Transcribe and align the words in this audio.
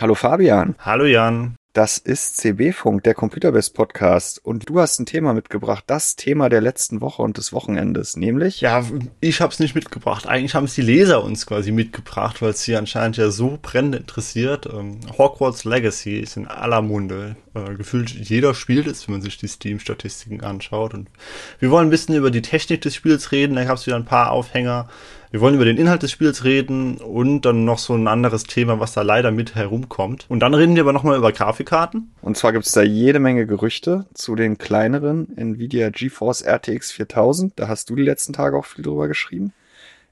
Hallo 0.00 0.14
Fabian. 0.14 0.76
Hallo 0.78 1.06
Jan. 1.06 1.56
Das 1.72 1.98
ist 1.98 2.36
CB-Funk, 2.36 3.02
der 3.02 3.14
Computerbest 3.14 3.74
Podcast. 3.74 4.44
Und 4.44 4.68
du 4.68 4.78
hast 4.78 5.00
ein 5.00 5.06
Thema 5.06 5.32
mitgebracht, 5.32 5.82
das 5.88 6.14
Thema 6.14 6.48
der 6.48 6.60
letzten 6.60 7.00
Woche 7.00 7.22
und 7.22 7.36
des 7.36 7.52
Wochenendes, 7.52 8.16
nämlich? 8.16 8.60
Ja, 8.60 8.84
ich 9.20 9.40
habe 9.40 9.52
es 9.52 9.58
nicht 9.58 9.74
mitgebracht. 9.74 10.28
Eigentlich 10.28 10.54
haben 10.54 10.66
es 10.66 10.74
die 10.74 10.82
Leser 10.82 11.24
uns 11.24 11.46
quasi 11.46 11.72
mitgebracht, 11.72 12.40
weil 12.42 12.50
es 12.50 12.62
sie 12.62 12.76
anscheinend 12.76 13.16
ja 13.16 13.30
so 13.30 13.58
brennend 13.60 13.96
interessiert. 13.96 14.66
Ähm, 14.66 15.00
Hogwarts 15.18 15.64
Legacy 15.64 16.20
ist 16.20 16.36
in 16.36 16.46
aller 16.46 16.80
Munde. 16.80 17.34
Äh, 17.54 17.74
gefühlt 17.74 18.10
jeder 18.10 18.54
spielt 18.54 18.86
es, 18.86 19.08
wenn 19.08 19.14
man 19.14 19.22
sich 19.22 19.36
die 19.36 19.48
Steam-Statistiken 19.48 20.42
anschaut. 20.42 20.94
Und 20.94 21.08
wir 21.58 21.72
wollen 21.72 21.88
ein 21.88 21.90
bisschen 21.90 22.14
über 22.14 22.30
die 22.30 22.42
Technik 22.42 22.82
des 22.82 22.94
Spiels 22.94 23.32
reden. 23.32 23.56
Da 23.56 23.64
gab 23.64 23.78
es 23.78 23.86
wieder 23.86 23.96
ein 23.96 24.04
paar 24.04 24.30
Aufhänger. 24.30 24.88
Wir 25.30 25.42
wollen 25.42 25.56
über 25.56 25.66
den 25.66 25.76
Inhalt 25.76 26.02
des 26.02 26.10
Spiels 26.10 26.44
reden 26.44 26.96
und 26.96 27.42
dann 27.42 27.66
noch 27.66 27.78
so 27.78 27.94
ein 27.94 28.08
anderes 28.08 28.44
Thema, 28.44 28.80
was 28.80 28.94
da 28.94 29.02
leider 29.02 29.30
mit 29.30 29.54
herumkommt. 29.54 30.24
Und 30.30 30.40
dann 30.40 30.54
reden 30.54 30.74
wir 30.74 30.82
aber 30.82 30.94
nochmal 30.94 31.18
über 31.18 31.32
Grafikkarten. 31.32 32.14
Und 32.22 32.38
zwar 32.38 32.52
gibt 32.54 32.64
es 32.64 32.72
da 32.72 32.80
jede 32.80 33.18
Menge 33.18 33.46
Gerüchte 33.46 34.06
zu 34.14 34.36
den 34.36 34.56
kleineren 34.56 35.36
Nvidia 35.36 35.90
GeForce 35.90 36.40
RTX 36.46 36.92
4000. 36.92 37.52
Da 37.56 37.68
hast 37.68 37.90
du 37.90 37.96
die 37.96 38.04
letzten 38.04 38.32
Tage 38.32 38.56
auch 38.56 38.64
viel 38.64 38.82
drüber 38.82 39.06
geschrieben. 39.06 39.52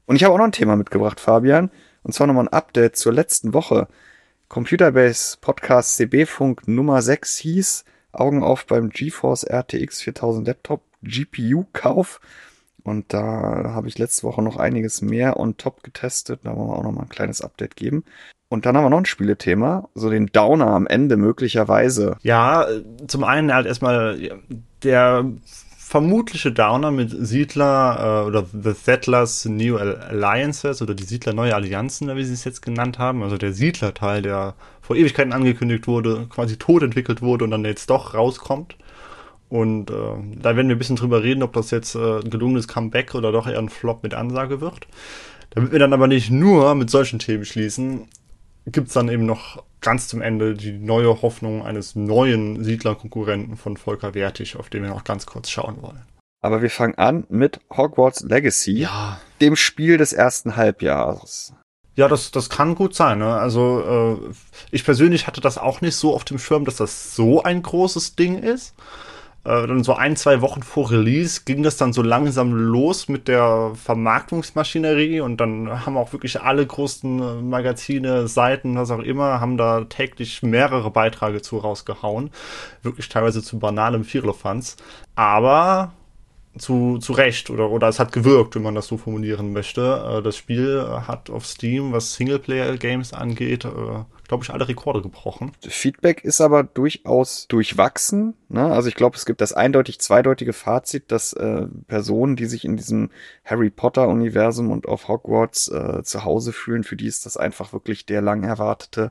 Und 0.05 0.16
ich 0.16 0.24
habe 0.24 0.34
auch 0.34 0.38
noch 0.38 0.45
ein 0.45 0.52
Thema 0.52 0.77
mitgebracht, 0.77 1.19
Fabian. 1.19 1.71
Und 2.02 2.12
zwar 2.12 2.27
nochmal 2.27 2.45
ein 2.45 2.52
Update 2.52 2.96
zur 2.96 3.15
letzten 3.15 3.55
Woche. 3.55 3.88
Computerbase 4.48 5.38
Podcast 5.41 5.96
CB 5.96 6.27
Funk 6.27 6.69
Nummer 6.69 7.01
6 7.01 7.38
hieß 7.38 7.85
Augen 8.12 8.43
auf 8.43 8.66
beim 8.66 8.91
GeForce 8.91 9.45
RTX 9.45 10.02
4000 10.02 10.46
Laptop 10.46 10.83
GPU 11.02 11.65
Kauf. 11.73 12.21
Und 12.86 13.12
da 13.12 13.73
habe 13.74 13.88
ich 13.88 13.98
letzte 13.98 14.23
Woche 14.23 14.42
noch 14.42 14.59
einiges 14.59 15.02
mehr 15.02 15.40
on 15.40 15.56
top 15.56 15.82
getestet. 15.82 16.40
Da 16.45 16.56
wollen 16.56 16.68
wir 16.68 16.76
auch 16.76 16.84
noch 16.84 16.93
mal 16.93 17.02
ein 17.02 17.09
kleines 17.09 17.40
Update 17.40 17.74
geben. 17.74 18.04
Und 18.48 18.65
dann 18.65 18.76
haben 18.76 18.84
wir 18.84 18.90
noch 18.90 18.98
ein 18.98 19.06
Spielethema, 19.06 19.88
so 19.96 20.09
den 20.09 20.26
Downer 20.26 20.68
am 20.68 20.87
Ende 20.87 21.16
möglicherweise. 21.16 22.16
Ja, 22.23 22.68
zum 23.09 23.24
einen 23.24 23.52
halt 23.52 23.66
erstmal 23.66 24.40
der 24.84 25.24
vermutliche 25.76 26.52
Downer 26.52 26.93
mit 26.93 27.10
Siedler 27.10 28.23
äh, 28.23 28.26
oder 28.28 28.45
The 28.52 28.70
Settlers 28.70 29.46
New 29.46 29.76
Alliances 29.76 30.80
oder 30.80 30.95
die 30.95 31.04
Siedler 31.04 31.32
Neue 31.32 31.56
Allianzen, 31.56 32.15
wie 32.15 32.24
sie 32.24 32.34
es 32.34 32.45
jetzt 32.45 32.62
genannt 32.62 33.00
haben. 33.00 33.24
Also 33.24 33.37
der 33.37 33.52
Siedler-Teil, 33.52 34.23
der 34.23 34.54
vor 34.80 34.95
Ewigkeiten 34.95 35.32
angekündigt 35.32 35.88
wurde, 35.88 36.26
quasi 36.28 36.56
tot 36.56 36.84
entwickelt 36.84 37.21
wurde 37.21 37.45
und 37.45 37.50
dann 37.50 37.65
jetzt 37.65 37.90
doch 37.90 38.15
rauskommt. 38.15 38.76
Und 39.49 39.91
äh, 39.91 39.95
da 40.41 40.57
werden 40.57 40.69
wir 40.69 40.75
ein 40.75 40.79
bisschen 40.79 40.97
drüber 40.97 41.23
reden, 41.23 41.43
ob 41.43 41.52
das 41.52 41.71
jetzt 41.71 41.95
äh, 41.95 42.19
ein 42.19 42.30
gelungenes 42.30 42.66
Comeback 42.66 43.15
oder 43.15 43.30
doch 43.30 43.47
eher 43.47 43.59
ein 43.59 43.69
Flop 43.69 44.02
mit 44.02 44.15
Ansage 44.15 44.61
wird. 44.61 44.89
Damit 45.51 45.73
wir 45.73 45.79
dann 45.79 45.93
aber 45.93 46.09
nicht 46.09 46.30
nur 46.30 46.75
mit 46.75 46.91
solchen 46.91 47.19
Themen 47.19 47.45
schließen, 47.45 48.09
gibt's 48.67 48.95
dann 48.95 49.09
eben 49.09 49.24
noch 49.24 49.63
ganz 49.80 50.09
zum 50.09 50.21
Ende 50.21 50.55
die 50.55 50.73
neue 50.73 51.23
Hoffnung 51.23 51.65
eines 51.65 51.95
neuen 51.95 52.65
Siedlerkonkurrenten 52.65 53.57
von 53.57 53.77
Volker 53.77 54.15
Wertig, 54.15 54.57
auf 54.57 54.69
den 54.69 54.83
wir 54.83 54.91
noch 54.91 55.05
ganz 55.05 55.27
kurz 55.27 55.49
schauen 55.49 55.80
wollen. 55.80 56.02
Aber 56.43 56.63
wir 56.63 56.71
fangen 56.71 56.97
an 56.97 57.24
mit 57.29 57.61
Hogwarts 57.74 58.23
Legacy, 58.23 58.80
ja. 58.80 59.21
dem 59.41 59.57
Spiel 59.57 59.97
des 59.97 60.13
ersten 60.13 60.57
Halbjahres. 60.57 61.55
Ja, 61.95 62.09
das, 62.09 62.30
das 62.30 62.51
kann 62.51 62.74
gut 62.74 62.95
sein. 62.95 63.21
Ne? 63.21 63.35
Also 63.35 64.19
äh, 64.21 64.34
ich 64.71 64.84
persönlich 64.84 65.27
hatte 65.27 65.41
das 65.41 65.56
auch 65.56 65.81
nicht 65.81 65.97
so 65.97 66.15
auf 66.15 66.25
dem 66.25 66.39
Schirm, 66.39 66.65
dass 66.65 66.77
das 66.77 67.15
so 67.15 67.43
ein 67.43 67.62
großes 67.62 68.17
Ding 68.17 68.39
ist 68.39 68.75
äh, 69.47 69.66
dann 69.66 69.84
so 69.84 69.94
ein, 69.94 70.16
zwei 70.16 70.41
Wochen 70.41 70.62
vor 70.65 70.91
Release 70.91 71.43
ging 71.44 71.62
das 71.62 71.77
dann 71.77 71.93
so 71.93 72.03
langsam 72.03 72.53
los 72.53 73.09
mit 73.09 73.28
der 73.28 73.72
Vermarktungsmaschinerie 73.75 75.21
und 75.21 75.41
dann 75.41 75.87
haben 75.87 75.97
auch 75.97 76.12
wirklich 76.12 76.41
alle 76.41 76.66
großen 76.66 77.23
äh, 77.23 77.43
Magazine, 77.43 78.27
Seiten, 78.27 78.75
was 78.77 78.91
auch 78.91 78.99
immer, 78.99 79.41
haben 79.41 79.56
da 79.56 79.85
täglich 79.85 80.43
mehrere 80.43 80.91
Beiträge 80.91 81.43
zu 81.43 81.59
rausgehauen. 81.59 82.31
Wirklich 82.83 83.09
teilweise 83.09 83.41
zu 83.41 83.61
banalem 83.61 84.03
Firlefanz. 84.03 84.77
Aber 85.15 85.93
zu, 86.59 86.99
zu 86.99 87.12
Recht 87.12 87.49
oder, 87.49 87.71
oder 87.71 87.87
es 87.87 88.01
hat 88.01 88.12
gewirkt, 88.12 88.56
wenn 88.56 88.62
man 88.62 88.75
das 88.75 88.89
so 88.89 88.97
formulieren 88.97 89.53
möchte. 89.53 90.19
Äh, 90.19 90.23
das 90.23 90.37
Spiel 90.37 90.85
hat 91.06 91.31
auf 91.31 91.47
Steam, 91.47 91.93
was 91.93 92.15
Singleplayer-Games 92.15 93.12
angeht, 93.12 93.65
glaube 94.28 94.44
ich, 94.44 94.50
alle 94.50 94.69
Rekorde 94.69 95.03
gebrochen. 95.03 95.53
Feedback 95.60 96.25
ist 96.25 96.41
aber 96.41 96.62
durchaus 96.62 97.47
durchwachsen. 97.48 98.34
Ne? 98.48 98.64
Also 98.64 98.88
ich 98.88 98.94
glaube, 98.94 99.16
es 99.16 99.26
gibt 99.26 99.41
das 99.41 99.53
eindeutig 99.53 100.00
zweideutige 100.00 100.53
Fazit, 100.53 101.10
dass 101.12 101.32
äh, 101.32 101.66
Personen, 101.88 102.37
die 102.37 102.47
sich 102.47 102.64
in 102.64 102.76
diesem 102.76 103.10
Harry 103.44 103.70
Potter-Universum 103.70 104.70
und 104.70 104.87
auf 104.87 105.09
Hogwarts 105.09 105.69
äh, 105.69 106.03
zu 106.03 106.25
Hause 106.25 106.53
fühlen, 106.53 106.84
für 106.84 106.97
die 106.97 107.06
ist 107.06 107.26
das 107.26 107.37
einfach 107.37 107.72
wirklich 107.72 108.06
der 108.06 108.22
lang 108.22 108.44
erwartete 108.44 109.10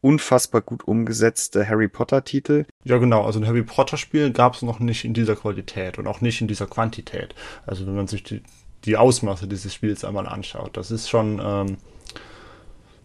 unfassbar 0.00 0.60
gut 0.60 0.86
umgesetzte 0.86 1.68
Harry 1.68 1.88
Potter-Titel. 1.88 2.66
Ja, 2.84 2.98
genau. 2.98 3.24
Also 3.24 3.40
ein 3.40 3.46
Harry 3.46 3.62
Potter-Spiel 3.62 4.30
gab 4.32 4.54
es 4.54 4.62
noch 4.62 4.78
nicht 4.78 5.04
in 5.04 5.14
dieser 5.14 5.36
Qualität 5.36 5.98
und 5.98 6.06
auch 6.06 6.20
nicht 6.20 6.40
in 6.40 6.48
dieser 6.48 6.66
Quantität. 6.66 7.34
Also 7.66 7.86
wenn 7.86 7.96
man 7.96 8.06
sich 8.06 8.22
die, 8.22 8.42
die 8.84 8.96
Ausmaße 8.96 9.48
dieses 9.48 9.74
Spiels 9.74 10.04
einmal 10.04 10.26
anschaut, 10.26 10.76
das 10.76 10.90
ist 10.90 11.08
schon, 11.08 11.40
ähm, 11.42 11.78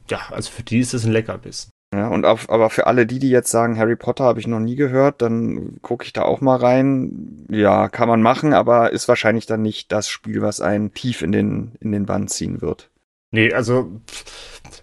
ja, 0.09 0.19
also 0.31 0.51
für 0.51 0.63
die 0.63 0.79
ist 0.79 0.93
es 0.93 1.05
ein 1.05 1.11
Leckerbissen. 1.11 1.71
Ja, 1.93 2.07
und 2.07 2.25
auf, 2.25 2.49
aber 2.49 2.71
für 2.71 2.87
alle 2.87 3.05
die, 3.05 3.19
die 3.19 3.29
jetzt 3.29 3.51
sagen, 3.51 3.77
Harry 3.77 3.95
Potter 3.95 4.23
habe 4.23 4.39
ich 4.39 4.47
noch 4.47 4.59
nie 4.59 4.75
gehört, 4.75 5.21
dann 5.21 5.79
gucke 5.83 6.05
ich 6.05 6.13
da 6.13 6.23
auch 6.23 6.41
mal 6.41 6.55
rein. 6.55 7.45
Ja, 7.49 7.87
kann 7.87 8.07
man 8.07 8.23
machen, 8.23 8.53
aber 8.53 8.91
ist 8.91 9.07
wahrscheinlich 9.07 9.45
dann 9.45 9.61
nicht 9.61 9.91
das 9.91 10.09
Spiel, 10.09 10.41
was 10.41 10.59
einen 10.59 10.93
tief 10.93 11.21
in 11.21 11.31
den, 11.31 11.73
in 11.79 11.91
den 11.91 12.07
Bann 12.07 12.27
ziehen 12.27 12.61
wird. 12.61 12.89
Nee, 13.29 13.53
also 13.53 14.01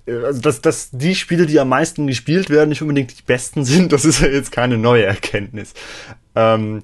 also 0.07 0.41
dass, 0.41 0.61
dass 0.61 0.91
die 0.91 1.15
Spiele, 1.15 1.47
die 1.47 1.61
am 1.61 1.69
meisten 1.69 2.07
gespielt 2.07 2.51
werden, 2.51 2.71
nicht 2.71 2.83
unbedingt 2.83 3.19
die 3.19 3.23
besten 3.23 3.65
sind, 3.65 3.93
das 3.93 4.05
ist 4.05 4.21
ja 4.21 4.29
jetzt 4.29 4.53
keine 4.53 4.79
neue 4.79 5.05
Erkenntnis. 5.05 5.75
Ähm, 6.35 6.83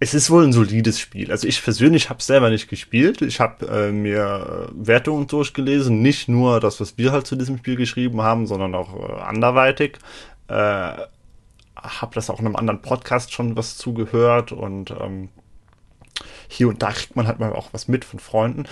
es 0.00 0.14
ist 0.14 0.30
wohl 0.30 0.44
ein 0.44 0.52
solides 0.52 1.00
Spiel. 1.00 1.30
Also 1.30 1.48
ich 1.48 1.62
persönlich 1.62 2.08
habe 2.08 2.20
es 2.20 2.26
selber 2.26 2.50
nicht 2.50 2.68
gespielt. 2.68 3.20
Ich 3.22 3.40
habe 3.40 3.66
äh, 3.66 3.90
mir 3.90 4.68
Wertungen 4.72 5.26
durchgelesen, 5.26 6.02
nicht 6.02 6.28
nur 6.28 6.60
das, 6.60 6.80
was 6.80 6.96
wir 6.98 7.10
halt 7.10 7.26
zu 7.26 7.34
diesem 7.34 7.58
Spiel 7.58 7.76
geschrieben 7.76 8.22
haben, 8.22 8.46
sondern 8.46 8.74
auch 8.74 8.94
äh, 8.94 9.20
anderweitig. 9.20 9.98
Äh, 10.46 10.54
habe 11.76 12.14
das 12.14 12.30
auch 12.30 12.40
in 12.40 12.46
einem 12.46 12.56
anderen 12.56 12.82
Podcast 12.82 13.32
schon 13.32 13.56
was 13.56 13.76
zugehört 13.76 14.52
und 14.52 14.90
ähm, 14.90 15.28
hier 16.48 16.68
und 16.68 16.82
da 16.82 16.90
kriegt 16.90 17.14
man 17.16 17.26
halt 17.26 17.38
mal 17.38 17.52
auch 17.52 17.68
was 17.72 17.88
mit 17.88 18.04
von 18.04 18.18
Freunden. 18.20 18.64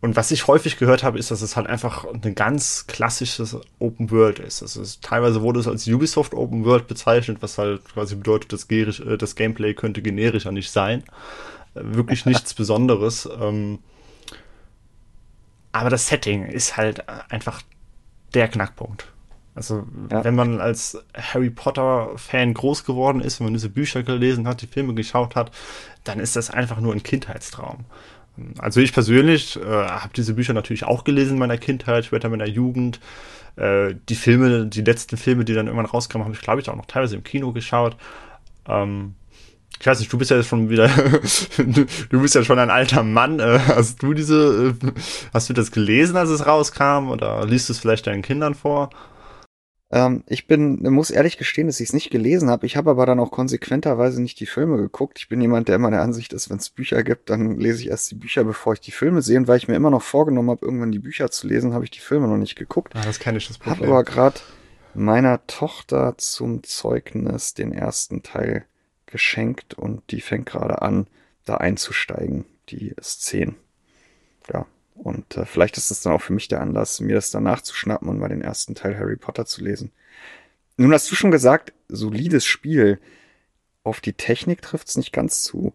Und 0.00 0.14
was 0.14 0.30
ich 0.30 0.46
häufig 0.46 0.76
gehört 0.76 1.02
habe, 1.02 1.18
ist, 1.18 1.32
dass 1.32 1.42
es 1.42 1.56
halt 1.56 1.66
einfach 1.66 2.04
ein 2.04 2.34
ganz 2.36 2.86
klassisches 2.86 3.56
Open 3.80 4.12
World 4.12 4.38
ist. 4.38 4.62
Also 4.62 4.80
es, 4.80 5.00
teilweise 5.00 5.42
wurde 5.42 5.58
es 5.58 5.66
als 5.66 5.88
Ubisoft 5.88 6.34
Open 6.34 6.64
World 6.64 6.86
bezeichnet, 6.86 7.38
was 7.40 7.58
halt 7.58 7.84
quasi 7.84 8.14
bedeutet, 8.14 8.52
das, 8.52 8.70
äh, 8.70 9.18
das 9.18 9.34
Gameplay 9.34 9.74
könnte 9.74 10.00
generischer 10.00 10.52
nicht 10.52 10.70
sein. 10.70 11.02
Äh, 11.74 11.80
wirklich 11.82 12.26
nichts 12.26 12.54
Besonderes. 12.54 13.28
Ähm, 13.40 13.80
aber 15.72 15.90
das 15.90 16.06
Setting 16.06 16.46
ist 16.46 16.76
halt 16.76 17.04
einfach 17.08 17.62
der 18.34 18.48
Knackpunkt. 18.48 19.08
Also, 19.56 19.84
ja. 20.12 20.22
wenn 20.22 20.36
man 20.36 20.60
als 20.60 20.96
Harry 21.16 21.50
Potter-Fan 21.50 22.54
groß 22.54 22.84
geworden 22.84 23.20
ist, 23.20 23.40
wenn 23.40 23.46
man 23.46 23.54
diese 23.54 23.68
Bücher 23.68 24.04
gelesen 24.04 24.46
hat, 24.46 24.62
die 24.62 24.68
Filme 24.68 24.94
geschaut 24.94 25.34
hat, 25.34 25.50
dann 26.04 26.20
ist 26.20 26.36
das 26.36 26.50
einfach 26.50 26.78
nur 26.78 26.92
ein 26.92 27.02
Kindheitstraum. 27.02 27.84
Also 28.58 28.80
ich 28.80 28.92
persönlich 28.92 29.56
äh, 29.56 29.64
habe 29.64 30.12
diese 30.16 30.34
Bücher 30.34 30.52
natürlich 30.52 30.84
auch 30.84 31.04
gelesen 31.04 31.32
in 31.34 31.38
meiner 31.38 31.58
Kindheit, 31.58 32.04
später 32.04 32.26
in 32.26 32.32
meiner 32.32 32.48
Jugend. 32.48 33.00
Äh, 33.56 33.94
die 34.08 34.14
Filme, 34.14 34.66
die 34.66 34.82
letzten 34.82 35.16
Filme, 35.16 35.44
die 35.44 35.54
dann 35.54 35.66
irgendwann 35.66 35.86
rauskamen, 35.86 36.24
habe 36.24 36.34
ich, 36.34 36.40
glaube 36.40 36.60
ich, 36.60 36.68
auch 36.68 36.76
noch 36.76 36.86
teilweise 36.86 37.16
im 37.16 37.24
Kino 37.24 37.52
geschaut. 37.52 37.96
Ähm, 38.66 39.14
ich 39.80 39.86
weiß 39.86 40.00
nicht, 40.00 40.12
du 40.12 40.18
bist 40.18 40.30
ja 40.30 40.42
schon 40.42 40.70
wieder, 40.70 40.88
du 41.58 42.20
bist 42.20 42.34
ja 42.34 42.44
schon 42.44 42.58
ein 42.58 42.70
alter 42.70 43.02
Mann. 43.02 43.40
Äh, 43.40 43.60
hast 43.66 44.02
du 44.02 44.14
diese, 44.14 44.76
äh, 44.82 44.92
hast 45.32 45.48
du 45.48 45.52
das 45.54 45.70
gelesen, 45.70 46.16
als 46.16 46.30
es 46.30 46.46
rauskam, 46.46 47.10
oder 47.10 47.46
liest 47.46 47.68
du 47.68 47.72
es 47.72 47.78
vielleicht 47.78 48.06
deinen 48.06 48.22
Kindern 48.22 48.54
vor? 48.54 48.90
Ähm, 49.90 50.22
ich 50.26 50.46
bin, 50.46 50.82
muss 50.82 51.10
ehrlich 51.10 51.38
gestehen, 51.38 51.66
dass 51.66 51.80
ich 51.80 51.88
es 51.88 51.94
nicht 51.94 52.10
gelesen 52.10 52.50
habe. 52.50 52.66
Ich 52.66 52.76
habe 52.76 52.90
aber 52.90 53.06
dann 53.06 53.20
auch 53.20 53.30
konsequenterweise 53.30 54.20
nicht 54.20 54.38
die 54.40 54.46
Filme 54.46 54.76
geguckt. 54.76 55.18
Ich 55.18 55.28
bin 55.28 55.40
jemand, 55.40 55.68
der 55.68 55.76
immer 55.76 55.90
der 55.90 56.02
Ansicht 56.02 56.32
ist, 56.32 56.50
wenn 56.50 56.58
es 56.58 56.70
Bücher 56.70 57.02
gibt, 57.02 57.30
dann 57.30 57.58
lese 57.58 57.82
ich 57.82 57.88
erst 57.88 58.10
die 58.10 58.16
Bücher, 58.16 58.44
bevor 58.44 58.74
ich 58.74 58.80
die 58.80 58.90
Filme 58.90 59.22
sehe. 59.22 59.38
Und 59.38 59.48
weil 59.48 59.56
ich 59.56 59.68
mir 59.68 59.76
immer 59.76 59.90
noch 59.90 60.02
vorgenommen 60.02 60.50
habe, 60.50 60.64
irgendwann 60.64 60.92
die 60.92 60.98
Bücher 60.98 61.30
zu 61.30 61.46
lesen, 61.46 61.72
habe 61.72 61.84
ich 61.84 61.90
die 61.90 62.00
Filme 62.00 62.28
noch 62.28 62.36
nicht 62.36 62.56
geguckt. 62.56 62.94
Ah, 62.94 63.02
das 63.04 63.18
kenne 63.18 63.38
ich 63.38 63.48
das 63.48 63.58
Problem. 63.58 63.88
Habe 63.88 63.92
aber 63.92 64.04
gerade 64.04 64.40
meiner 64.94 65.46
Tochter 65.46 66.14
zum 66.18 66.62
Zeugnis 66.62 67.54
den 67.54 67.72
ersten 67.72 68.22
Teil 68.22 68.64
geschenkt 69.06 69.74
und 69.74 70.02
die 70.10 70.20
fängt 70.20 70.46
gerade 70.46 70.82
an, 70.82 71.06
da 71.44 71.56
einzusteigen. 71.56 72.44
Die 72.68 72.88
ist 72.96 73.22
zehn. 73.22 73.56
Und 74.98 75.36
äh, 75.36 75.46
vielleicht 75.46 75.76
ist 75.76 75.90
das 75.90 76.02
dann 76.02 76.12
auch 76.12 76.22
für 76.22 76.32
mich 76.32 76.48
der 76.48 76.60
Anlass, 76.60 77.00
mir 77.00 77.14
das 77.14 77.30
danach 77.30 77.62
zu 77.62 77.74
schnappen 77.74 78.08
und 78.08 78.18
mal 78.18 78.28
den 78.28 78.42
ersten 78.42 78.74
Teil 78.74 78.98
Harry 78.98 79.16
Potter 79.16 79.46
zu 79.46 79.62
lesen. 79.62 79.92
Nun 80.76 80.92
hast 80.92 81.10
du 81.10 81.14
schon 81.14 81.30
gesagt, 81.30 81.72
solides 81.88 82.44
Spiel. 82.44 82.98
Auf 83.84 84.00
die 84.00 84.12
Technik 84.12 84.60
trifft 84.60 84.88
es 84.88 84.96
nicht 84.96 85.12
ganz 85.12 85.42
zu. 85.42 85.72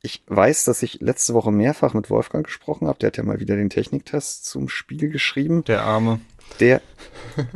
Ich 0.00 0.22
weiß, 0.26 0.64
dass 0.64 0.82
ich 0.82 1.00
letzte 1.00 1.34
Woche 1.34 1.50
mehrfach 1.50 1.92
mit 1.92 2.08
Wolfgang 2.08 2.44
gesprochen 2.44 2.86
habe. 2.86 2.98
Der 3.00 3.08
hat 3.08 3.16
ja 3.16 3.24
mal 3.24 3.40
wieder 3.40 3.56
den 3.56 3.70
Techniktest 3.70 4.44
zum 4.46 4.68
Spiel 4.68 5.08
geschrieben. 5.08 5.64
Der 5.64 5.82
Arme. 5.82 6.20
Der, 6.60 6.80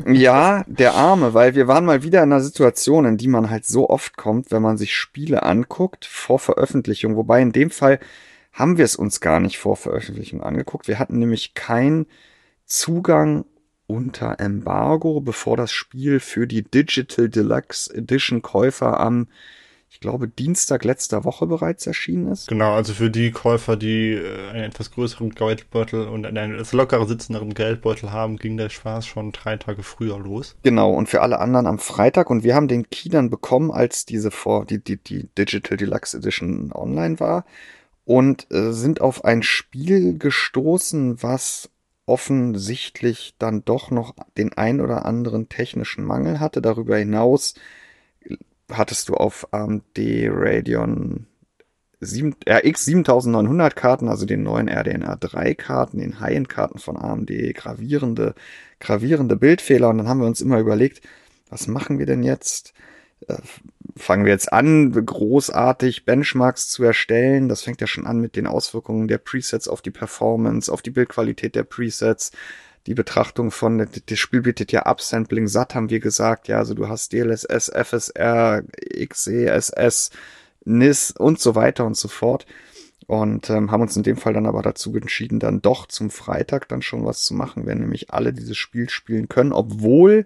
ja, 0.06 0.64
der 0.66 0.94
Arme, 0.94 1.34
weil 1.34 1.54
wir 1.54 1.68
waren 1.68 1.84
mal 1.84 2.02
wieder 2.02 2.22
in 2.22 2.32
einer 2.32 2.42
Situation, 2.42 3.04
in 3.04 3.16
die 3.16 3.28
man 3.28 3.48
halt 3.48 3.64
so 3.64 3.88
oft 3.88 4.16
kommt, 4.16 4.50
wenn 4.50 4.60
man 4.60 4.76
sich 4.76 4.94
Spiele 4.94 5.44
anguckt 5.44 6.04
vor 6.04 6.38
Veröffentlichung. 6.38 7.16
Wobei 7.16 7.40
in 7.40 7.52
dem 7.52 7.70
Fall 7.70 8.00
haben 8.52 8.78
wir 8.78 8.84
es 8.84 8.96
uns 8.96 9.20
gar 9.20 9.40
nicht 9.40 9.58
vor 9.58 9.76
Veröffentlichung 9.76 10.42
angeguckt. 10.42 10.88
Wir 10.88 10.98
hatten 10.98 11.18
nämlich 11.18 11.54
keinen 11.54 12.06
Zugang 12.66 13.44
unter 13.86 14.40
Embargo, 14.40 15.20
bevor 15.20 15.56
das 15.56 15.72
Spiel 15.72 16.20
für 16.20 16.46
die 16.46 16.62
Digital 16.62 17.28
Deluxe 17.28 17.92
Edition 17.94 18.42
Käufer 18.42 19.00
am 19.00 19.28
ich 19.92 20.00
glaube, 20.00 20.26
Dienstag 20.26 20.84
letzter 20.84 21.24
Woche 21.24 21.46
bereits 21.46 21.86
erschienen 21.86 22.32
ist. 22.32 22.48
Genau, 22.48 22.72
also 22.72 22.94
für 22.94 23.10
die 23.10 23.30
Käufer, 23.30 23.76
die 23.76 24.14
äh, 24.14 24.48
einen 24.48 24.64
etwas 24.64 24.90
größeren 24.90 25.30
Geldbeutel 25.34 26.08
und 26.08 26.24
einen 26.24 26.54
etwas 26.54 26.72
lockerer 26.72 27.06
sitzenderen 27.06 27.52
Geldbeutel 27.52 28.10
haben, 28.10 28.38
ging 28.38 28.56
der 28.56 28.70
Spaß 28.70 29.06
schon 29.06 29.32
drei 29.32 29.58
Tage 29.58 29.82
früher 29.82 30.18
los. 30.18 30.56
Genau, 30.62 30.92
und 30.92 31.10
für 31.10 31.20
alle 31.20 31.40
anderen 31.40 31.66
am 31.66 31.78
Freitag. 31.78 32.30
Und 32.30 32.42
wir 32.42 32.54
haben 32.54 32.68
den 32.68 32.88
Key 32.88 33.10
dann 33.10 33.28
bekommen, 33.28 33.70
als 33.70 34.06
diese 34.06 34.30
vor, 34.30 34.64
die, 34.64 34.82
die, 34.82 34.96
die 34.96 35.28
Digital 35.36 35.76
Deluxe 35.76 36.16
Edition 36.16 36.72
online 36.72 37.20
war. 37.20 37.44
Und 38.04 38.50
äh, 38.50 38.72
sind 38.72 39.00
auf 39.00 39.24
ein 39.24 39.42
Spiel 39.42 40.18
gestoßen, 40.18 41.22
was 41.22 41.70
offensichtlich 42.06 43.34
dann 43.38 43.64
doch 43.64 43.90
noch 43.90 44.14
den 44.36 44.52
ein 44.54 44.80
oder 44.80 45.06
anderen 45.06 45.48
technischen 45.48 46.04
Mangel 46.04 46.40
hatte. 46.40 46.60
Darüber 46.60 46.96
hinaus 46.96 47.54
hattest 48.70 49.08
du 49.08 49.14
auf 49.14 49.52
AMD 49.52 49.96
Radeon 49.96 51.26
7, 52.00 52.34
RX 52.48 52.84
7900 52.84 53.76
Karten, 53.76 54.08
also 54.08 54.26
den 54.26 54.42
neuen 54.42 54.68
RDNA 54.68 55.16
3 55.16 55.54
Karten, 55.54 55.98
den 55.98 56.18
High-End 56.18 56.48
Karten 56.48 56.78
von 56.78 56.96
AMD, 56.96 57.30
gravierende, 57.54 58.34
gravierende 58.80 59.36
Bildfehler. 59.36 59.88
Und 59.88 59.98
dann 59.98 60.08
haben 60.08 60.20
wir 60.20 60.26
uns 60.26 60.40
immer 60.40 60.58
überlegt, 60.58 61.02
was 61.48 61.68
machen 61.68 61.98
wir 61.98 62.06
denn 62.06 62.24
jetzt? 62.24 62.74
Fangen 63.96 64.24
wir 64.24 64.32
jetzt 64.32 64.52
an, 64.52 64.92
großartig 64.92 66.04
Benchmarks 66.04 66.68
zu 66.68 66.82
erstellen. 66.82 67.48
Das 67.48 67.62
fängt 67.62 67.80
ja 67.80 67.86
schon 67.86 68.06
an 68.06 68.20
mit 68.20 68.36
den 68.36 68.46
Auswirkungen 68.46 69.08
der 69.08 69.18
Presets 69.18 69.68
auf 69.68 69.82
die 69.82 69.90
Performance, 69.90 70.72
auf 70.72 70.82
die 70.82 70.90
Bildqualität 70.90 71.54
der 71.54 71.64
Presets 71.64 72.32
die 72.86 72.94
Betrachtung 72.94 73.50
von, 73.50 73.86
das 74.06 74.18
Spiel 74.18 74.42
bietet 74.42 74.72
ja 74.72 74.86
Upsampling 74.86 75.46
satt, 75.46 75.74
haben 75.74 75.90
wir 75.90 76.00
gesagt, 76.00 76.48
ja, 76.48 76.58
also 76.58 76.74
du 76.74 76.88
hast 76.88 77.12
DLSS, 77.12 77.70
FSR, 77.70 78.62
XESS, 79.08 80.10
NIS 80.64 81.12
und 81.12 81.40
so 81.40 81.54
weiter 81.54 81.84
und 81.84 81.96
so 81.96 82.08
fort. 82.08 82.46
Und 83.06 83.50
ähm, 83.50 83.70
haben 83.70 83.82
uns 83.82 83.96
in 83.96 84.04
dem 84.04 84.16
Fall 84.16 84.32
dann 84.32 84.46
aber 84.46 84.62
dazu 84.62 84.94
entschieden, 84.94 85.38
dann 85.38 85.60
doch 85.60 85.86
zum 85.86 86.08
Freitag 86.08 86.68
dann 86.68 86.82
schon 86.82 87.04
was 87.04 87.24
zu 87.24 87.34
machen, 87.34 87.66
wenn 87.66 87.78
nämlich 87.78 88.10
alle 88.10 88.32
dieses 88.32 88.56
Spiel 88.56 88.88
spielen 88.88 89.28
können, 89.28 89.52
obwohl 89.52 90.24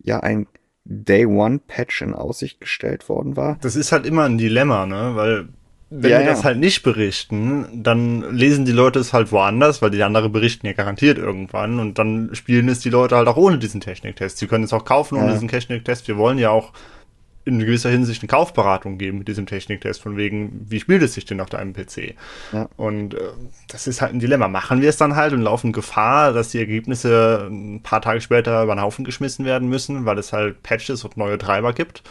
ja 0.00 0.20
ein 0.20 0.46
Day 0.90 1.26
One 1.26 1.60
Patch 1.66 2.00
in 2.02 2.14
Aussicht 2.14 2.60
gestellt 2.60 3.08
worden 3.08 3.36
war. 3.36 3.58
Das 3.60 3.76
ist 3.76 3.92
halt 3.92 4.06
immer 4.06 4.24
ein 4.24 4.38
Dilemma, 4.38 4.86
ne? 4.86 5.12
Weil 5.14 5.48
wenn 5.90 6.10
ja, 6.10 6.18
wir 6.18 6.26
ja. 6.26 6.32
das 6.32 6.44
halt 6.44 6.58
nicht 6.58 6.82
berichten, 6.82 7.66
dann 7.82 8.34
lesen 8.34 8.66
die 8.66 8.72
Leute 8.72 8.98
es 8.98 9.12
halt 9.12 9.32
woanders, 9.32 9.80
weil 9.80 9.90
die 9.90 10.02
anderen 10.02 10.32
berichten 10.32 10.66
ja 10.66 10.74
garantiert 10.74 11.16
irgendwann 11.16 11.78
und 11.78 11.98
dann 11.98 12.30
spielen 12.34 12.68
es 12.68 12.80
die 12.80 12.90
Leute 12.90 13.16
halt 13.16 13.26
auch 13.26 13.38
ohne 13.38 13.58
diesen 13.58 13.80
Techniktest. 13.80 14.38
Sie 14.38 14.46
können 14.46 14.64
es 14.64 14.72
auch 14.72 14.84
kaufen 14.84 15.16
ohne 15.16 15.28
ja. 15.28 15.32
diesen 15.32 15.48
Techniktest. 15.48 16.06
Wir 16.08 16.18
wollen 16.18 16.38
ja 16.38 16.50
auch 16.50 16.72
in 17.48 17.58
gewisser 17.58 17.90
Hinsicht 17.90 18.22
eine 18.22 18.28
Kaufberatung 18.28 18.98
geben 18.98 19.18
mit 19.18 19.28
diesem 19.28 19.46
Techniktest, 19.46 20.00
von 20.00 20.16
wegen, 20.16 20.66
wie 20.68 20.78
spielt 20.78 21.02
es 21.02 21.14
sich 21.14 21.24
denn 21.24 21.40
auf 21.40 21.48
deinem 21.48 21.72
PC? 21.72 22.14
Ja. 22.52 22.68
Und 22.76 23.14
äh, 23.14 23.20
das 23.68 23.86
ist 23.86 24.00
halt 24.00 24.12
ein 24.12 24.20
Dilemma. 24.20 24.48
Machen 24.48 24.82
wir 24.82 24.88
es 24.88 24.96
dann 24.96 25.16
halt 25.16 25.32
und 25.32 25.42
laufen 25.42 25.72
Gefahr, 25.72 26.32
dass 26.32 26.50
die 26.50 26.58
Ergebnisse 26.58 27.48
ein 27.50 27.82
paar 27.82 28.02
Tage 28.02 28.20
später 28.20 28.62
über 28.62 28.74
den 28.74 28.82
Haufen 28.82 29.04
geschmissen 29.04 29.44
werden 29.44 29.68
müssen, 29.68 30.04
weil 30.04 30.18
es 30.18 30.32
halt 30.32 30.62
Patches 30.62 31.04
und 31.04 31.16
neue 31.16 31.38
Treiber 31.38 31.72
gibt? 31.72 32.02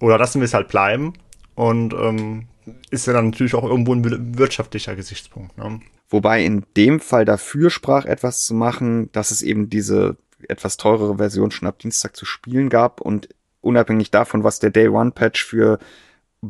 Oder 0.00 0.18
lassen 0.18 0.40
wir 0.40 0.46
es 0.46 0.54
halt 0.54 0.68
bleiben 0.68 1.14
und 1.54 1.94
ähm, 1.94 2.48
ist 2.90 3.06
ja 3.06 3.12
dann 3.12 3.30
natürlich 3.30 3.54
auch 3.54 3.64
irgendwo 3.64 3.94
ein 3.94 4.38
wirtschaftlicher 4.38 4.96
Gesichtspunkt. 4.96 5.56
Ne? 5.56 5.80
Wobei 6.10 6.44
in 6.44 6.64
dem 6.76 7.00
Fall 7.00 7.24
dafür 7.24 7.70
sprach, 7.70 8.04
etwas 8.04 8.44
zu 8.44 8.54
machen, 8.54 9.10
dass 9.12 9.30
es 9.30 9.42
eben 9.42 9.70
diese 9.70 10.16
etwas 10.48 10.76
teurere 10.76 11.16
Version 11.16 11.50
schon 11.50 11.68
ab 11.68 11.78
Dienstag 11.78 12.16
zu 12.16 12.24
spielen 12.24 12.68
gab 12.68 13.00
und 13.00 13.28
unabhängig 13.64 14.10
davon, 14.10 14.44
was 14.44 14.60
der 14.60 14.70
Day 14.70 14.88
One 14.88 15.12
Patch 15.12 15.44
für 15.44 15.78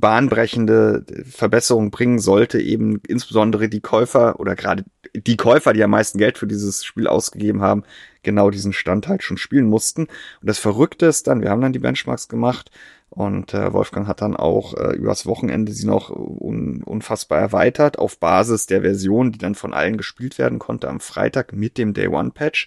bahnbrechende 0.00 1.04
Verbesserungen 1.24 1.90
bringen 1.90 2.18
sollte, 2.18 2.60
eben 2.60 3.00
insbesondere 3.06 3.68
die 3.68 3.80
Käufer 3.80 4.40
oder 4.40 4.56
gerade 4.56 4.84
die 5.14 5.36
Käufer, 5.36 5.72
die 5.72 5.84
am 5.84 5.90
meisten 5.90 6.18
Geld 6.18 6.38
für 6.38 6.48
dieses 6.48 6.84
Spiel 6.84 7.06
ausgegeben 7.06 7.62
haben, 7.62 7.84
genau 8.22 8.50
diesen 8.50 8.72
Stand 8.72 9.06
halt 9.06 9.22
schon 9.22 9.36
spielen 9.36 9.68
mussten. 9.68 10.02
Und 10.02 10.10
das 10.48 10.58
Verrückte 10.58 11.06
ist 11.06 11.28
dann, 11.28 11.42
wir 11.42 11.50
haben 11.50 11.60
dann 11.60 11.72
die 11.72 11.78
Benchmarks 11.78 12.28
gemacht 12.28 12.72
und 13.08 13.54
äh, 13.54 13.72
Wolfgang 13.72 14.08
hat 14.08 14.22
dann 14.22 14.34
auch 14.34 14.74
äh, 14.74 14.96
übers 14.96 15.26
Wochenende 15.26 15.70
sie 15.72 15.86
noch 15.86 16.10
un 16.10 16.82
unfassbar 16.82 17.38
erweitert 17.38 17.98
auf 17.98 18.18
Basis 18.18 18.66
der 18.66 18.80
Version, 18.80 19.30
die 19.30 19.38
dann 19.38 19.54
von 19.54 19.72
allen 19.72 19.96
gespielt 19.96 20.38
werden 20.38 20.58
konnte 20.58 20.88
am 20.88 20.98
Freitag 20.98 21.52
mit 21.52 21.78
dem 21.78 21.94
Day 21.94 22.08
One 22.08 22.32
Patch. 22.32 22.66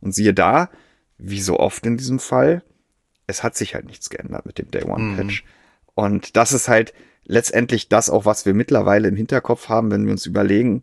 Und 0.00 0.14
siehe 0.14 0.32
da, 0.32 0.70
wie 1.16 1.40
so 1.40 1.58
oft 1.58 1.84
in 1.84 1.96
diesem 1.96 2.20
Fall, 2.20 2.62
es 3.28 3.44
hat 3.44 3.54
sich 3.54 3.76
halt 3.76 3.86
nichts 3.86 4.10
geändert 4.10 4.46
mit 4.46 4.58
dem 4.58 4.72
Day 4.72 4.82
One 4.82 5.16
Patch. 5.16 5.44
Mhm. 5.44 5.48
Und 5.94 6.36
das 6.36 6.52
ist 6.52 6.66
halt 6.66 6.92
letztendlich 7.24 7.88
das 7.88 8.10
auch, 8.10 8.24
was 8.24 8.46
wir 8.46 8.54
mittlerweile 8.54 9.06
im 9.06 9.14
Hinterkopf 9.14 9.68
haben, 9.68 9.92
wenn 9.92 10.06
wir 10.06 10.12
uns 10.12 10.26
überlegen, 10.26 10.82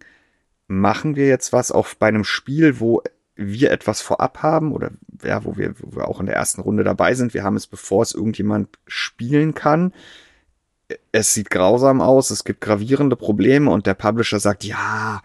machen 0.68 1.16
wir 1.16 1.28
jetzt 1.28 1.52
was 1.52 1.72
auf 1.72 1.98
bei 1.98 2.08
einem 2.08 2.24
Spiel, 2.24 2.80
wo 2.80 3.02
wir 3.36 3.72
etwas 3.72 4.02
vorab 4.02 4.44
haben 4.44 4.72
oder 4.72 4.92
ja, 5.24 5.44
wo 5.44 5.58
wir, 5.58 5.74
wo 5.80 5.98
wir 5.98 6.08
auch 6.08 6.20
in 6.20 6.28
der 6.28 6.36
ersten 6.36 6.62
Runde 6.62 6.84
dabei 6.84 7.16
sind. 7.16 7.34
Wir 7.34 7.44
haben 7.44 7.58
es, 7.58 7.68
bevor 7.68 8.04
es 8.04 8.14
irgendjemand 8.14 8.70
spielen 8.88 9.54
kann. 9.54 9.92
Es 11.12 11.34
sieht 11.34 11.50
grausam 11.50 12.00
aus, 12.00 12.30
es 12.30 12.44
gibt 12.44 12.62
gravierende 12.62 13.16
Probleme 13.16 13.72
und 13.72 13.88
der 13.88 13.96
Publisher 13.96 14.40
sagt, 14.40 14.64
ja, 14.64 15.22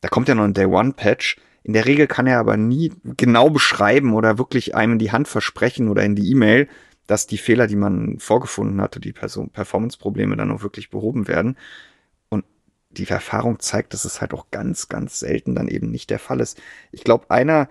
da 0.00 0.08
kommt 0.08 0.28
ja 0.28 0.34
noch 0.34 0.44
ein 0.44 0.52
Day 0.52 0.66
One 0.66 0.92
Patch. 0.92 1.36
In 1.66 1.72
der 1.72 1.86
Regel 1.86 2.06
kann 2.06 2.26
er 2.26 2.38
aber 2.38 2.56
nie 2.56 2.92
genau 3.16 3.50
beschreiben 3.50 4.14
oder 4.14 4.38
wirklich 4.38 4.74
einem 4.74 4.94
in 4.94 4.98
die 4.98 5.12
Hand 5.12 5.26
versprechen 5.26 5.88
oder 5.88 6.04
in 6.04 6.14
die 6.14 6.30
E-Mail, 6.30 6.68
dass 7.06 7.26
die 7.26 7.38
Fehler, 7.38 7.66
die 7.66 7.76
man 7.76 8.18
vorgefunden 8.18 8.80
hatte, 8.80 9.00
die 9.00 9.12
Performance-Probleme 9.12 10.36
dann 10.36 10.52
auch 10.52 10.62
wirklich 10.62 10.90
behoben 10.90 11.28
werden 11.28 11.56
die 12.96 13.08
Erfahrung 13.08 13.60
zeigt, 13.60 13.92
dass 13.92 14.04
es 14.04 14.20
halt 14.20 14.32
auch 14.32 14.50
ganz, 14.50 14.88
ganz 14.88 15.18
selten 15.18 15.54
dann 15.54 15.68
eben 15.68 15.90
nicht 15.90 16.10
der 16.10 16.18
Fall 16.18 16.40
ist. 16.40 16.60
Ich 16.92 17.04
glaube, 17.04 17.30
einer, 17.30 17.68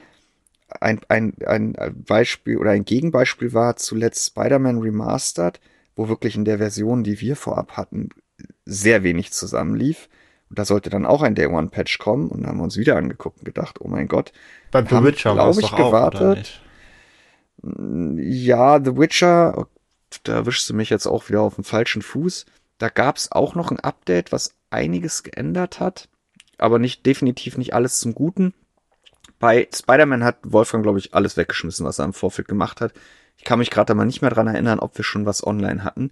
ein, 0.82 1.02
ein, 1.10 1.34
ein 1.46 1.76
Beispiel 2.04 2.58
oder 2.58 2.72
ein 2.72 2.86
Gegenbeispiel 2.86 3.54
war 3.54 3.76
zuletzt 3.76 4.28
Spider-Man 4.28 4.80
Remastered, 4.80 5.60
wo 5.96 6.10
wirklich 6.10 6.36
in 6.36 6.46
der 6.46 6.58
Version, 6.58 7.04
die 7.04 7.20
wir 7.22 7.36
vorab 7.36 7.78
hatten, 7.78 8.10
sehr 8.66 9.04
wenig 9.04 9.32
zusammenlief. 9.32 10.10
Und 10.50 10.60
da 10.60 10.66
sollte 10.66 10.90
dann 10.90 11.06
auch 11.06 11.22
ein 11.22 11.36
Day 11.36 11.48
One 11.48 11.70
Patch 11.70 11.98
kommen 11.98 12.30
und 12.30 12.42
dann 12.42 12.52
haben 12.52 12.58
wir 12.58 12.64
uns 12.64 12.78
wieder 12.78 12.98
angeguckt 12.98 13.40
und 13.40 13.46
gedacht, 13.46 13.82
oh 13.82 13.88
mein 13.88 14.08
Gott. 14.08 14.32
Beim 14.72 14.88
The 14.88 15.04
Witcher 15.04 15.34
glaube 15.34 15.62
ich 15.62 15.72
gewartet. 15.72 16.62
ja, 17.62 18.80
The 18.84 18.98
Witcher, 18.98 19.68
da 20.24 20.34
erwischst 20.34 20.70
du 20.70 20.74
mich 20.74 20.90
jetzt 20.90 21.08
auch 21.08 21.30
wieder 21.30 21.42
auf 21.42 21.56
dem 21.56 21.64
falschen 21.64 22.02
Fuß. 22.02 22.46
Da 22.78 22.90
gab 22.90 23.18
es 23.18 23.32
auch 23.32 23.56
noch 23.56 23.72
ein 23.72 23.80
Update, 23.80 24.32
was 24.32 24.54
einiges 24.70 25.24
geändert 25.24 25.80
hat, 25.80 26.10
aber 26.58 26.78
nicht 26.80 27.06
definitiv 27.06 27.58
nicht 27.58 27.74
alles 27.74 28.00
zum 28.00 28.14
Guten. 28.14 28.54
Bei 29.40 29.68
Spider-Man 29.74 30.24
hat 30.24 30.38
Wolfgang, 30.44 30.84
glaube 30.84 31.00
ich, 31.00 31.14
alles 31.14 31.38
weggeschmissen, 31.38 31.86
was 31.86 32.00
er 32.00 32.06
im 32.06 32.14
Vorfeld 32.14 32.48
gemacht 32.48 32.82
hat. 32.82 32.94
Ich 33.38 33.44
kann 33.44 33.60
mich 33.60 33.70
gerade 33.70 33.94
mal 33.96 34.06
nicht 34.06 34.22
mehr 34.22 34.32
dran 34.32 34.48
erinnern, 34.48 34.80
ob 34.80 34.98
wir 34.98 35.04
schon 35.04 35.26
was 35.26 35.46
online 35.46 35.84
hatten. 35.84 36.12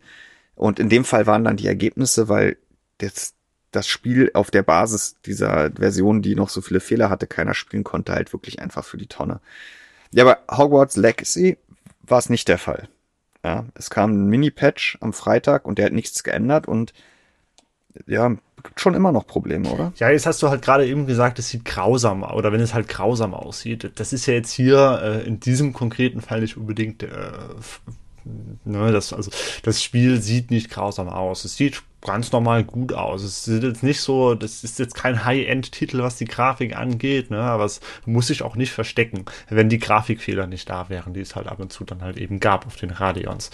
Und 0.56 0.80
in 0.80 0.90
dem 0.90 1.06
Fall 1.06 1.26
waren 1.26 1.44
dann 1.44 1.58
die 1.58 1.68
Ergebnisse, 1.68 2.30
weil 2.30 2.58
das, 2.98 3.34
das 3.76 3.88
Spiel 3.88 4.32
auf 4.34 4.52
der 4.52 4.64
Basis 4.64 5.18
dieser 5.26 5.72
Version, 5.72 6.22
die 6.22 6.36
noch 6.36 6.50
so 6.50 6.62
viele 6.62 6.80
Fehler 6.80 7.10
hatte, 7.10 7.28
keiner 7.28 7.54
spielen 7.54 7.84
konnte, 7.84 8.14
halt 8.14 8.34
wirklich 8.34 8.60
einfach 8.60 8.86
für 8.86 8.98
die 8.98 9.08
Tonne. 9.08 9.40
Ja, 10.12 10.24
aber 10.24 10.40
Hogwarts 10.56 10.96
Legacy 10.96 11.58
war 12.04 12.20
es 12.20 12.30
nicht 12.30 12.48
der 12.48 12.58
Fall. 12.58 12.88
Ja, 13.44 13.66
es 13.76 13.90
kam 13.90 14.12
ein 14.12 14.28
Mini-Patch 14.28 15.00
am 15.02 15.12
Freitag 15.12 15.66
und 15.66 15.78
der 15.78 15.88
hat 15.88 15.94
nichts 15.94 16.24
geändert 16.24 16.68
und 16.68 16.94
ja, 18.08 18.30
gibt 18.64 18.80
schon 18.80 18.94
immer 18.94 19.12
noch 19.12 19.28
Probleme, 19.28 19.70
oder? 19.70 19.92
Ja, 19.98 20.10
jetzt 20.10 20.26
hast 20.26 20.42
du 20.42 20.50
halt 20.50 20.62
gerade 20.62 20.88
eben 20.88 21.06
gesagt, 21.06 21.40
es 21.40 21.50
sieht 21.50 21.66
grausam 21.66 22.24
oder 22.24 22.52
wenn 22.52 22.62
es 22.62 22.74
halt 22.74 22.88
grausam 22.88 23.34
aussieht. 23.34 23.92
Das 23.96 24.14
ist 24.14 24.26
ja 24.26 24.34
jetzt 24.34 24.52
hier 24.52 25.02
äh, 25.04 25.28
in 25.28 25.40
diesem 25.40 25.74
konkreten 25.74 26.22
Fall 26.22 26.42
nicht 26.42 26.58
unbedingt 26.58 27.04
äh, 27.04 27.32
ne, 28.64 28.92
das, 28.92 29.14
also 29.14 29.32
das 29.64 29.84
Spiel 29.84 30.22
sieht 30.22 30.52
nicht 30.52 30.70
grausam 30.70 31.10
aus. 31.10 31.46
Es 31.46 31.58
sieht 31.58 31.84
ganz 32.06 32.32
normal 32.32 32.64
gut 32.64 32.94
aus. 32.94 33.24
Es 33.24 33.48
ist 33.48 33.64
jetzt 33.64 33.84
nicht 33.84 34.02
so, 34.02 34.36
das 34.36 34.64
ist 34.64 34.80
jetzt 34.80 34.96
kein 34.96 35.24
High-End-Titel, 35.26 36.00
was 36.04 36.18
die 36.18 36.26
Grafik 36.26 36.76
angeht, 36.76 37.32
ne, 37.32 37.40
aber 37.40 37.66
es 37.66 37.80
muss 38.06 38.28
sich 38.28 38.42
auch 38.44 38.56
nicht 38.56 38.72
verstecken, 38.74 39.26
wenn 39.50 39.70
die 39.70 39.80
Grafikfehler 39.80 40.48
nicht 40.48 40.70
da 40.70 40.90
wären, 40.90 41.14
die 41.14 41.22
es 41.22 41.36
halt 41.36 41.48
ab 41.48 41.60
und 41.60 41.72
zu 41.72 41.84
dann 41.86 42.02
halt 42.02 42.18
eben 42.18 42.40
gab 42.40 42.66
auf 42.68 42.76
den 42.76 42.92
Radions. 42.92 43.52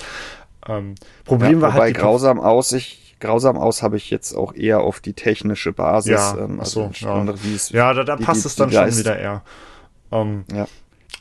Ähm, 0.67 0.95
Problem 1.25 1.61
ja, 1.61 1.67
war 1.67 1.73
halt. 1.73 1.95
grausam 1.95 2.39
aus, 2.39 2.71
ich 2.71 3.15
grausam 3.19 3.57
aus, 3.57 3.83
habe 3.83 3.97
ich 3.97 4.09
jetzt 4.09 4.33
auch 4.33 4.53
eher 4.55 4.79
auf 4.81 4.99
die 4.99 5.13
technische 5.13 5.71
Basis. 5.73 6.11
Ja, 6.11 6.37
ähm, 6.37 6.59
also, 6.59 6.85
also 6.85 7.05
ja. 7.05 7.13
andere, 7.15 7.43
wie 7.43 7.53
es 7.55 7.69
Ja, 7.69 7.93
da, 7.93 8.03
da 8.03 8.15
die- 8.15 8.23
passt 8.23 8.43
die- 8.43 8.47
es 8.47 8.55
dann 8.55 8.71
schon 8.71 8.97
wieder 8.97 9.17
eher. 9.19 9.43
Ähm, 10.11 10.45
Ja. 10.53 10.67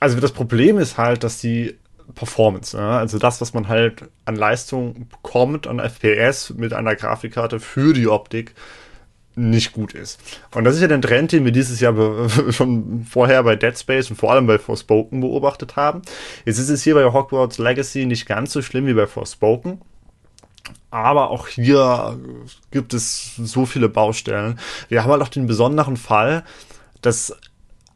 Also 0.00 0.20
das 0.20 0.30
Problem 0.32 0.78
ist 0.78 0.96
halt, 0.96 1.24
dass 1.24 1.40
die 1.40 1.76
Performance, 2.14 2.76
ne? 2.76 2.82
also 2.82 3.18
das, 3.18 3.40
was 3.40 3.54
man 3.54 3.68
halt 3.68 4.04
an 4.24 4.36
Leistung 4.36 5.08
bekommt, 5.08 5.66
an 5.66 5.78
FPS 5.78 6.50
mit 6.56 6.72
einer 6.72 6.96
Grafikkarte 6.96 7.60
für 7.60 7.92
die 7.92 8.08
Optik, 8.08 8.54
nicht 9.38 9.72
gut 9.72 9.94
ist. 9.94 10.20
Und 10.54 10.64
das 10.64 10.74
ist 10.74 10.82
ja 10.82 10.88
der 10.88 11.00
Trend, 11.00 11.32
den 11.32 11.44
wir 11.44 11.52
dieses 11.52 11.80
Jahr 11.80 11.94
schon 12.50 13.06
vorher 13.08 13.42
bei 13.44 13.56
Dead 13.56 13.78
Space 13.78 14.10
und 14.10 14.16
vor 14.16 14.32
allem 14.32 14.46
bei 14.46 14.58
Forspoken 14.58 15.20
beobachtet 15.20 15.76
haben. 15.76 16.02
Jetzt 16.44 16.58
ist 16.58 16.68
es 16.68 16.82
hier 16.82 16.94
bei 16.94 17.04
Hogwarts 17.04 17.58
Legacy 17.58 18.04
nicht 18.04 18.26
ganz 18.26 18.52
so 18.52 18.62
schlimm 18.62 18.86
wie 18.86 18.94
bei 18.94 19.06
Forspoken. 19.06 19.80
Aber 20.90 21.30
auch 21.30 21.48
hier 21.48 22.18
gibt 22.70 22.94
es 22.94 23.36
so 23.36 23.66
viele 23.66 23.88
Baustellen. 23.88 24.58
Wir 24.88 25.02
haben 25.02 25.10
halt 25.12 25.22
auch 25.22 25.28
den 25.28 25.46
besonderen 25.46 25.96
Fall, 25.96 26.44
dass 27.00 27.36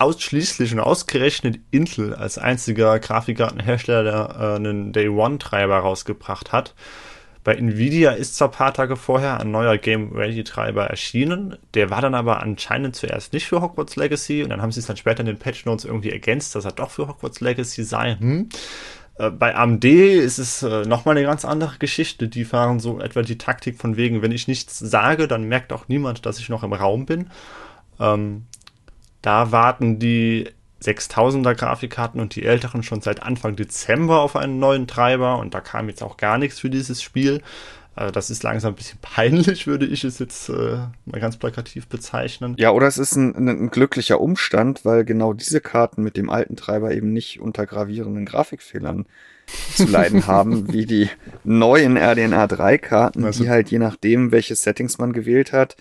ausschließlich 0.02 0.72
und 0.72 0.80
ausgerechnet 0.80 1.60
Intel 1.70 2.14
als 2.14 2.38
einziger 2.38 2.98
Grafikkartenhersteller 2.98 4.02
der, 4.02 4.36
äh, 4.38 4.56
einen 4.56 4.92
Day 4.92 5.08
One 5.08 5.38
Treiber 5.38 5.78
rausgebracht 5.78 6.52
hat. 6.52 6.74
Bei 7.44 7.54
Nvidia 7.54 8.12
ist 8.12 8.36
zwar 8.36 8.48
ein 8.48 8.52
paar 8.52 8.74
Tage 8.74 8.96
vorher 8.96 9.40
ein 9.40 9.50
neuer 9.50 9.76
Game 9.76 10.12
Ready 10.12 10.44
Treiber 10.44 10.86
erschienen, 10.86 11.56
der 11.74 11.90
war 11.90 12.00
dann 12.00 12.14
aber 12.14 12.40
anscheinend 12.40 12.94
zuerst 12.94 13.32
nicht 13.32 13.46
für 13.46 13.60
Hogwarts 13.60 13.96
Legacy 13.96 14.44
und 14.44 14.50
dann 14.50 14.62
haben 14.62 14.70
sie 14.70 14.78
es 14.78 14.86
dann 14.86 14.96
später 14.96 15.20
in 15.20 15.26
den 15.26 15.38
Patch 15.38 15.64
Notes 15.66 15.84
irgendwie 15.84 16.10
ergänzt, 16.10 16.54
dass 16.54 16.64
er 16.64 16.72
doch 16.72 16.90
für 16.90 17.08
Hogwarts 17.08 17.40
Legacy 17.40 17.82
sei. 17.82 18.16
Hm. 18.16 18.48
Äh, 19.18 19.30
Bei 19.30 19.56
AMD 19.56 19.84
ist 19.84 20.38
es 20.38 20.62
äh, 20.62 20.82
nochmal 20.84 21.16
eine 21.16 21.26
ganz 21.26 21.44
andere 21.44 21.78
Geschichte. 21.78 22.28
Die 22.28 22.44
fahren 22.44 22.80
so 22.80 23.00
etwa 23.00 23.22
die 23.22 23.38
Taktik 23.38 23.76
von 23.76 23.96
wegen, 23.96 24.22
wenn 24.22 24.32
ich 24.32 24.48
nichts 24.48 24.78
sage, 24.78 25.26
dann 25.26 25.44
merkt 25.44 25.72
auch 25.72 25.88
niemand, 25.88 26.26
dass 26.26 26.38
ich 26.38 26.48
noch 26.48 26.62
im 26.62 26.72
Raum 26.72 27.06
bin. 27.06 27.30
Ähm, 28.00 28.46
da 29.22 29.52
warten 29.52 29.98
die 29.98 30.48
6000er 30.82 31.54
Grafikkarten 31.54 32.20
und 32.20 32.34
die 32.34 32.44
älteren 32.44 32.82
schon 32.82 33.00
seit 33.00 33.22
Anfang 33.22 33.54
Dezember 33.56 34.20
auf 34.20 34.34
einen 34.36 34.58
neuen 34.58 34.86
Treiber 34.86 35.38
und 35.38 35.54
da 35.54 35.60
kam 35.60 35.88
jetzt 35.88 36.02
auch 36.02 36.16
gar 36.16 36.38
nichts 36.38 36.58
für 36.58 36.70
dieses 36.70 37.02
Spiel. 37.02 37.40
Äh, 37.96 38.10
das 38.10 38.30
ist 38.30 38.42
langsam 38.42 38.72
ein 38.72 38.76
bisschen 38.76 38.98
peinlich, 39.02 39.66
würde 39.66 39.86
ich 39.86 40.02
es 40.04 40.18
jetzt 40.18 40.48
äh, 40.48 40.78
mal 41.04 41.20
ganz 41.20 41.36
plakativ 41.36 41.86
bezeichnen. 41.86 42.56
Ja, 42.58 42.70
oder 42.72 42.88
es 42.88 42.98
ist 42.98 43.14
ein, 43.16 43.34
ein, 43.36 43.48
ein 43.48 43.70
glücklicher 43.70 44.20
Umstand, 44.20 44.84
weil 44.84 45.04
genau 45.04 45.32
diese 45.32 45.60
Karten 45.60 46.02
mit 46.02 46.16
dem 46.16 46.30
alten 46.30 46.56
Treiber 46.56 46.92
eben 46.92 47.12
nicht 47.12 47.40
unter 47.40 47.64
gravierenden 47.66 48.24
Grafikfehlern 48.24 49.06
zu 49.76 49.86
leiden 49.86 50.26
haben, 50.26 50.72
wie 50.72 50.86
die 50.86 51.08
neuen 51.44 51.96
RDNA 51.96 52.46
3 52.48 52.78
Karten, 52.78 53.24
Also- 53.24 53.44
die 53.44 53.50
halt 53.50 53.70
je 53.70 53.78
nachdem, 53.78 54.32
welche 54.32 54.56
Settings 54.56 54.98
man 54.98 55.12
gewählt 55.12 55.52
hat, 55.52 55.76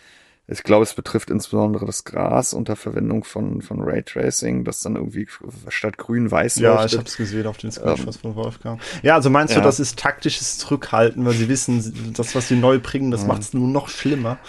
ich 0.47 0.63
glaube, 0.63 0.83
es 0.83 0.93
betrifft 0.93 1.29
insbesondere 1.29 1.85
das 1.85 2.03
Gras 2.03 2.53
unter 2.53 2.75
Verwendung 2.75 3.23
von, 3.23 3.61
von 3.61 3.81
Raytracing, 3.81 4.65
das 4.65 4.81
dann 4.81 4.97
irgendwie 4.97 5.27
statt 5.69 5.97
grün 5.97 6.29
weiß 6.29 6.55
Ja, 6.55 6.73
ich 6.75 6.81
leuchtet. 6.81 6.99
habe 6.99 7.07
es 7.07 7.17
gesehen 7.17 7.47
auf 7.47 7.57
den 7.57 7.71
Screenshots 7.71 8.17
von 8.17 8.35
Wolfgang. 8.35 8.81
Ja, 9.01 9.15
also 9.15 9.29
meinst 9.29 9.53
du, 9.55 9.59
Ja. 9.59 9.63
das 9.63 9.79
ist 9.79 9.97
taktisches 9.97 10.57
Zurückhalten, 10.57 11.25
weil 11.25 11.33
sie 11.33 11.47
wissen, 11.47 12.13
das, 12.17 12.35
was 12.35 12.49
sie 12.49 12.55
neu 12.57 12.79
bringen, 12.79 13.11
das 13.11 13.25
macht 13.25 13.43
es 13.43 13.53
nur 13.53 13.67
noch 13.67 13.87
schlimmer. 13.87 14.39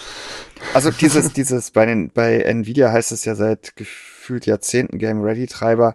Also 0.74 0.90
dieses, 1.00 1.32
dieses, 1.32 1.70
bei 1.70 1.86
den, 1.86 2.10
bei 2.10 2.38
Nvidia 2.40 2.90
heißt 2.90 3.12
es 3.12 3.24
ja 3.24 3.34
seit 3.36 3.76
gefühlt 3.76 4.46
Jahrzehnten 4.46 4.98
Game 4.98 5.22
Ready 5.22 5.46
Treiber. 5.46 5.94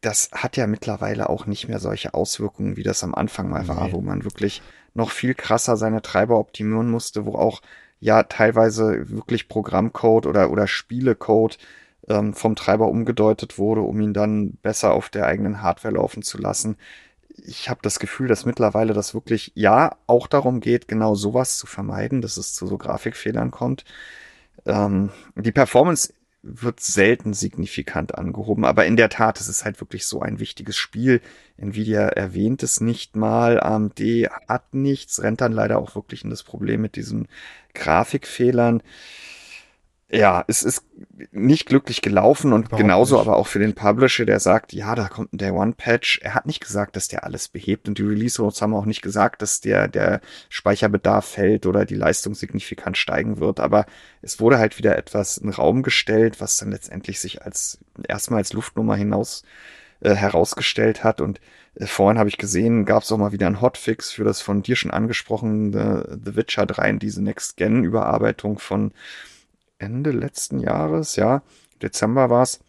Das 0.00 0.30
hat 0.32 0.56
ja 0.56 0.66
mittlerweile 0.66 1.28
auch 1.28 1.44
nicht 1.44 1.68
mehr 1.68 1.78
solche 1.78 2.14
Auswirkungen, 2.14 2.78
wie 2.78 2.82
das 2.84 3.04
am 3.04 3.14
Anfang 3.14 3.50
mal 3.50 3.68
war, 3.68 3.88
Nee. 3.88 3.92
wo 3.92 4.00
man 4.00 4.24
wirklich 4.24 4.62
noch 4.94 5.10
viel 5.10 5.34
krasser 5.34 5.76
seine 5.76 6.00
Treiber 6.00 6.38
optimieren 6.38 6.90
musste, 6.90 7.26
wo 7.26 7.34
auch 7.34 7.60
ja 8.00 8.22
teilweise 8.24 9.10
wirklich 9.10 9.48
Programmcode 9.48 10.26
oder, 10.26 10.50
oder 10.50 10.66
Spielecode 10.66 11.58
ähm, 12.08 12.34
vom 12.34 12.56
Treiber 12.56 12.88
umgedeutet 12.88 13.58
wurde, 13.58 13.82
um 13.82 14.00
ihn 14.00 14.14
dann 14.14 14.54
besser 14.62 14.92
auf 14.92 15.08
der 15.10 15.26
eigenen 15.26 15.62
Hardware 15.62 15.94
laufen 15.94 16.22
zu 16.22 16.38
lassen. 16.38 16.76
Ich 17.46 17.70
habe 17.70 17.80
das 17.82 17.98
Gefühl, 17.98 18.28
dass 18.28 18.44
mittlerweile 18.44 18.92
das 18.92 19.14
wirklich 19.14 19.52
ja 19.54 19.96
auch 20.06 20.26
darum 20.26 20.60
geht, 20.60 20.88
genau 20.88 21.14
sowas 21.14 21.58
zu 21.58 21.66
vermeiden, 21.66 22.20
dass 22.20 22.36
es 22.36 22.54
zu 22.54 22.66
so 22.66 22.76
Grafikfehlern 22.78 23.50
kommt. 23.50 23.84
Ähm, 24.66 25.10
die 25.36 25.52
Performance 25.52 26.12
wird 26.42 26.80
selten 26.80 27.34
signifikant 27.34 28.16
angehoben, 28.16 28.64
aber 28.64 28.86
in 28.86 28.96
der 28.96 29.10
Tat, 29.10 29.40
es 29.40 29.48
ist 29.48 29.64
halt 29.64 29.80
wirklich 29.80 30.06
so 30.06 30.20
ein 30.22 30.40
wichtiges 30.40 30.76
Spiel. 30.76 31.20
Nvidia 31.58 32.08
erwähnt 32.08 32.62
es 32.62 32.80
nicht 32.80 33.14
mal, 33.14 33.60
AMD 33.60 34.00
hat 34.48 34.72
nichts, 34.72 35.22
rennt 35.22 35.42
dann 35.42 35.52
leider 35.52 35.78
auch 35.78 35.94
wirklich 35.94 36.24
in 36.24 36.30
das 36.30 36.42
Problem 36.42 36.80
mit 36.80 36.96
diesen 36.96 37.28
Grafikfehlern. 37.74 38.82
Ja, 40.12 40.44
es 40.48 40.64
ist 40.64 40.84
nicht 41.30 41.66
glücklich 41.66 42.02
gelaufen 42.02 42.52
und 42.52 42.66
Überhaupt 42.66 42.82
genauso 42.82 43.16
nicht. 43.16 43.26
aber 43.28 43.36
auch 43.36 43.46
für 43.46 43.60
den 43.60 43.74
Publisher, 43.74 44.24
der 44.24 44.40
sagt, 44.40 44.72
ja, 44.72 44.96
da 44.96 45.08
kommt 45.08 45.32
ein 45.32 45.38
Day 45.38 45.50
One 45.50 45.74
Patch. 45.76 46.18
Er 46.22 46.34
hat 46.34 46.46
nicht 46.46 46.60
gesagt, 46.60 46.96
dass 46.96 47.06
der 47.06 47.22
alles 47.22 47.46
behebt 47.48 47.86
und 47.86 47.98
die 47.98 48.02
Release 48.02 48.42
Notes 48.42 48.60
haben 48.60 48.74
auch 48.74 48.86
nicht 48.86 49.02
gesagt, 49.02 49.40
dass 49.40 49.60
der, 49.60 49.86
der 49.86 50.20
Speicherbedarf 50.48 51.24
fällt 51.24 51.64
oder 51.64 51.84
die 51.84 51.94
Leistung 51.94 52.34
signifikant 52.34 52.96
steigen 52.96 53.38
wird. 53.38 53.60
Aber 53.60 53.86
es 54.20 54.40
wurde 54.40 54.58
halt 54.58 54.78
wieder 54.78 54.98
etwas 54.98 55.36
in 55.36 55.50
Raum 55.50 55.82
gestellt, 55.84 56.40
was 56.40 56.56
dann 56.56 56.72
letztendlich 56.72 57.20
sich 57.20 57.42
als 57.42 57.78
erstmal 58.08 58.38
als 58.38 58.52
Luftnummer 58.52 58.96
hinaus 58.96 59.44
äh, 60.00 60.14
herausgestellt 60.14 61.04
hat. 61.04 61.20
Und 61.20 61.40
äh, 61.76 61.86
vorhin 61.86 62.18
habe 62.18 62.28
ich 62.30 62.38
gesehen, 62.38 62.84
gab 62.84 63.04
es 63.04 63.12
auch 63.12 63.18
mal 63.18 63.30
wieder 63.32 63.46
einen 63.46 63.60
Hotfix 63.60 64.10
für 64.10 64.24
das 64.24 64.40
von 64.40 64.62
dir 64.62 64.74
schon 64.74 64.90
angesprochene 64.90 66.18
The 66.24 66.34
Witcher 66.34 66.66
3, 66.66 66.94
diese 66.94 67.22
Next-Gen-Überarbeitung 67.22 68.58
von 68.58 68.92
Ende 69.80 70.10
letzten 70.10 70.60
Jahres, 70.60 71.16
ja, 71.16 71.42
Dezember 71.82 72.30
war's. 72.30 72.60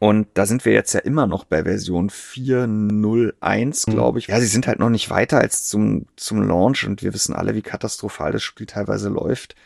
Und 0.00 0.28
da 0.34 0.44
sind 0.44 0.64
wir 0.64 0.72
jetzt 0.72 0.92
ja 0.92 1.00
immer 1.00 1.26
noch 1.26 1.44
bei 1.44 1.64
Version 1.64 2.10
4.01, 2.10 3.90
glaube 3.90 4.18
ich. 4.18 4.26
Ja, 4.28 4.38
sie 4.38 4.46
sind 4.46 4.66
halt 4.66 4.78
noch 4.78 4.90
nicht 4.90 5.08
weiter 5.10 5.38
als 5.38 5.66
zum, 5.66 6.06
zum 6.16 6.42
Launch 6.42 6.86
und 6.86 7.02
wir 7.02 7.14
wissen 7.14 7.34
alle, 7.34 7.54
wie 7.54 7.62
katastrophal 7.62 8.32
das 8.32 8.42
Spiel 8.42 8.66
teilweise 8.66 9.08
läuft. 9.08 9.56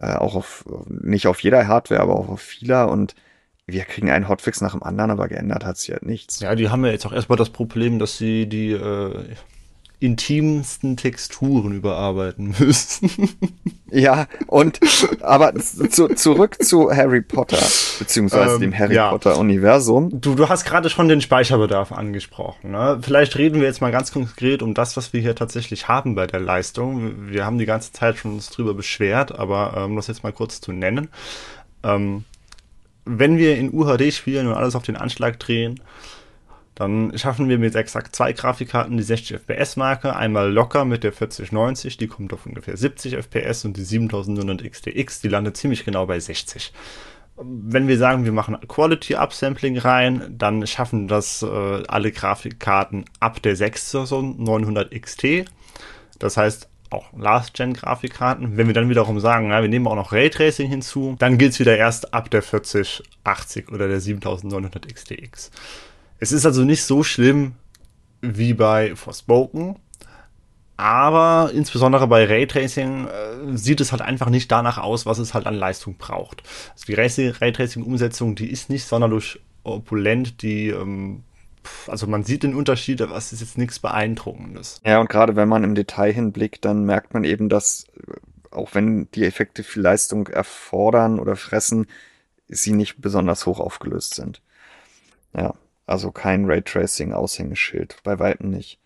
Äh, 0.00 0.14
auch 0.14 0.34
auf, 0.34 0.64
nicht 0.88 1.26
auf 1.28 1.40
jeder 1.40 1.68
Hardware, 1.68 2.00
aber 2.00 2.16
auch 2.16 2.28
auf 2.28 2.40
vieler 2.40 2.90
und 2.90 3.14
wir 3.66 3.84
kriegen 3.84 4.10
einen 4.10 4.28
Hotfix 4.28 4.60
nach 4.60 4.72
dem 4.72 4.82
anderen, 4.82 5.10
aber 5.10 5.28
geändert 5.28 5.64
hat 5.64 5.76
sich 5.76 5.92
halt 5.92 6.04
nichts. 6.04 6.40
Ja, 6.40 6.54
die 6.54 6.70
haben 6.70 6.84
ja 6.84 6.90
jetzt 6.90 7.06
auch 7.06 7.12
erstmal 7.12 7.38
das 7.38 7.50
Problem, 7.50 7.98
dass 7.98 8.16
sie 8.16 8.48
die 8.48 8.72
äh, 8.72 9.24
intimsten 10.00 10.96
Texturen 10.96 11.72
überarbeiten 11.72 12.54
müssen. 12.58 13.10
Ja, 13.90 14.26
und 14.48 14.80
aber 15.22 15.54
zu, 15.54 16.08
zurück 16.08 16.62
zu 16.62 16.94
Harry 16.94 17.22
Potter, 17.22 17.56
beziehungsweise 17.98 18.56
Ähm, 18.56 18.60
dem 18.60 18.78
Harry 18.78 18.94
ja. 18.94 19.08
Potter 19.08 19.38
Universum. 19.38 20.10
Du, 20.20 20.34
du 20.34 20.46
hast 20.50 20.66
gerade 20.66 20.90
schon 20.90 21.08
den 21.08 21.22
Speicherbedarf 21.22 21.90
angesprochen. 21.92 22.72
Ne? 22.72 22.98
Vielleicht 23.00 23.36
reden 23.36 23.60
wir 23.60 23.66
jetzt 23.66 23.80
mal 23.80 23.90
ganz 23.90 24.12
konkret 24.12 24.60
um 24.60 24.74
das, 24.74 24.98
was 24.98 25.14
wir 25.14 25.22
hier 25.22 25.34
tatsächlich 25.34 25.88
haben 25.88 26.14
bei 26.14 26.26
der 26.26 26.40
Leistung. 26.40 27.30
Wir 27.30 27.46
haben 27.46 27.56
die 27.56 27.64
ganze 27.64 27.90
Zeit 27.92 28.18
schon 28.18 28.34
uns 28.34 28.50
drüber 28.50 28.74
beschwert, 28.74 29.38
aber 29.38 29.72
ähm, 29.74 29.84
um 29.84 29.96
das 29.96 30.06
jetzt 30.06 30.22
mal 30.22 30.34
kurz 30.34 30.60
zu 30.60 30.72
nennen. 30.72 31.08
Ähm, 31.82 32.24
wenn 33.06 33.38
wir 33.38 33.56
in 33.56 33.72
UHD 33.72 34.12
spielen 34.12 34.48
und 34.48 34.52
alles 34.52 34.76
auf 34.76 34.82
den 34.82 34.96
Anschlag 34.96 35.38
drehen, 35.38 35.80
dann 36.78 37.18
schaffen 37.18 37.48
wir 37.48 37.58
mit 37.58 37.74
exakt 37.74 38.14
zwei 38.14 38.32
Grafikkarten 38.32 38.96
die 38.96 39.02
60 39.02 39.38
FPS-Marke. 39.38 40.14
Einmal 40.14 40.52
locker 40.52 40.84
mit 40.84 41.02
der 41.02 41.12
4090, 41.12 41.96
die 41.96 42.06
kommt 42.06 42.32
auf 42.32 42.46
ungefähr 42.46 42.76
70 42.76 43.14
FPS 43.14 43.64
und 43.64 43.76
die 43.76 43.82
7900 43.82 44.62
XTX, 44.70 45.20
die 45.20 45.26
landet 45.26 45.56
ziemlich 45.56 45.84
genau 45.84 46.06
bei 46.06 46.20
60. 46.20 46.72
Wenn 47.34 47.88
wir 47.88 47.98
sagen, 47.98 48.24
wir 48.24 48.30
machen 48.30 48.56
Quality 48.68 49.16
Upsampling 49.16 49.76
rein, 49.76 50.36
dann 50.38 50.64
schaffen 50.68 51.08
das 51.08 51.42
äh, 51.42 51.82
alle 51.88 52.12
Grafikkarten 52.12 53.06
ab 53.18 53.42
der 53.42 53.56
6900 53.56 54.92
XT. 55.02 55.46
Das 56.20 56.36
heißt, 56.36 56.68
auch 56.90 57.12
Last-Gen-Grafikkarten. 57.16 58.56
Wenn 58.56 58.68
wir 58.68 58.74
dann 58.74 58.88
wiederum 58.88 59.18
sagen, 59.18 59.48
na, 59.48 59.62
wir 59.62 59.68
nehmen 59.68 59.88
auch 59.88 59.96
noch 59.96 60.12
Raytracing 60.12 60.68
hinzu, 60.68 61.16
dann 61.18 61.38
geht's 61.38 61.58
wieder 61.58 61.76
erst 61.76 62.14
ab 62.14 62.30
der 62.30 62.42
4080 62.42 63.72
oder 63.72 63.88
der 63.88 63.98
7900 63.98 64.94
XTX. 64.94 65.50
Es 66.18 66.32
ist 66.32 66.46
also 66.46 66.64
nicht 66.64 66.82
so 66.84 67.02
schlimm 67.02 67.54
wie 68.20 68.54
bei 68.54 68.96
Forspoken, 68.96 69.76
aber 70.76 71.50
insbesondere 71.54 72.06
bei 72.06 72.24
Raytracing 72.24 73.06
äh, 73.06 73.56
sieht 73.56 73.80
es 73.80 73.92
halt 73.92 74.02
einfach 74.02 74.30
nicht 74.30 74.50
danach 74.50 74.78
aus, 74.78 75.06
was 75.06 75.18
es 75.18 75.34
halt 75.34 75.46
an 75.46 75.54
Leistung 75.54 75.96
braucht. 75.96 76.42
Also 76.72 76.86
die 76.86 76.94
Ray- 76.94 77.30
Raytracing-Umsetzung, 77.30 78.34
die 78.34 78.50
ist 78.50 78.70
nicht 78.70 78.84
sonderlich 78.84 79.40
opulent, 79.64 80.42
die, 80.42 80.68
ähm, 80.68 81.24
also 81.86 82.06
man 82.06 82.24
sieht 82.24 82.42
den 82.44 82.54
Unterschied, 82.54 83.02
aber 83.02 83.16
es 83.16 83.32
ist 83.32 83.40
jetzt 83.40 83.58
nichts 83.58 83.78
Beeindruckendes. 83.78 84.80
Ja, 84.84 85.00
und 85.00 85.08
gerade 85.08 85.36
wenn 85.36 85.48
man 85.48 85.64
im 85.64 85.74
Detail 85.74 86.12
hinblickt, 86.12 86.64
dann 86.64 86.84
merkt 86.84 87.12
man 87.12 87.24
eben, 87.24 87.48
dass 87.48 87.86
äh, 87.96 88.14
auch 88.50 88.74
wenn 88.74 89.10
die 89.12 89.24
Effekte 89.24 89.62
viel 89.62 89.82
Leistung 89.82 90.28
erfordern 90.28 91.18
oder 91.18 91.36
fressen, 91.36 91.86
sie 92.48 92.72
nicht 92.72 93.00
besonders 93.00 93.46
hoch 93.46 93.60
aufgelöst 93.60 94.14
sind. 94.14 94.40
Ja, 95.36 95.54
also 95.88 96.10
kein 96.10 96.44
Raytracing-Aushängeschild, 96.46 97.96
bei 98.04 98.18
weitem 98.18 98.50
nicht. 98.50 98.78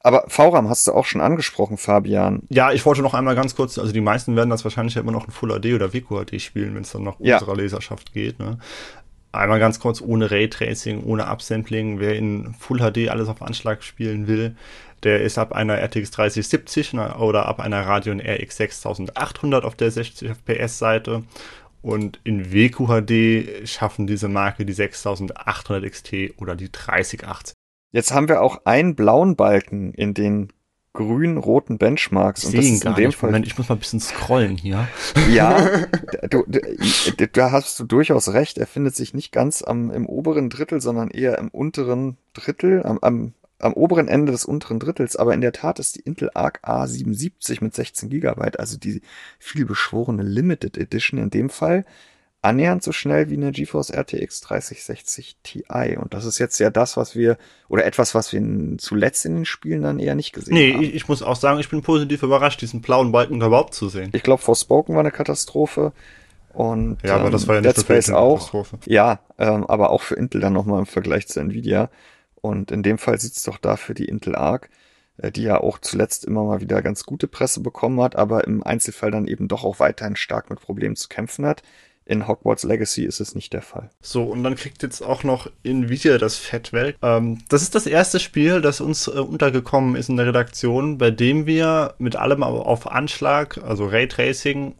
Aber 0.00 0.24
VRAM 0.28 0.68
hast 0.68 0.86
du 0.86 0.92
auch 0.92 1.04
schon 1.04 1.20
angesprochen, 1.20 1.78
Fabian. 1.78 2.42
Ja, 2.48 2.70
ich 2.72 2.86
wollte 2.86 3.02
noch 3.02 3.14
einmal 3.14 3.34
ganz 3.34 3.56
kurz, 3.56 3.76
also 3.78 3.92
die 3.92 4.00
meisten 4.00 4.36
werden 4.36 4.50
das 4.50 4.62
wahrscheinlich 4.62 4.94
ja 4.94 5.00
immer 5.00 5.10
noch 5.12 5.26
in 5.26 5.32
Full 5.32 5.50
HD 5.60 5.74
oder 5.74 5.92
WQHD 5.92 6.40
spielen, 6.40 6.74
wenn 6.74 6.82
es 6.82 6.92
dann 6.92 7.02
noch 7.02 7.18
Ja. 7.18 7.34
unserer 7.38 7.56
Leserschaft 7.56 8.12
geht. 8.12 8.38
Ne? 8.38 8.58
Einmal 9.32 9.58
ganz 9.58 9.80
kurz, 9.80 10.00
ohne 10.00 10.30
Raytracing, 10.30 11.02
ohne 11.02 11.26
Upsampling, 11.28 11.98
wer 11.98 12.14
in 12.14 12.54
Full 12.58 12.78
HD 12.78 13.08
alles 13.08 13.28
auf 13.28 13.42
Anschlag 13.42 13.82
spielen 13.82 14.28
will, 14.28 14.54
der 15.02 15.22
ist 15.22 15.38
ab 15.38 15.52
einer 15.52 15.76
RTX 15.82 16.10
3070 16.12 16.92
ne, 16.94 17.16
oder 17.16 17.46
ab 17.46 17.60
einer 17.60 17.84
Radeon 17.86 18.20
RX 18.20 18.56
6800 18.56 19.64
auf 19.64 19.74
der 19.74 19.90
60 19.90 20.30
FPS 20.30 20.78
Seite. 20.78 21.24
Und 21.86 22.18
in 22.24 22.52
WQHD 22.52 23.68
schaffen 23.68 24.08
diese 24.08 24.26
Marke 24.26 24.66
die 24.66 24.72
6800 24.72 25.88
XT 25.88 26.14
oder 26.36 26.56
die 26.56 26.72
3080. 26.72 27.54
Jetzt 27.92 28.12
haben 28.12 28.28
wir 28.28 28.42
auch 28.42 28.62
einen 28.64 28.96
blauen 28.96 29.36
Balken 29.36 29.94
in 29.94 30.12
den 30.12 30.52
grün-roten 30.94 31.78
Benchmarks. 31.78 32.42
Ich 32.42 32.48
Und 32.48 32.56
das 32.56 32.64
ist 32.64 32.84
in 32.84 32.94
dem 32.96 33.06
nicht. 33.06 33.16
Fall 33.16 33.30
Moment, 33.30 33.46
ich 33.46 33.56
muss 33.56 33.68
mal 33.68 33.76
ein 33.76 33.78
bisschen 33.78 34.00
scrollen 34.00 34.56
hier. 34.56 34.88
Ja, 35.30 35.86
du, 36.28 36.42
du, 36.48 37.28
da 37.28 37.52
hast 37.52 37.78
du 37.78 37.84
durchaus 37.84 38.32
recht. 38.32 38.58
Er 38.58 38.66
findet 38.66 38.96
sich 38.96 39.14
nicht 39.14 39.30
ganz 39.30 39.62
am, 39.62 39.92
im 39.92 40.06
oberen 40.06 40.50
Drittel, 40.50 40.80
sondern 40.80 41.08
eher 41.08 41.38
im 41.38 41.50
unteren 41.50 42.16
Drittel, 42.32 42.82
am, 42.84 42.98
am, 43.00 43.32
am 43.58 43.72
oberen 43.72 44.08
Ende 44.08 44.32
des 44.32 44.44
unteren 44.44 44.78
Drittels. 44.78 45.16
Aber 45.16 45.34
in 45.34 45.40
der 45.40 45.52
Tat 45.52 45.78
ist 45.78 45.96
die 45.96 46.00
Intel 46.00 46.30
Arc 46.34 46.60
A77 46.64 47.62
mit 47.62 47.74
16 47.74 48.10
Gigabyte, 48.10 48.58
also 48.60 48.78
die 48.78 49.02
vielbeschworene 49.38 50.22
Limited 50.22 50.76
Edition 50.76 51.18
in 51.18 51.30
dem 51.30 51.48
Fall, 51.50 51.84
annähernd 52.42 52.82
so 52.82 52.92
schnell 52.92 53.28
wie 53.30 53.34
eine 53.34 53.50
GeForce 53.50 53.90
RTX 53.90 54.40
3060 54.42 55.36
Ti. 55.42 55.64
Und 56.00 56.14
das 56.14 56.24
ist 56.24 56.38
jetzt 56.38 56.58
ja 56.60 56.70
das, 56.70 56.96
was 56.96 57.16
wir, 57.16 57.38
oder 57.68 57.84
etwas, 57.84 58.14
was 58.14 58.32
wir 58.32 58.40
zuletzt 58.78 59.24
in 59.24 59.34
den 59.34 59.44
Spielen 59.44 59.82
dann 59.82 59.98
eher 59.98 60.14
nicht 60.14 60.32
gesehen 60.32 60.54
Nee, 60.54 60.74
haben. 60.74 60.82
ich, 60.82 60.94
ich 60.94 61.08
muss 61.08 61.22
auch 61.22 61.36
sagen, 61.36 61.58
ich 61.58 61.68
bin 61.68 61.82
positiv 61.82 62.22
überrascht, 62.22 62.60
diesen 62.62 62.82
blauen 62.82 63.10
Balken 63.10 63.40
überhaupt 63.42 63.74
zu 63.74 63.88
sehen. 63.88 64.10
Ich 64.14 64.22
glaube, 64.22 64.42
Forspoken 64.42 64.94
war 64.94 65.00
eine 65.00 65.10
Katastrophe. 65.10 65.92
Und 66.52 66.98
Ja, 67.02 67.16
aber 67.16 67.26
ähm, 67.26 67.32
das 67.32 67.48
war 67.48 67.56
ja 67.56 67.60
nicht 67.62 67.76
Dead 67.76 67.84
Space 67.84 68.10
auch. 68.10 68.36
Katastrophe. 68.36 68.78
Ja, 68.86 69.20
ähm, 69.38 69.66
aber 69.66 69.90
auch 69.90 70.02
für 70.02 70.14
Intel 70.14 70.40
dann 70.40 70.52
nochmal 70.52 70.78
im 70.80 70.86
Vergleich 70.86 71.26
zu 71.26 71.40
Nvidia. 71.40 71.90
Und 72.46 72.70
in 72.70 72.82
dem 72.82 72.98
Fall 72.98 73.20
sieht's 73.20 73.42
doch 73.42 73.58
da 73.58 73.76
für 73.76 73.94
die 73.94 74.06
Intel 74.06 74.36
Arc, 74.36 74.68
äh, 75.18 75.30
die 75.30 75.42
ja 75.42 75.60
auch 75.60 75.78
zuletzt 75.78 76.24
immer 76.24 76.44
mal 76.44 76.60
wieder 76.60 76.82
ganz 76.82 77.04
gute 77.04 77.28
Presse 77.28 77.60
bekommen 77.60 78.00
hat, 78.00 78.16
aber 78.16 78.44
im 78.44 78.62
Einzelfall 78.62 79.10
dann 79.10 79.28
eben 79.28 79.48
doch 79.48 79.64
auch 79.64 79.80
weiterhin 79.80 80.16
stark 80.16 80.50
mit 80.50 80.60
Problemen 80.60 80.96
zu 80.96 81.08
kämpfen 81.08 81.46
hat. 81.46 81.62
In 82.08 82.28
Hogwarts 82.28 82.62
Legacy 82.62 83.04
ist 83.04 83.18
es 83.18 83.34
nicht 83.34 83.52
der 83.52 83.62
Fall. 83.62 83.90
So, 84.00 84.22
und 84.22 84.44
dann 84.44 84.54
kriegt 84.54 84.84
jetzt 84.84 85.02
auch 85.02 85.24
noch 85.24 85.50
Nvidia 85.64 86.18
das 86.18 86.36
Fett 86.36 86.72
weg. 86.72 86.96
Ähm, 87.02 87.38
das 87.48 87.62
ist 87.62 87.74
das 87.74 87.86
erste 87.86 88.20
Spiel, 88.20 88.60
das 88.60 88.80
uns 88.80 89.08
äh, 89.08 89.18
untergekommen 89.18 89.96
ist 89.96 90.08
in 90.08 90.16
der 90.16 90.26
Redaktion, 90.26 90.98
bei 90.98 91.10
dem 91.10 91.46
wir 91.46 91.94
mit 91.98 92.14
allem 92.14 92.44
auf 92.44 92.86
Anschlag, 92.86 93.58
also 93.58 93.86
Raytracing, 93.86 94.76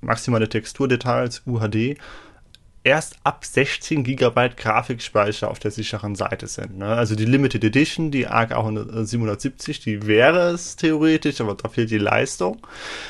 maximale 0.00 0.48
Texturdetails, 0.48 1.42
UHD, 1.46 1.98
erst 2.84 3.16
ab 3.24 3.44
16 3.44 4.02
GB 4.04 4.50
Grafikspeicher 4.56 5.50
auf 5.50 5.58
der 5.58 5.70
sicheren 5.70 6.14
Seite 6.14 6.46
sind. 6.46 6.78
Ne? 6.78 6.86
Also 6.86 7.14
die 7.14 7.24
Limited 7.24 7.62
Edition, 7.64 8.10
die 8.10 8.26
ARC 8.26 8.50
770, 8.50 9.80
die 9.80 10.06
wäre 10.06 10.50
es 10.50 10.76
theoretisch, 10.76 11.40
aber 11.40 11.54
da 11.54 11.68
fehlt 11.68 11.90
die 11.90 11.98
Leistung. 11.98 12.66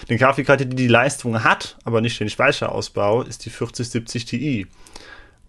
Die 0.09 0.17
Grafikkarte, 0.17 0.67
die 0.67 0.77
die 0.77 0.89
Leistung 0.89 1.43
hat, 1.43 1.77
aber 1.85 2.01
nicht 2.01 2.21
den 2.21 2.29
Speicherausbau, 2.29 3.23
ist 3.23 3.45
die 3.45 3.51
4070 3.51 4.25
Ti. 4.25 4.67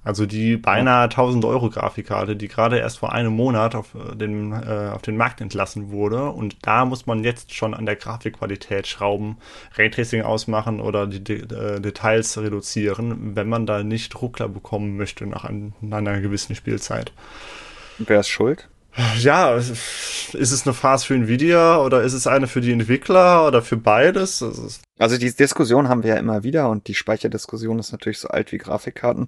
Also 0.04 0.26
die 0.26 0.58
beinahe 0.58 1.04
1000 1.04 1.46
Euro 1.46 1.70
Grafikkarte, 1.70 2.36
die 2.36 2.50
gerade 2.50 2.78
erst 2.78 3.00
vor 3.00 3.14
einem 3.14 3.34
Monat 3.34 3.74
auf 3.74 3.96
äh, 3.96 4.16
den, 4.16 4.52
äh, 4.52 4.92
auf 4.94 5.02
den 5.02 5.16
Markt 5.16 5.40
entlassen 5.40 5.92
wurde. 5.92 6.30
Und 6.30 6.58
da 6.62 6.86
muss 6.86 7.06
man 7.06 7.24
jetzt 7.24 7.54
schon 7.54 7.74
an 7.74 7.86
der 7.86 7.96
Grafikqualität 7.96 8.88
schrauben, 8.88 9.38
Raytracing 9.78 10.22
ausmachen 10.22 10.82
oder 10.82 11.08
die 11.08 11.24
De 11.24 11.44
äh, 11.44 11.80
Details 11.80 12.38
reduzieren, 12.38 13.36
wenn 13.36 13.48
man 13.48 13.66
da 13.66 13.84
nicht 13.84 14.22
Ruckler 14.22 14.50
bekommen 14.50 14.98
möchte 14.98 15.26
nach, 15.26 15.46
ein, 15.46 15.74
nach 15.80 16.00
einer 16.00 16.20
gewissen 16.20 16.56
Spielzeit. 16.56 17.14
Wer 17.98 18.20
ist 18.20 18.30
schuld? 18.30 18.68
Ja, 19.20 19.56
ist 19.56 20.34
es 20.34 20.68
eine 20.68 20.74
Phase 20.74 21.08
für 21.08 21.16
Nvidia 21.16 21.80
oder 21.80 22.04
ist 22.04 22.14
es 22.14 22.28
eine 22.28 22.48
für 22.48 22.62
die 22.62 22.72
Entwickler 22.72 23.48
oder 23.48 23.64
für 23.64 23.78
beides? 23.78 24.46
Also 25.00 25.18
die 25.18 25.34
Diskussion 25.34 25.90
haben 25.90 26.04
wir 26.04 26.12
ja 26.12 26.18
immer 26.18 26.44
wieder 26.44 26.70
und 26.70 26.88
die 26.88 26.94
Speicherdiskussion 26.94 27.80
ist 27.80 27.92
natürlich 27.92 28.20
so 28.20 28.28
alt 28.28 28.52
wie 28.52 28.60
Grafikkarten. 28.60 29.28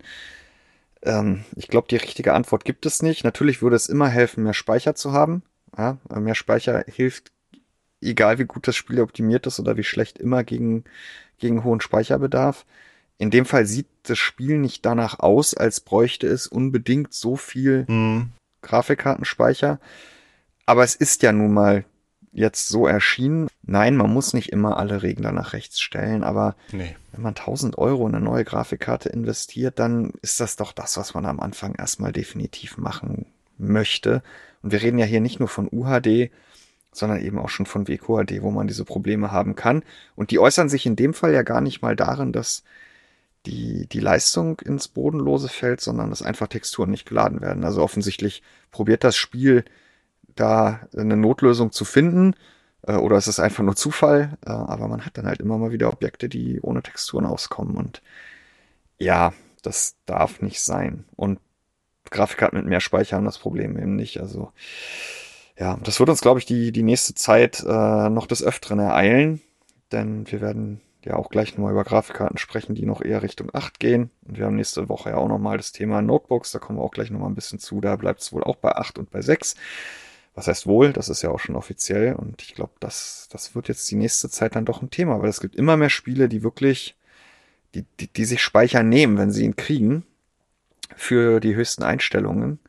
Ähm, 1.06 1.46
ich 1.56 1.68
glaube, 1.68 1.88
die 1.88 1.96
richtige 1.96 2.34
Antwort 2.34 2.66
gibt 2.66 2.86
es 2.86 3.02
nicht. 3.02 3.24
Natürlich 3.24 3.62
würde 3.62 3.76
es 3.76 3.88
immer 3.88 4.10
helfen, 4.10 4.44
mehr 4.44 4.54
Speicher 4.54 4.96
zu 4.96 5.14
haben. 5.14 5.44
Ja, 5.78 5.98
mehr 6.10 6.36
Speicher 6.36 6.84
hilft, 6.88 7.32
egal 8.02 8.40
wie 8.40 8.46
gut 8.46 8.68
das 8.68 8.76
Spiel 8.76 9.02
optimiert 9.02 9.46
ist 9.46 9.60
oder 9.60 9.78
wie 9.78 9.84
schlecht, 9.84 10.18
immer 10.18 10.44
gegen, 10.44 10.86
gegen 11.38 11.64
hohen 11.64 11.82
Speicherbedarf. 11.82 12.66
In 13.18 13.32
dem 13.32 13.46
Fall 13.46 13.66
sieht 13.66 13.88
das 14.04 14.18
Spiel 14.18 14.58
nicht 14.58 14.86
danach 14.86 15.20
aus, 15.20 15.54
als 15.54 15.80
bräuchte 15.80 16.28
es 16.28 16.48
unbedingt 16.48 17.14
so 17.14 17.36
viel 17.36 17.86
hm, 17.88 18.32
Grafikkartenspeicher. 18.62 19.80
Aber 20.66 20.84
es 20.84 20.96
ist 20.96 21.24
ja 21.24 21.32
nun 21.32 21.54
mal 21.54 21.86
jetzt 22.36 22.68
so 22.68 22.86
erschienen. 22.86 23.48
Nein, 23.64 23.96
man 23.96 24.14
muss 24.14 24.34
nicht 24.34 24.52
immer 24.52 24.78
alle 24.78 25.02
Regler 25.02 25.32
nach 25.32 25.54
rechts 25.54 25.80
stellen, 25.80 26.24
aber 26.24 26.56
nee. 26.72 26.96
wenn 27.14 27.22
man 27.24 27.36
1000 27.36 27.78
Euro 27.78 28.08
in 28.08 28.14
eine 28.14 28.24
neue 28.24 28.44
Grafikkarte 28.44 29.10
investiert, 29.10 29.80
dann 29.80 30.12
ist 30.22 30.42
das 30.42 30.58
doch 30.58 30.74
das, 30.74 30.98
was 30.98 31.14
man 31.14 31.26
am 31.26 31.40
Anfang 31.40 31.76
erstmal 31.76 32.12
definitiv 32.12 32.78
machen 32.78 33.26
möchte. 33.58 34.22
Und 34.62 34.72
wir 34.72 34.82
reden 34.82 35.00
ja 35.00 35.06
hier 35.06 35.22
nicht 35.22 35.40
nur 35.40 35.48
von 35.48 35.70
UHD, 35.72 36.30
sondern 36.92 37.22
eben 37.22 37.40
auch 37.40 37.50
schon 37.50 37.66
von 37.66 37.88
WQHD, 37.88 38.42
wo 38.42 38.52
man 38.52 38.68
diese 38.68 38.84
Probleme 38.84 39.32
haben 39.32 39.56
kann. 39.56 39.84
Und 40.16 40.32
die 40.32 40.40
äußern 40.40 40.68
sich 40.68 40.86
in 40.86 40.98
dem 40.98 41.14
Fall 41.14 41.34
ja 41.34 41.42
gar 41.42 41.62
nicht 41.62 41.82
mal 41.82 41.96
darin, 41.96 42.34
dass 42.34 42.64
die, 43.46 43.88
die 43.88 44.00
Leistung 44.00 44.60
ins 44.60 44.90
Bodenlose 44.90 45.48
fällt, 45.48 45.80
sondern 45.80 46.10
dass 46.10 46.22
einfach 46.22 46.48
Texturen 46.48 46.92
nicht 46.92 47.08
geladen 47.08 47.42
werden. 47.42 47.64
Also 47.64 47.82
offensichtlich 47.82 48.44
probiert 48.72 49.06
das 49.06 49.16
Spiel 49.16 49.64
da 50.36 50.82
eine 50.96 51.18
Notlösung 51.18 51.72
zu 51.72 51.86
finden, 51.86 52.36
äh, 52.84 52.96
oder 52.96 53.18
es 53.18 53.28
ist 53.28 53.40
einfach 53.40 53.64
nur 53.64 53.76
Zufall, 53.76 54.38
äh, 54.46 54.50
aber 54.50 54.88
man 54.88 55.06
hat 55.06 55.18
dann 55.18 55.28
halt 55.28 55.40
immer 55.40 55.58
mal 55.58 55.72
wieder 55.72 55.92
Objekte, 55.92 56.30
die 56.30 56.62
ohne 56.62 56.84
Texturen 56.84 57.26
auskommen 57.26 57.76
und 57.78 58.02
ja, 58.98 59.34
das 59.62 59.96
darf 60.06 60.42
nicht 60.42 60.62
sein. 60.62 61.06
Und 61.16 61.40
Grafikkarten 62.12 62.58
mit 62.58 62.68
mehr 62.68 62.82
Speicher 62.82 63.18
haben 63.18 63.26
das 63.26 63.40
Problem 63.40 63.78
eben 63.78 63.96
nicht. 63.96 64.20
Also 64.20 64.52
ja, 65.58 65.78
das 65.84 66.00
wird 66.00 66.10
uns, 66.10 66.22
glaube 66.22 66.40
ich, 66.40 66.46
die, 66.46 66.72
die 66.72 66.84
nächste 66.84 67.16
Zeit 67.16 67.64
äh, 67.66 68.10
noch 68.10 68.28
des 68.28 68.44
Öfteren 68.44 68.80
ereilen, 68.80 69.42
denn 69.92 70.30
wir 70.32 70.42
werden 70.42 70.82
ja 71.04 71.16
auch 71.16 71.30
gleich 71.30 71.56
nochmal 71.56 71.72
über 71.72 71.84
Grafikkarten 71.84 72.38
sprechen, 72.38 72.76
die 72.76 72.86
noch 72.86 73.02
eher 73.02 73.22
Richtung 73.22 73.50
8 73.54 73.80
gehen. 73.80 74.10
Und 74.28 74.38
wir 74.38 74.46
haben 74.46 74.56
nächste 74.56 74.90
Woche 74.90 75.12
ja 75.12 75.18
auch 75.18 75.28
nochmal 75.28 75.58
das 75.58 75.72
Thema 75.72 76.02
Notebooks, 76.02 76.52
da 76.52 76.60
kommen 76.60 76.80
wir 76.80 76.84
auch 76.84 76.92
gleich 76.92 77.12
nochmal 77.12 77.30
ein 77.30 77.36
bisschen 77.36 77.60
zu. 77.60 77.80
Da 77.80 77.96
bleibt 77.96 78.22
es 78.22 78.34
wohl 78.34 78.44
auch 78.44 78.56
bei 78.56 78.76
8 78.76 79.00
und 79.00 79.12
bei 79.12 79.22
6. 79.22 79.56
Was 80.36 80.48
heißt 80.48 80.68
wohl? 80.68 80.92
Das 80.92 81.08
ist 81.08 81.22
ja 81.22 81.32
auch 81.32 81.40
schon 81.40 81.56
offiziell. 81.56 82.14
Und 82.14 82.42
ich 82.42 82.56
glaube, 82.56 82.74
das, 82.80 83.28
das 83.32 83.56
wird 83.56 83.70
jetzt 83.70 83.90
die 83.90 83.96
nächste 83.96 84.30
Zeit 84.30 84.56
dann 84.56 84.66
doch 84.66 84.82
ein 84.82 84.92
Thema, 84.92 85.22
weil 85.22 85.30
es 85.30 85.40
gibt 85.40 85.56
immer 85.56 85.78
mehr 85.78 85.90
Spiele, 85.90 86.28
die 86.28 86.44
wirklich, 86.44 86.96
die, 87.74 87.86
die, 88.00 88.08
die 88.08 88.26
sich 88.26 88.44
Speicher 88.44 88.84
nehmen, 88.84 89.18
wenn 89.18 89.32
sie 89.32 89.46
ihn 89.46 89.56
kriegen, 89.56 90.06
für 90.96 91.40
die 91.40 91.56
höchsten 91.56 91.84
Einstellungen. 91.84 92.60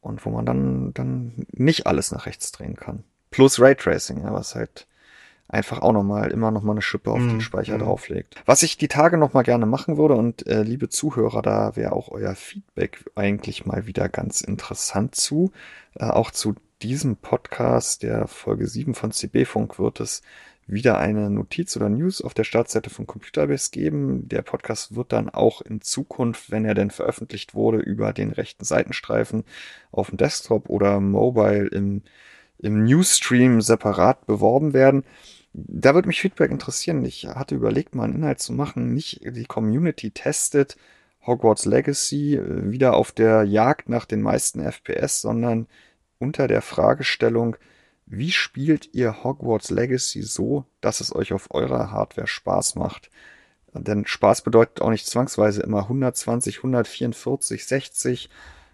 Und 0.00 0.24
wo 0.24 0.30
man 0.30 0.46
dann, 0.46 0.92
dann 0.94 1.46
nicht 1.50 1.86
alles 1.86 2.12
nach 2.12 2.26
rechts 2.26 2.52
drehen 2.52 2.76
kann. 2.76 3.04
Plus 3.30 3.58
Raytracing, 3.58 4.22
ja, 4.22 4.32
was 4.32 4.54
halt 4.54 4.86
einfach 5.48 5.80
auch 5.80 5.92
nochmal, 5.92 6.30
immer 6.30 6.50
nochmal 6.50 6.74
eine 6.74 6.82
Schippe 6.82 7.10
auf 7.10 7.18
den 7.18 7.38
Mm, 7.38 7.40
Speicher 7.40 7.76
mm. 7.76 7.80
drauflegt. 7.80 8.42
Was 8.46 8.62
ich 8.62 8.76
die 8.76 8.88
Tage 8.88 9.18
nochmal 9.18 9.44
gerne 9.44 9.66
machen 9.66 9.96
würde 9.96 10.14
und 10.14 10.46
äh, 10.46 10.62
liebe 10.62 10.88
Zuhörer, 10.88 11.42
da 11.42 11.76
wäre 11.76 11.92
auch 11.92 12.08
euer 12.10 12.34
Feedback 12.34 13.04
eigentlich 13.14 13.66
mal 13.66 13.86
wieder 13.86 14.08
ganz 14.08 14.40
interessant 14.40 15.14
zu. 15.14 15.52
Äh, 15.94 16.04
auch 16.06 16.30
zu 16.30 16.54
diesem 16.84 17.16
Podcast, 17.16 18.02
der 18.02 18.28
Folge 18.28 18.66
7 18.66 18.94
von 18.94 19.10
CB 19.10 19.46
Funk, 19.46 19.78
wird 19.78 20.00
es 20.00 20.20
wieder 20.66 20.98
eine 20.98 21.30
Notiz 21.30 21.74
oder 21.78 21.88
News 21.88 22.20
auf 22.20 22.34
der 22.34 22.44
Startseite 22.44 22.90
von 22.90 23.06
Computerbase 23.06 23.70
geben. 23.70 24.28
Der 24.28 24.42
Podcast 24.42 24.94
wird 24.94 25.10
dann 25.12 25.30
auch 25.30 25.62
in 25.62 25.80
Zukunft, 25.80 26.50
wenn 26.50 26.66
er 26.66 26.74
denn 26.74 26.90
veröffentlicht 26.90 27.54
wurde, 27.54 27.78
über 27.78 28.12
den 28.12 28.32
rechten 28.32 28.66
Seitenstreifen 28.66 29.44
auf 29.92 30.10
dem 30.10 30.18
Desktop 30.18 30.68
oder 30.68 31.00
Mobile 31.00 31.68
im, 31.68 32.02
im 32.58 32.84
Newsstream 32.84 33.62
separat 33.62 34.26
beworben 34.26 34.74
werden. 34.74 35.04
Da 35.54 35.94
würde 35.94 36.08
mich 36.08 36.20
Feedback 36.20 36.50
interessieren. 36.50 37.02
Ich 37.06 37.26
hatte 37.26 37.54
überlegt, 37.54 37.94
mal 37.94 38.04
einen 38.04 38.16
Inhalt 38.16 38.40
zu 38.40 38.52
machen. 38.52 38.92
Nicht 38.92 39.22
die 39.24 39.46
Community 39.46 40.10
testet 40.10 40.76
Hogwarts 41.26 41.64
Legacy 41.64 42.34
äh, 42.34 42.70
wieder 42.70 42.92
auf 42.94 43.10
der 43.10 43.44
Jagd 43.44 43.88
nach 43.88 44.04
den 44.04 44.20
meisten 44.20 44.60
FPS, 44.60 45.22
sondern 45.22 45.66
unter 46.18 46.48
der 46.48 46.62
Fragestellung, 46.62 47.56
wie 48.06 48.32
spielt 48.32 48.94
ihr 48.94 49.24
Hogwarts 49.24 49.70
Legacy 49.70 50.22
so, 50.22 50.64
dass 50.80 51.00
es 51.00 51.14
euch 51.14 51.32
auf 51.32 51.52
eurer 51.52 51.90
Hardware 51.90 52.26
Spaß 52.26 52.74
macht? 52.74 53.10
Denn 53.72 54.06
Spaß 54.06 54.42
bedeutet 54.42 54.80
auch 54.82 54.90
nicht 54.90 55.06
zwangsweise 55.06 55.62
immer 55.62 55.82
120, 55.82 56.58
144, 56.58 57.66
60 57.66 58.30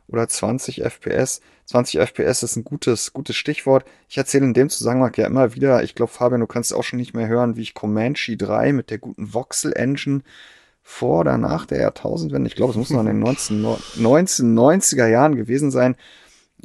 oder 0.09 0.29
20 0.29 0.83
FPS. 0.83 1.41
20 1.67 2.01
FPS 2.01 2.43
ist 2.43 2.57
ein 2.57 2.65
gutes, 2.65 3.13
gutes 3.13 3.37
Stichwort. 3.37 3.85
Ich 4.09 4.19
erzähle 4.19 4.45
in 4.45 4.55
dem 4.55 4.69
Zusammenhang 4.69 5.13
ja 5.17 5.27
immer 5.27 5.55
wieder, 5.55 5.83
ich 5.83 5.95
glaube, 5.95 6.13
Fabian, 6.13 6.41
du 6.41 6.47
kannst 6.47 6.75
auch 6.75 6.83
schon 6.83 6.99
nicht 6.99 7.15
mehr 7.15 7.29
hören, 7.29 7.57
wie 7.57 7.63
ich 7.63 7.75
Comanche 7.75 8.37
3 8.37 8.73
mit 8.73 8.91
der 8.91 8.99
guten 8.99 9.33
Voxel 9.33 9.73
Engine 9.73 10.23
vor 10.83 11.21
oder 11.21 11.39
nach 11.39 11.67
der 11.67 11.81
Jahrtausendwende, 11.81 12.49
ich 12.49 12.57
glaube, 12.57 12.73
es 12.73 12.77
muss 12.77 12.91
noch 12.91 13.01
in 13.01 13.07
den 13.07 13.21
19, 13.21 13.65
1990er 13.65 15.07
Jahren 15.07 15.37
gewesen 15.37 15.71
sein, 15.71 15.97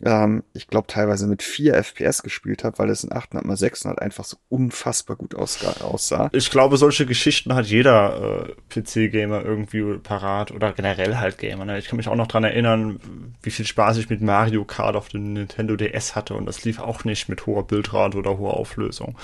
ähm, 0.03 0.43
ich 0.53 0.67
glaube 0.67 0.87
teilweise 0.87 1.27
mit 1.27 1.43
4 1.43 1.75
FPS 1.75 2.23
gespielt 2.23 2.63
habe, 2.63 2.77
weil 2.79 2.89
es 2.89 3.03
in 3.03 3.11
800 3.11 3.45
x 3.45 3.59
600 3.59 4.01
einfach 4.01 4.23
so 4.23 4.37
unfassbar 4.49 5.15
gut 5.15 5.35
aussah. 5.35 6.29
Ich 6.33 6.49
glaube, 6.51 6.77
solche 6.77 7.05
Geschichten 7.05 7.53
hat 7.53 7.65
jeder 7.65 8.47
äh, 8.47 8.79
PC-Gamer 8.81 9.43
irgendwie 9.43 9.97
parat 9.99 10.51
oder 10.51 10.73
generell 10.73 11.17
halt 11.17 11.37
Gamer. 11.37 11.65
Ne? 11.65 11.79
Ich 11.79 11.87
kann 11.87 11.97
mich 11.97 12.07
auch 12.07 12.15
noch 12.15 12.27
dran 12.27 12.43
erinnern, 12.43 12.99
wie 13.41 13.51
viel 13.51 13.65
Spaß 13.65 13.97
ich 13.97 14.09
mit 14.09 14.21
Mario 14.21 14.65
Kart 14.65 14.95
auf 14.95 15.09
dem 15.09 15.33
Nintendo 15.33 15.75
DS 15.75 16.15
hatte 16.15 16.33
und 16.33 16.45
das 16.45 16.63
lief 16.63 16.79
auch 16.79 17.03
nicht 17.05 17.29
mit 17.29 17.45
hoher 17.45 17.65
Bildrate 17.65 18.17
oder 18.17 18.37
hoher 18.37 18.55
Auflösung. 18.55 19.17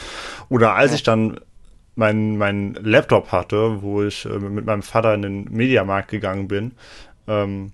Oder 0.50 0.76
als 0.76 0.92
ja. 0.92 0.96
ich 0.96 1.04
dann 1.04 1.40
mein, 1.96 2.38
mein 2.38 2.74
Laptop 2.76 3.32
hatte, 3.32 3.82
wo 3.82 4.04
ich 4.04 4.26
äh, 4.26 4.40
mit 4.40 4.66
meinem 4.66 4.84
Vater 4.84 5.14
in 5.14 5.22
den 5.22 5.44
Mediamarkt 5.52 6.10
gegangen 6.10 6.48
bin, 6.48 6.72
ähm, 7.28 7.74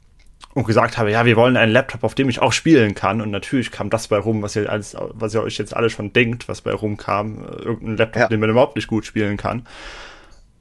und 0.58 0.66
gesagt 0.66 0.98
habe, 0.98 1.12
ja, 1.12 1.24
wir 1.24 1.36
wollen 1.36 1.56
einen 1.56 1.72
Laptop, 1.72 2.04
auf 2.04 2.16
dem 2.16 2.30
ich 2.30 2.42
auch 2.42 2.52
spielen 2.52 2.96
kann. 2.96 3.22
Und 3.22 3.30
natürlich 3.30 3.70
kam 3.70 3.92
das 3.92 4.08
bei 4.08 4.18
rum, 4.18 4.42
was 4.42 4.56
ihr, 4.56 4.72
alles, 4.72 4.98
was 5.00 5.36
ihr 5.36 5.44
euch 5.44 5.60
jetzt 5.60 5.76
alle 5.76 5.92
schon 5.92 6.14
denkt, 6.14 6.50
was 6.50 6.62
bei 6.62 6.74
rumkam. 6.74 7.44
Äh, 7.44 7.62
irgendein 7.62 7.98
Laptop, 7.98 8.22
ja. 8.24 8.28
den 8.28 8.40
man 8.40 8.50
überhaupt 8.50 8.76
nicht 8.76 8.88
gut 8.88 9.06
spielen 9.06 9.38
kann. 9.38 9.68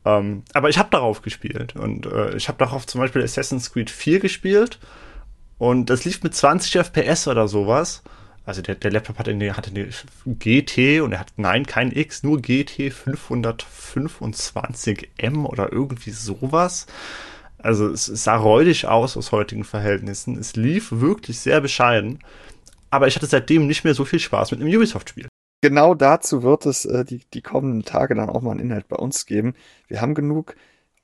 Ähm, 0.05 0.43
aber 0.53 0.69
ich 0.69 0.77
habe 0.77 0.91
darauf 0.91 1.23
gespielt. 1.23 1.77
Und 1.77 2.05
äh, 2.05 2.37
ich 2.37 2.49
habe 2.49 2.59
darauf 2.59 2.87
zum 2.87 3.01
Beispiel 3.01 3.23
Assassin's 3.23 3.73
Creed 3.73 3.89
4 3.89 4.21
gespielt. 4.21 4.79
Und 5.57 5.89
das 5.89 6.05
lief 6.05 6.23
mit 6.23 6.35
20 6.35 6.77
FPS 6.77 7.27
oder 7.27 7.49
sowas. 7.49 8.03
Also 8.45 8.61
der, 8.61 8.75
der 8.75 8.91
Laptop 8.91 9.19
hatte 9.19 9.31
eine, 9.31 9.57
hatte 9.57 9.71
eine 9.71 9.89
GT 10.27 11.01
und 11.01 11.13
er 11.13 11.21
hat, 11.21 11.33
nein, 11.37 11.65
kein 11.65 11.91
X, 11.91 12.23
nur 12.23 12.43
GT 12.43 12.93
525M 12.93 15.47
oder 15.47 15.73
irgendwie 15.73 16.11
sowas. 16.11 16.87
Also 17.59 17.89
es, 17.89 18.07
sah 18.07 18.37
räudig 18.37 18.87
aus 18.87 19.17
aus 19.17 19.33
heutigen 19.33 19.65
Verhältnissen. 19.65 20.39
Es 20.39 20.57
lief 20.57 20.93
wirklich 20.93 21.41
sehr 21.41 21.61
bescheiden. 21.61 22.21
Aber 22.91 23.09
ich 23.09 23.17
hatte 23.17 23.27
seitdem 23.27 23.67
nicht 23.67 23.85
mehr 23.85 23.95
so 23.95 24.05
viel 24.05 24.21
Spaß 24.21 24.53
mit 24.53 24.61
einem 24.61 24.75
Ubisoft-Spiel. 24.75 25.29
Genau 25.63 25.95
dazu 25.95 26.43
wird 26.43 26.67
es 26.67 26.85
äh, 26.85 27.05
die, 27.05 27.23
die 27.33 27.43
kommenden 27.43 27.85
Tage 27.85 28.15
dann 28.15 28.29
auch 28.29 28.43
mal 28.43 28.53
einen 28.53 28.61
Inhalt 28.61 28.89
bei 28.89 28.97
uns 28.97 29.27
geben. 29.27 29.55
Wir 29.89 30.01
haben 30.01 30.15
genug 30.15 30.55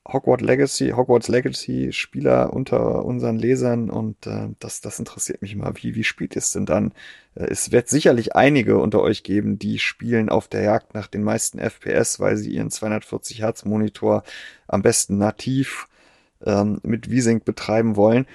Hogwarts 0.06 0.42
Legacy, 0.42 0.90
Hogwarts 0.90 1.28
Legacy 1.28 1.92
Spieler 1.92 2.52
unter 2.52 3.04
unseren 3.04 3.38
Lesern 3.38 3.88
und 3.88 4.26
äh, 4.26 4.48
das, 4.58 4.80
das 4.80 4.98
interessiert 4.98 5.42
mich 5.42 5.52
immer. 5.52 5.72
Wie, 5.76 5.94
wie 5.94 6.04
spielt 6.04 6.36
es 6.36 6.52
denn 6.52 6.66
dann? 6.66 6.92
Äh, 7.34 7.44
es 7.44 7.72
wird 7.72 7.88
sicherlich 7.88 8.34
einige 8.34 8.78
unter 8.78 9.00
euch 9.00 9.22
geben, 9.22 9.58
die 9.58 9.78
spielen 9.78 10.28
auf 10.28 10.48
der 10.48 10.62
Jagd 10.62 10.94
nach 10.94 11.06
den 11.06 11.22
meisten 11.22 11.58
FPS, 11.58 12.18
weil 12.20 12.36
sie 12.36 12.50
ihren 12.50 12.70
240 12.70 13.40
Hertz 13.40 13.64
Monitor 13.64 14.24
am 14.66 14.82
besten 14.82 15.18
nativ 15.18 15.86
ähm, 16.46 16.80
mit 16.82 17.06
V-Sync 17.06 17.44
betreiben 17.44 17.96
wollen. 17.96 18.26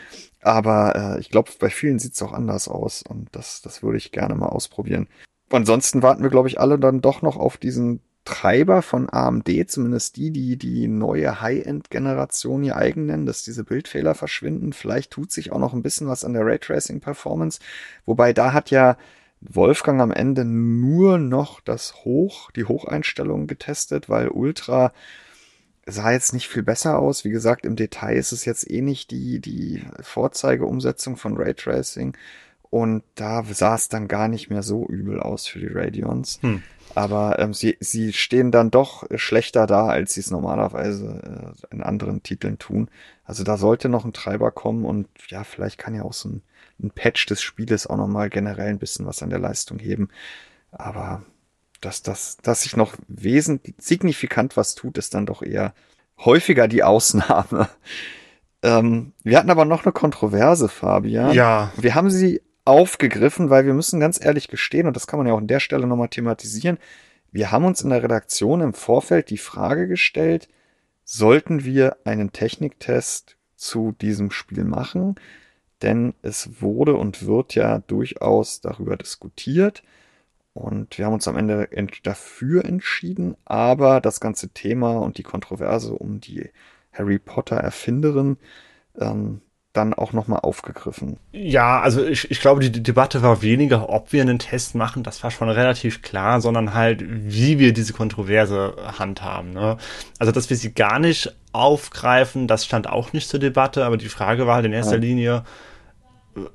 Aber 0.42 0.96
äh, 0.96 1.20
ich 1.20 1.30
glaube, 1.30 1.52
bei 1.60 1.70
vielen 1.70 2.00
sieht 2.00 2.14
es 2.14 2.22
auch 2.22 2.32
anders 2.32 2.68
aus 2.68 3.02
und 3.02 3.30
das, 3.32 3.62
das 3.62 3.84
würde 3.84 3.98
ich 3.98 4.12
gerne 4.12 4.36
mal 4.36 4.48
ausprobieren. 4.48 5.08
Ansonsten 5.50 6.02
warten 6.04 6.24
wir, 6.24 6.30
glaube 6.30 6.48
ich, 6.48 6.60
alle 6.60 6.78
dann 6.78 7.02
doch 7.02 7.22
noch 7.22 7.38
auf 7.38 7.58
diesen 7.58 8.02
Treiber 8.28 8.82
von 8.82 9.10
AMD, 9.10 9.50
zumindest 9.68 10.18
die, 10.18 10.32
die 10.32 10.58
die 10.58 10.90
neue 10.90 11.40
High-End-Generation 11.42 12.62
hier 12.62 12.76
eigen 12.76 13.06
nennen, 13.06 13.26
dass 13.26 13.44
diese 13.44 13.64
Bildfehler 13.64 14.16
verschwinden. 14.16 14.74
Vielleicht 14.74 15.12
tut 15.12 15.32
sich 15.32 15.54
auch 15.54 15.60
noch 15.60 15.74
ein 15.74 15.82
bisschen 15.82 16.08
was 16.08 16.26
an 16.26 16.34
der 16.34 16.46
Raytracing-Performance. 16.46 17.62
Wobei 18.06 18.34
da 18.34 18.52
hat 18.52 18.70
ja 18.70 18.98
Wolfgang 19.40 20.02
am 20.02 20.12
Ende 20.12 20.44
nur 20.44 21.20
noch 21.20 21.62
das 21.62 22.04
Hoch, 22.04 22.52
die 22.52 22.66
Hocheinstellungen 22.66 23.48
getestet, 23.48 24.10
weil 24.10 24.28
Ultra 24.28 24.92
sah 25.88 26.12
jetzt 26.12 26.34
nicht 26.34 26.48
viel 26.48 26.64
besser 26.64 27.00
aus. 27.00 27.24
Wie 27.24 27.30
gesagt, 27.30 27.66
im 27.66 27.76
Detail 27.76 28.18
ist 28.18 28.32
es 28.32 28.46
jetzt 28.46 28.70
eh 28.70 28.82
nicht 28.82 29.10
die, 29.12 29.40
die 29.40 29.84
Vorzeigeumsetzung 30.02 31.16
von 31.16 31.38
Raytracing. 31.38 32.16
Und 32.70 33.04
da 33.16 33.44
sah 33.46 33.76
es 33.76 33.88
dann 33.88 34.10
gar 34.10 34.28
nicht 34.28 34.50
mehr 34.50 34.62
so 34.62 34.86
übel 34.88 35.22
aus 35.22 35.48
für 35.48 35.60
die 35.60 35.72
Radeons. 35.72 36.40
Hm. 36.42 36.62
Aber 36.96 37.40
ähm, 37.40 37.54
sie, 37.54 37.78
sie 37.80 38.12
stehen 38.12 38.52
dann 38.52 38.72
doch 38.72 39.06
schlechter 39.16 39.68
da, 39.68 39.88
als 39.88 40.14
sie 40.14 40.20
es 40.20 40.32
normalerweise 40.32 41.56
äh, 41.72 41.74
in 41.74 41.82
anderen 41.82 42.24
Titeln 42.24 42.60
tun. 42.60 42.90
Also 43.24 43.44
da 43.44 43.58
sollte 43.58 43.88
noch 43.88 44.04
ein 44.04 44.14
Treiber 44.14 44.52
kommen 44.52 44.84
und 44.84 45.08
ja, 45.30 45.44
vielleicht 45.44 45.78
kann 45.78 45.96
ja 45.96 46.04
auch 46.04 46.14
so 46.14 46.30
ein, 46.30 46.42
ein 46.82 46.92
Patch 46.92 47.26
des 47.28 47.42
Spieles 47.42 47.88
auch 47.88 47.98
nochmal 47.98 48.30
generell 48.30 48.70
ein 48.70 48.80
bisschen 48.80 49.06
was 49.06 49.24
an 49.24 49.30
der 49.30 49.40
Leistung 49.40 49.80
heben. 49.80 50.10
Aber 50.72 51.24
dass, 51.82 52.02
dass, 52.02 52.38
dass 52.38 52.64
sich 52.64 52.76
noch 52.76 52.94
wesentlich 53.08 53.76
signifikant 53.78 54.58
was 54.58 54.76
tut, 54.76 54.98
ist 54.98 55.14
dann 55.14 55.26
doch 55.26 55.42
eher 55.42 55.74
häufiger 56.18 56.68
die 56.68 56.84
Ausnahme. 56.84 57.70
Ähm, 58.64 59.14
wir 59.24 59.38
hatten 59.38 59.52
aber 59.52 59.66
noch 59.66 59.86
eine 59.86 59.92
Kontroverse, 59.92 60.68
Fabian. 60.68 61.32
Ja. 61.32 61.72
Wir 61.78 61.94
haben 61.94 62.10
sie 62.10 62.42
aufgegriffen, 62.66 63.52
weil 63.52 63.68
wir 63.68 63.76
müssen 63.76 64.00
ganz 64.00 64.20
ehrlich 64.20 64.48
gestehen, 64.48 64.88
und 64.88 64.96
das 64.96 65.06
kann 65.06 65.20
man 65.20 65.28
ja 65.28 65.34
auch 65.34 65.38
an 65.38 65.46
der 65.46 65.60
Stelle 65.60 65.86
nochmal 65.86 66.10
thematisieren, 66.10 66.80
wir 67.32 67.52
haben 67.52 67.66
uns 67.66 67.82
in 67.82 67.92
der 67.92 68.02
Redaktion 68.02 68.62
im 68.62 68.74
Vorfeld 68.74 69.30
die 69.30 69.38
Frage 69.38 69.88
gestellt, 69.88 70.50
sollten 71.04 71.64
wir 71.64 71.98
einen 72.04 72.34
Techniktest 72.34 73.38
zu 73.56 73.94
diesem 74.02 74.32
Spiel 74.32 74.64
machen? 74.64 75.16
Denn 75.82 76.14
es 76.24 76.62
wurde 76.62 76.96
und 76.96 77.26
wird 77.26 77.54
ja 77.54 77.80
durchaus 77.80 78.62
darüber 78.62 78.98
diskutiert. 78.98 79.84
Und 80.58 80.98
wir 80.98 81.06
haben 81.06 81.14
uns 81.14 81.28
am 81.28 81.38
Ende 81.38 81.70
dafür 82.04 82.66
entschieden, 82.66 83.36
aber 83.46 84.02
das 84.02 84.20
ganze 84.20 84.50
Thema 84.50 84.98
und 84.98 85.18
die 85.18 85.24
Kontroverse 85.24 85.94
um 85.94 86.20
die 86.20 86.50
Harry 86.92 87.20
Potter 87.20 87.58
Erfinderin 87.58 88.38
ähm, 89.00 89.42
dann 89.78 89.94
auch 89.94 90.12
nochmal 90.12 90.40
aufgegriffen. 90.40 91.18
Ja, 91.32 91.80
also 91.82 92.04
ich, 92.04 92.32
ich 92.32 92.42
glaube, 92.42 92.62
die, 92.62 92.72
die 92.72 92.82
Debatte 92.82 93.22
war 93.22 93.44
weniger, 93.44 93.90
ob 93.90 94.12
wir 94.12 94.24
einen 94.24 94.40
Test 94.40 94.74
machen, 94.74 95.04
das 95.04 95.24
war 95.24 95.30
schon 95.30 95.50
relativ 95.50 96.02
klar, 96.02 96.42
sondern 96.42 96.74
halt, 96.74 97.04
wie 97.06 97.60
wir 97.60 97.74
diese 97.74 97.94
Kontroverse 97.94 98.76
handhaben. 98.98 99.54
Ne? 99.54 99.78
Also, 100.18 100.32
dass 100.32 100.50
wir 100.50 100.58
sie 100.58 100.74
gar 100.74 100.98
nicht 100.98 101.34
aufgreifen, 101.52 102.48
das 102.48 102.66
stand 102.66 102.90
auch 102.90 103.14
nicht 103.14 103.30
zur 103.30 103.40
Debatte, 103.40 103.86
aber 103.86 103.98
die 103.98 104.10
Frage 104.10 104.48
war 104.48 104.56
halt 104.56 104.66
in 104.66 104.74
erster 104.74 104.96
ja. 104.96 105.02
Linie, 105.02 105.44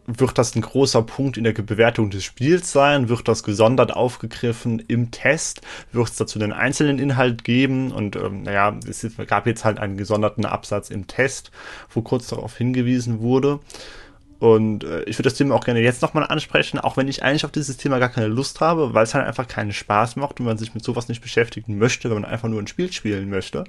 wird 0.06 0.38
das 0.38 0.54
ein 0.54 0.62
großer 0.62 1.02
Punkt 1.02 1.36
in 1.36 1.44
der 1.44 1.52
Bewertung 1.52 2.10
des 2.10 2.24
Spiels 2.24 2.72
sein? 2.72 3.08
Wird 3.08 3.28
das 3.28 3.42
gesondert 3.42 3.94
aufgegriffen 3.94 4.82
im 4.88 5.10
Test? 5.10 5.62
Wird 5.92 6.08
es 6.08 6.16
dazu 6.16 6.38
einen 6.38 6.52
einzelnen 6.52 6.98
Inhalt 6.98 7.44
geben? 7.44 7.92
Und 7.92 8.16
ähm, 8.16 8.42
naja, 8.42 8.74
es 8.88 9.06
gab 9.26 9.46
jetzt 9.46 9.64
halt 9.64 9.78
einen 9.78 9.96
gesonderten 9.96 10.44
Absatz 10.44 10.90
im 10.90 11.06
Test, 11.06 11.50
wo 11.90 12.02
kurz 12.02 12.28
darauf 12.28 12.56
hingewiesen 12.56 13.20
wurde. 13.20 13.60
Und 14.38 14.82
äh, 14.82 15.04
ich 15.04 15.16
würde 15.18 15.28
das 15.28 15.34
Thema 15.34 15.54
auch 15.54 15.64
gerne 15.64 15.80
jetzt 15.80 16.02
nochmal 16.02 16.26
ansprechen, 16.26 16.80
auch 16.80 16.96
wenn 16.96 17.06
ich 17.06 17.22
eigentlich 17.22 17.44
auf 17.44 17.52
dieses 17.52 17.76
Thema 17.76 18.00
gar 18.00 18.08
keine 18.08 18.26
Lust 18.26 18.60
habe, 18.60 18.92
weil 18.92 19.04
es 19.04 19.14
halt 19.14 19.24
einfach 19.24 19.46
keinen 19.46 19.72
Spaß 19.72 20.16
macht 20.16 20.40
und 20.40 20.46
man 20.46 20.58
sich 20.58 20.74
mit 20.74 20.82
sowas 20.82 21.08
nicht 21.08 21.22
beschäftigen 21.22 21.78
möchte, 21.78 22.10
wenn 22.10 22.20
man 22.20 22.30
einfach 22.30 22.48
nur 22.48 22.60
ein 22.60 22.66
Spiel 22.66 22.90
spielen 22.90 23.30
möchte. 23.30 23.62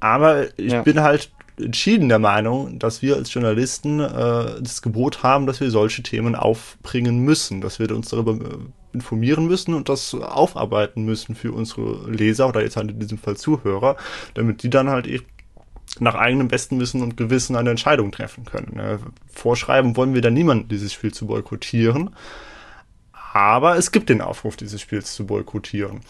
Aber 0.00 0.58
ich 0.58 0.72
ja. 0.72 0.80
bin 0.80 1.00
halt 1.00 1.30
entschieden 1.64 2.08
der 2.08 2.18
Meinung, 2.18 2.78
dass 2.78 3.02
wir 3.02 3.16
als 3.16 3.32
Journalisten 3.32 4.00
äh, 4.00 4.60
das 4.60 4.82
Gebot 4.82 5.22
haben, 5.22 5.46
dass 5.46 5.60
wir 5.60 5.70
solche 5.70 6.02
Themen 6.02 6.34
aufbringen 6.34 7.20
müssen, 7.20 7.60
dass 7.60 7.78
wir 7.78 7.90
uns 7.94 8.08
darüber 8.08 8.32
äh, 8.32 8.58
informieren 8.92 9.46
müssen 9.46 9.74
und 9.74 9.88
das 9.88 10.14
aufarbeiten 10.14 11.04
müssen 11.04 11.34
für 11.34 11.52
unsere 11.52 12.10
Leser 12.10 12.48
oder 12.48 12.62
jetzt 12.62 12.76
halt 12.76 12.90
in 12.90 13.00
diesem 13.00 13.18
Fall 13.18 13.36
Zuhörer, 13.36 13.96
damit 14.34 14.62
die 14.62 14.70
dann 14.70 14.90
halt 14.90 15.06
eben 15.06 15.24
nach 15.98 16.14
eigenem 16.14 16.48
besten 16.48 16.80
Wissen 16.80 17.02
und 17.02 17.16
Gewissen 17.16 17.56
eine 17.56 17.70
Entscheidung 17.70 18.12
treffen 18.12 18.44
können. 18.44 18.76
Ne? 18.76 18.98
Vorschreiben 19.30 19.96
wollen 19.96 20.14
wir 20.14 20.22
da 20.22 20.30
niemanden, 20.30 20.68
dieses 20.68 20.92
Spiel 20.92 21.12
zu 21.12 21.26
boykottieren, 21.26 22.10
aber 23.32 23.76
es 23.76 23.92
gibt 23.92 24.08
den 24.08 24.20
Aufruf, 24.20 24.56
dieses 24.56 24.80
Spiel 24.80 25.02
zu 25.02 25.26
boykottieren. 25.26 26.00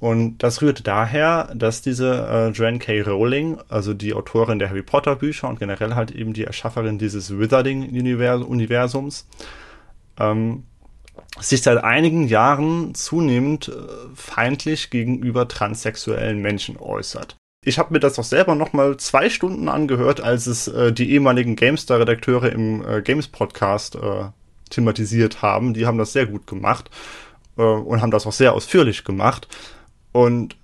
Und 0.00 0.38
das 0.38 0.62
rührt 0.62 0.86
daher, 0.86 1.52
dass 1.54 1.82
diese 1.82 2.28
äh, 2.28 2.48
Joanne 2.50 2.78
K. 2.78 3.00
Rowling, 3.02 3.58
also 3.68 3.94
die 3.94 4.14
Autorin 4.14 4.60
der 4.60 4.70
Harry 4.70 4.82
Potter 4.82 5.16
Bücher 5.16 5.48
und 5.48 5.58
generell 5.58 5.94
halt 5.94 6.12
eben 6.12 6.34
die 6.34 6.44
Erschafferin 6.44 6.98
dieses 6.98 7.36
Wizarding-Universums, 7.36 9.26
ähm, 10.20 10.64
sich 11.40 11.62
seit 11.62 11.82
einigen 11.82 12.28
Jahren 12.28 12.94
zunehmend 12.94 13.68
äh, 13.68 13.72
feindlich 14.14 14.90
gegenüber 14.90 15.48
transsexuellen 15.48 16.40
Menschen 16.40 16.76
äußert. 16.76 17.36
Ich 17.64 17.80
habe 17.80 17.92
mir 17.92 18.00
das 18.00 18.18
auch 18.20 18.24
selber 18.24 18.54
noch 18.54 18.72
mal 18.72 18.96
zwei 18.98 19.28
Stunden 19.28 19.68
angehört, 19.68 20.20
als 20.20 20.46
es 20.46 20.68
äh, 20.68 20.92
die 20.92 21.10
ehemaligen 21.10 21.56
GameStar-Redakteure 21.56 22.52
im 22.52 22.86
äh, 22.86 23.02
Games-Podcast 23.02 23.96
äh, 23.96 24.26
thematisiert 24.70 25.42
haben. 25.42 25.74
Die 25.74 25.86
haben 25.86 25.98
das 25.98 26.12
sehr 26.12 26.26
gut 26.26 26.46
gemacht 26.46 26.88
äh, 27.56 27.62
und 27.62 28.00
haben 28.00 28.12
das 28.12 28.26
auch 28.26 28.32
sehr 28.32 28.52
ausführlich 28.54 29.02
gemacht. 29.02 29.48
Und 30.12 30.56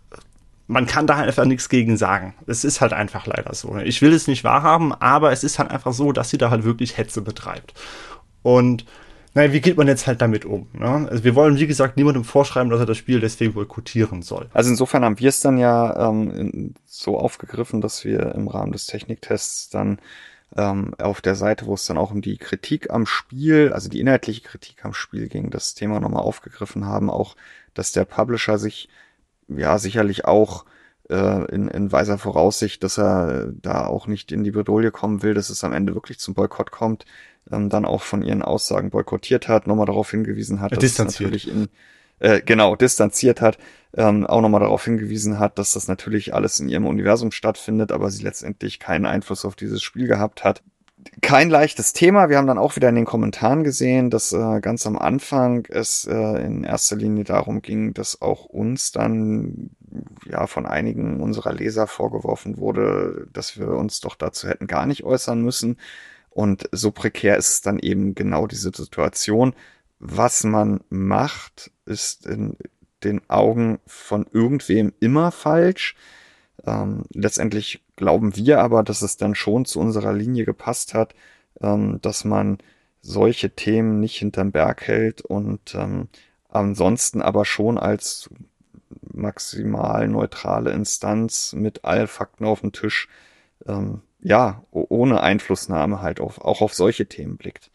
man 0.67 0.87
kann 0.87 1.07
da 1.07 1.17
einfach 1.17 1.45
nichts 1.45 1.69
gegen 1.69 1.97
sagen. 1.97 2.35
Es 2.47 2.65
ist 2.65 2.81
halt 2.81 2.93
einfach 2.93 3.27
leider 3.27 3.55
so. 3.55 3.77
Ich 3.79 4.01
will 4.03 4.13
es 4.13 4.27
nicht 4.27 4.45
wahrhaben, 4.45 4.93
aber 4.93 5.33
es 5.33 5.45
ist 5.45 5.59
halt 5.59 5.71
einfach 5.71 5.93
so, 5.93 6.13
dass 6.13 6.31
sie 6.31 6.39
da 6.39 6.51
halt 6.51 6.65
wirklich 6.65 6.97
Hetze 6.97 7.21
betreibt. 7.21 7.75
Und 8.43 8.85
naja, 9.35 9.53
wie 9.53 9.61
geht 9.61 9.77
man 9.77 9.89
jetzt 9.89 10.07
halt 10.07 10.23
damit 10.23 10.45
um? 10.45 10.69
Ne? 10.73 11.09
Also 11.11 11.25
wir 11.25 11.35
wollen, 11.35 11.59
wie 11.59 11.67
gesagt, 11.67 11.97
niemandem 11.97 12.25
vorschreiben, 12.25 12.71
dass 12.71 12.81
er 12.81 12.87
das 12.87 12.97
Spiel 12.97 13.21
deswegen 13.21 13.53
boykottieren 13.53 14.23
soll. 14.23 14.49
Also 14.55 14.71
insofern 14.71 15.05
haben 15.05 15.19
wir 15.19 15.29
es 15.29 15.41
dann 15.41 15.59
ja 15.59 16.09
ähm, 16.09 16.75
so 16.87 17.19
aufgegriffen, 17.19 17.81
dass 17.81 18.05
wir 18.05 18.33
im 18.35 18.47
Rahmen 18.47 18.73
des 18.73 18.87
Techniktests 18.87 19.71
dann 19.71 19.99
ähm, 20.57 20.95
auf 20.99 21.21
der 21.21 21.35
Seite, 21.35 21.67
wo 21.67 21.75
es 21.75 21.85
dann 21.85 21.99
auch 21.99 22.13
um 22.13 22.23
die 22.23 22.39
Kritik 22.39 22.91
am 22.91 23.07
Spiel, 23.07 23.73
also 23.73 23.89
die 23.89 24.01
inhaltliche 24.01 24.43
Kritik 24.43 24.85
am 24.85 24.95
Spiel 24.95 25.29
ging, 25.29 25.51
das 25.51 25.75
Thema 25.75 25.99
nochmal 25.99 26.23
aufgegriffen 26.23 26.87
haben, 26.87 27.11
auch, 27.11 27.35
dass 27.75 27.91
der 27.91 28.05
Publisher 28.05 28.57
sich 28.57 28.89
ja 29.49 29.79
sicherlich 29.79 30.25
auch 30.25 30.65
äh, 31.11 31.45
in, 31.53 31.69
in 31.69 31.93
weiser 31.93 32.19
Voraussicht, 32.19 32.83
dass 32.83 32.99
er 32.99 33.53
da 33.61 33.87
auch 33.87 34.07
nicht 34.07 34.33
in 34.33 34.45
die 34.45 34.51
Bredouille 34.51 34.91
kommen 34.91 35.23
will, 35.23 35.35
dass 35.35 35.51
es 35.51 35.65
am 35.65 35.73
Ende 35.73 35.95
wirklich 35.95 36.19
zum 36.19 36.35
Boykott 36.35 36.71
kommt, 36.71 37.05
ähm, 37.51 37.69
dann 37.69 37.85
auch 37.85 38.03
von 38.03 38.23
ihren 38.23 38.43
Aussagen 38.43 38.91
boykottiert 38.91 39.49
hat, 39.49 39.67
nochmal 39.67 39.87
darauf 39.87 40.11
hingewiesen 40.11 40.61
hat, 40.61 40.77
dass 40.77 40.85
es 40.85 40.99
natürlich 40.99 41.49
in 41.49 41.69
äh, 42.21 42.41
genau 42.41 42.77
distanziert 42.77 43.41
hat, 43.41 43.59
ähm, 43.95 44.27
auch 44.27 44.41
nochmal 44.41 44.61
darauf 44.61 44.85
hingewiesen 44.85 45.39
hat, 45.39 45.59
dass 45.59 45.73
das 45.73 45.89
natürlich 45.89 46.33
alles 46.33 46.61
in 46.61 46.69
ihrem 46.69 46.87
Universum 46.87 47.33
stattfindet, 47.33 47.93
aber 47.93 48.11
sie 48.11 48.23
letztendlich 48.23 48.79
keinen 48.79 49.07
Einfluss 49.07 49.45
auf 49.45 49.57
dieses 49.57 49.83
Spiel 49.83 50.07
gehabt 50.07 50.45
hat. 50.45 50.63
Kein 51.21 51.51
leichtes 51.51 51.93
Thema. 51.93 52.29
Wir 52.29 52.39
haben 52.39 52.47
dann 52.47 52.59
auch 52.59 52.77
wieder 52.77 52.89
in 52.89 52.95
den 52.95 53.05
Kommentaren 53.05 53.65
gesehen, 53.65 54.11
dass 54.11 54.33
äh, 54.33 54.61
ganz 54.61 54.87
am 54.87 54.99
Anfang 54.99 55.67
es 55.69 56.07
äh, 56.07 56.45
in 56.45 56.65
erster 56.65 56.97
Linie 56.97 57.25
darum 57.25 57.63
ging, 57.63 57.95
dass 57.95 58.23
auch 58.23 58.45
uns 58.45 58.93
dann 58.93 59.71
ja 60.27 60.47
von 60.47 60.67
einigen 60.67 61.21
unserer 61.21 61.53
Leser 61.53 61.87
vorgeworfen 61.87 62.59
wurde, 62.59 63.27
dass 63.33 63.59
wir 63.59 63.69
uns 63.69 64.01
doch 64.01 64.15
dazu 64.15 64.49
hätten 64.49 64.67
gar 64.67 64.87
nicht 64.87 65.05
äußern 65.05 65.43
müssen. 65.43 65.79
Und 66.31 66.69
so 66.73 66.91
prekär 66.91 67.37
ist 67.37 67.67
dann 67.67 67.79
eben 67.79 68.15
genau 68.15 68.47
diese 68.47 68.73
Situation. 68.75 69.55
Was 69.99 70.45
man 70.45 70.81
macht, 70.91 71.71
ist 71.87 72.27
in 72.27 72.57
den 73.05 73.29
Augen 73.31 73.79
von 73.87 74.27
irgendwem 74.33 74.93
immer 75.01 75.31
falsch. 75.31 75.95
Ähm, 76.67 77.05
letztendlich 77.13 77.83
glauben 77.97 78.37
wir 78.37 78.61
aber, 78.61 78.83
dass 78.83 79.03
es 79.03 79.17
dann 79.17 79.35
schon 79.35 79.65
zu 79.65 79.81
unserer 79.81 80.13
Linie 80.13 80.45
gepasst 80.45 80.95
hat, 80.95 81.15
ähm, 81.61 82.01
dass 82.01 82.25
man 82.25 82.59
solche 83.03 83.51
Themen 83.51 84.01
nicht 84.01 84.17
hinterm 84.17 84.51
Berg 84.51 84.83
hält 84.87 85.21
und 85.21 85.75
ähm, 85.75 86.09
ansonsten 86.49 87.21
aber 87.21 87.45
schon 87.45 87.79
als 87.79 88.31
maximal 89.13 90.09
neutrale 90.09 90.73
Instanz 90.73 91.53
mit 91.53 91.85
allen 91.85 92.07
Fakten 92.07 92.45
auf 92.45 92.61
dem 92.61 92.73
Tisch 92.73 93.09
ähm, 93.67 94.01
ja, 94.25 94.65
ohne 94.71 95.21
Einflussnahme 95.23 96.01
halt 96.01 96.19
auf, 96.19 96.41
auch 96.41 96.63
auf 96.63 96.73
solche 96.73 97.07
Themen 97.07 97.37
blickt. 97.37 97.71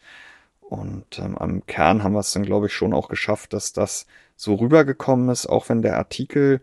Und 0.60 1.18
ähm, 1.18 1.38
am 1.38 1.64
Kern 1.66 2.02
haben 2.02 2.12
wir 2.12 2.20
es 2.20 2.32
dann, 2.32 2.44
glaube 2.44 2.66
ich, 2.66 2.72
schon 2.72 2.92
auch 2.92 3.08
geschafft, 3.08 3.52
dass 3.52 3.72
das 3.72 4.06
so 4.36 4.56
rübergekommen 4.56 5.28
ist, 5.28 5.46
auch 5.46 5.68
wenn 5.68 5.82
der 5.82 5.96
Artikel 5.96 6.60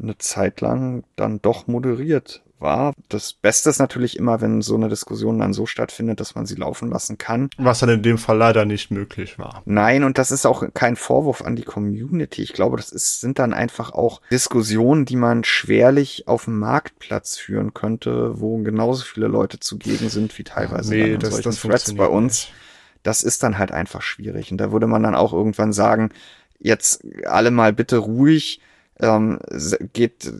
eine 0.00 0.18
Zeit 0.18 0.60
lang 0.60 1.04
dann 1.16 1.40
doch 1.40 1.66
moderiert 1.66 2.42
war. 2.58 2.94
Das 3.08 3.32
Beste 3.32 3.70
ist 3.70 3.78
natürlich 3.78 4.16
immer, 4.16 4.40
wenn 4.40 4.62
so 4.62 4.74
eine 4.74 4.88
Diskussion 4.88 5.38
dann 5.38 5.52
so 5.52 5.66
stattfindet, 5.66 6.20
dass 6.20 6.34
man 6.34 6.46
sie 6.46 6.54
laufen 6.54 6.90
lassen 6.90 7.18
kann. 7.18 7.50
Was 7.58 7.80
dann 7.80 7.88
in 7.88 8.02
dem 8.02 8.18
Fall 8.18 8.38
leider 8.38 8.64
nicht 8.64 8.90
möglich 8.90 9.38
war. 9.38 9.62
Nein, 9.64 10.04
und 10.04 10.18
das 10.18 10.30
ist 10.30 10.46
auch 10.46 10.64
kein 10.74 10.96
Vorwurf 10.96 11.42
an 11.42 11.56
die 11.56 11.64
Community. 11.64 12.42
Ich 12.42 12.52
glaube, 12.52 12.76
das 12.76 12.92
ist, 12.92 13.20
sind 13.20 13.38
dann 13.38 13.52
einfach 13.52 13.92
auch 13.92 14.20
Diskussionen, 14.30 15.04
die 15.04 15.16
man 15.16 15.44
schwerlich 15.44 16.28
auf 16.28 16.44
dem 16.44 16.58
Marktplatz 16.58 17.36
führen 17.36 17.74
könnte, 17.74 18.40
wo 18.40 18.56
genauso 18.58 19.04
viele 19.04 19.28
Leute 19.28 19.60
zugegen 19.60 20.08
sind 20.08 20.36
wie 20.38 20.44
teilweise 20.44 20.94
nee, 20.94 21.14
in 21.14 21.20
das, 21.20 21.30
solchen 21.30 21.50
das 21.50 21.60
Threads 21.60 21.94
bei 21.94 22.06
uns. 22.06 22.46
Nicht. 22.46 22.54
Das 23.02 23.22
ist 23.22 23.42
dann 23.42 23.58
halt 23.58 23.70
einfach 23.70 24.02
schwierig. 24.02 24.50
Und 24.50 24.58
da 24.58 24.72
würde 24.72 24.86
man 24.86 25.02
dann 25.02 25.14
auch 25.14 25.32
irgendwann 25.32 25.72
sagen, 25.72 26.10
jetzt 26.58 27.04
alle 27.26 27.50
mal 27.50 27.72
bitte 27.72 27.98
ruhig 27.98 28.60
ähm, 29.00 29.38
geht, 29.92 30.32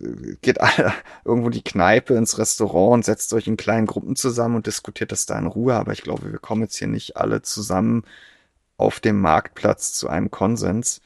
geht 0.42 0.60
alle 0.60 0.92
irgendwo 1.24 1.50
die 1.50 1.62
Kneipe 1.62 2.14
ins 2.14 2.38
Restaurant 2.38 2.94
und 2.94 3.04
setzt 3.04 3.32
euch 3.32 3.46
in 3.46 3.56
kleinen 3.56 3.86
Gruppen 3.86 4.16
zusammen 4.16 4.56
und 4.56 4.66
diskutiert 4.66 5.12
das 5.12 5.26
da 5.26 5.38
in 5.38 5.46
Ruhe. 5.46 5.74
Aber 5.74 5.92
ich 5.92 6.02
glaube, 6.02 6.32
wir 6.32 6.38
kommen 6.38 6.62
jetzt 6.62 6.76
hier 6.76 6.88
nicht 6.88 7.16
alle 7.16 7.42
zusammen 7.42 8.04
auf 8.76 9.00
dem 9.00 9.20
Marktplatz 9.20 9.92
zu 9.94 10.08
einem 10.08 10.30
Konsens. 10.30 11.00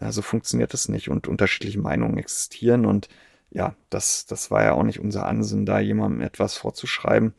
Ja, 0.00 0.12
so 0.12 0.22
funktioniert 0.22 0.72
das 0.74 0.88
nicht 0.88 1.08
und 1.08 1.28
unterschiedliche 1.28 1.80
Meinungen 1.80 2.18
existieren 2.18 2.86
und 2.86 3.08
ja, 3.50 3.74
das, 3.90 4.26
das 4.26 4.50
war 4.50 4.62
ja 4.64 4.72
auch 4.72 4.82
nicht 4.82 5.00
unser 5.00 5.26
Ansinnen, 5.26 5.66
da 5.66 5.78
jemandem 5.80 6.20
etwas 6.20 6.56
vorzuschreiben. 6.56 7.32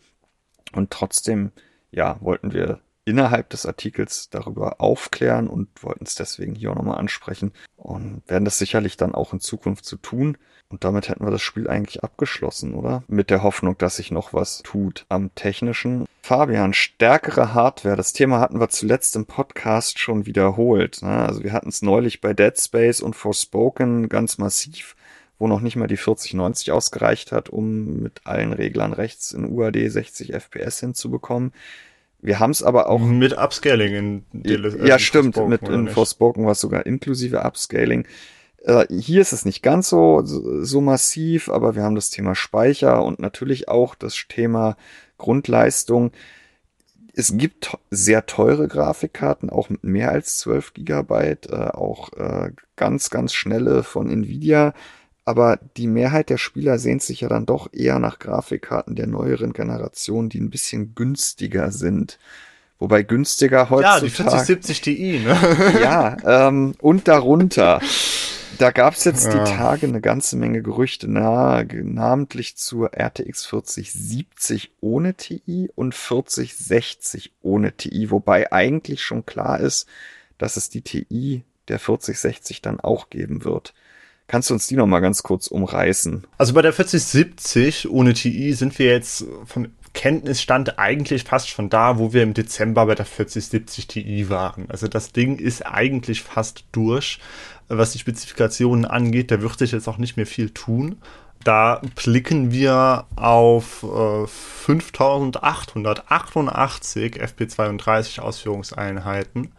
Und 0.74 0.92
trotzdem, 0.92 1.52
ja, 1.92 2.18
wollten 2.22 2.54
wir 2.54 2.80
innerhalb 3.08 3.50
des 3.50 3.66
Artikels 3.66 4.30
darüber 4.30 4.82
aufklären 4.82 5.48
und 5.48 5.70
wollten 5.82 6.04
es 6.04 6.16
deswegen 6.16 6.56
hier 6.56 6.72
auch 6.72 6.76
nochmal 6.76 6.98
ansprechen 6.98 7.54
und 7.78 8.22
werden 8.28 8.44
das 8.44 8.60
sicherlich 8.60 8.98
dann 8.98 9.16
auch 9.16 9.32
in 9.32 9.40
Zukunft 9.40 9.86
zu 9.86 9.96
so 9.96 10.02
tun. 10.02 10.38
Und 10.70 10.84
damit 10.84 11.08
hätten 11.08 11.24
wir 11.24 11.32
das 11.32 11.42
Spiel 11.42 11.70
eigentlich 11.70 12.04
abgeschlossen, 12.04 12.74
oder? 12.74 13.04
Mit 13.08 13.30
der 13.30 13.44
Hoffnung, 13.44 13.78
dass 13.78 13.96
sich 13.96 14.12
noch 14.12 14.34
was 14.34 14.62
tut 14.64 15.06
am 15.08 15.34
technischen. 15.36 16.06
Fabian, 16.22 16.74
stärkere 16.74 17.54
Hardware. 17.54 17.96
Das 17.96 18.12
Thema 18.12 18.42
hatten 18.42 18.60
wir 18.60 18.68
zuletzt 18.68 19.16
im 19.16 19.26
Podcast 19.26 20.00
schon 20.00 20.26
wiederholt. 20.26 21.02
Ne? 21.02 21.26
Also 21.26 21.46
wir 21.46 21.54
hatten 21.54 21.70
es 21.70 21.82
neulich 21.82 22.20
bei 22.20 22.34
Dead 22.34 22.60
Space 22.60 23.00
und 23.00 23.16
Forspoken 23.16 24.10
ganz 24.10 24.38
massiv, 24.38 24.98
wo 25.40 25.48
noch 25.48 25.62
nicht 25.62 25.78
mal 25.78 25.88
die 25.88 25.96
4090 25.96 26.74
ausgereicht 26.74 27.32
hat, 27.32 27.48
um 27.48 28.02
mit 28.02 28.20
allen 28.26 28.52
Reglern 28.52 28.92
rechts 28.92 29.32
in 29.32 29.50
UAD 29.50 29.90
60 29.90 30.34
FPS 30.34 30.82
hinzubekommen. 30.82 31.54
Wir 32.28 32.42
haben 32.42 32.52
es 32.52 32.62
aber 32.62 32.90
auch. 32.90 33.00
Mit 33.00 33.38
Upscaling 33.38 33.94
in 33.94 34.26
DLS. 34.34 34.76
Ja, 34.86 35.00
stimmt. 35.00 35.38
Mit 35.48 35.62
in 35.70 35.88
Forspoken 35.88 36.44
war 36.44 36.52
es 36.52 36.60
sogar 36.60 36.86
inklusive 36.86 37.46
Upscaling. 37.46 38.06
Äh, 38.66 38.86
hier 38.90 39.22
ist 39.22 39.32
es 39.32 39.46
nicht 39.46 39.64
ganz 39.64 39.88
so, 39.88 40.24
so 40.26 40.82
massiv, 40.82 41.48
aber 41.48 41.78
wir 41.78 41.84
haben 41.84 41.96
das 41.96 42.10
Thema 42.10 42.36
Speicher 42.36 43.02
und 43.06 43.20
natürlich 43.20 43.70
auch 43.70 43.96
das 43.96 44.26
Thema 44.28 44.76
Grundleistung. 45.18 46.12
Es 47.14 47.38
gibt 47.38 47.78
sehr 47.92 48.26
teure 48.26 48.68
Grafikkarten, 48.68 49.50
auch 49.50 49.70
mit 49.70 49.86
mehr 49.86 50.12
als 50.12 50.38
12 50.40 50.74
Gigabyte, 50.74 51.48
äh, 51.50 51.70
auch 51.70 52.12
äh, 52.12 52.52
ganz, 52.76 53.10
ganz 53.10 53.34
schnelle 53.34 53.84
von 53.84 54.10
Nvidia 54.10 54.74
aber 55.28 55.60
die 55.76 55.88
Mehrheit 55.88 56.30
der 56.30 56.38
Spieler 56.38 56.80
sehnt 56.80 57.04
sich 57.04 57.20
ja 57.20 57.28
dann 57.28 57.46
doch 57.46 57.68
eher 57.74 58.00
nach 58.00 58.18
Grafikkarten 58.18 58.96
der 58.96 59.08
neueren 59.08 59.52
Generation, 59.52 60.30
die 60.30 60.40
ein 60.40 60.50
bisschen 60.50 60.96
günstiger 60.96 61.74
sind. 61.74 62.18
Wobei 62.80 63.04
günstiger 63.04 63.70
heutzutage. 63.70 64.06
Ja, 64.06 64.10
die 64.10 64.10
4070 64.10 64.82
Ti, 64.82 65.22
ne? 65.26 65.38
ja, 65.82 66.48
ähm, 66.48 66.76
und 66.80 67.10
darunter. 67.10 67.82
Da 68.58 68.72
gab's 68.72 69.04
jetzt 69.04 69.26
ja. 69.26 69.44
die 69.44 69.52
Tage 69.52 69.88
eine 69.88 70.00
ganze 70.00 70.38
Menge 70.38 70.62
Gerüchte, 70.62 71.12
na, 71.12 71.66
namentlich 71.74 72.56
zur 72.56 72.92
RTX 72.98 73.48
4070 73.48 74.72
ohne 74.80 75.16
TI 75.16 75.70
und 75.76 75.94
4060 75.94 77.34
ohne 77.42 77.74
TI, 77.74 78.12
wobei 78.12 78.54
eigentlich 78.54 79.04
schon 79.04 79.26
klar 79.26 79.60
ist, 79.60 79.88
dass 80.38 80.56
es 80.56 80.70
die 80.70 80.84
TI 80.84 81.44
der 81.68 81.80
4060 81.80 82.62
dann 82.62 82.80
auch 82.80 83.10
geben 83.10 83.44
wird. 83.44 83.74
Kannst 84.28 84.50
du 84.50 84.54
uns 84.54 84.68
die 84.68 84.76
noch 84.76 84.88
mal 84.88 85.00
ganz 85.00 85.24
kurz 85.24 85.48
umreißen? 85.48 86.26
Also 86.38 86.54
bei 86.54 86.62
der 86.62 86.74
4070 86.74 87.90
ohne 87.90 88.14
TI 88.14 88.54
sind 88.54 88.78
wir 88.78 88.88
jetzt 88.88 89.26
vom 89.46 89.68
Kenntnisstand 89.94 90.78
eigentlich 90.78 91.24
fast 91.24 91.50
schon 91.50 91.70
da, 91.70 91.98
wo 91.98 92.12
wir 92.14 92.24
im 92.24 92.34
Dezember 92.34 92.86
bei 92.86 92.96
der 92.96 93.06
4070 93.06 93.88
Ti 93.88 94.30
waren. 94.30 94.70
Also 94.70 94.88
das 94.88 95.14
Ding 95.14 95.40
ist 95.40 95.66
eigentlich 95.66 96.22
fast 96.22 96.66
durch, 96.72 97.20
was 97.70 97.94
die 97.94 98.00
Spezifikationen 98.00 98.86
angeht. 98.86 99.32
Da 99.32 99.42
wird 99.42 99.58
sich 99.58 99.72
jetzt 99.72 99.88
auch 99.88 99.98
nicht 99.98 100.18
mehr 100.18 100.28
viel 100.28 100.50
tun. 100.50 100.98
Da 101.44 101.82
blicken 101.96 102.52
wir 102.52 103.06
auf 103.16 103.84
äh, 103.84 104.28
5888 104.28 107.16
FP32 107.16 108.20
Ausführungseinheiten 108.20 109.54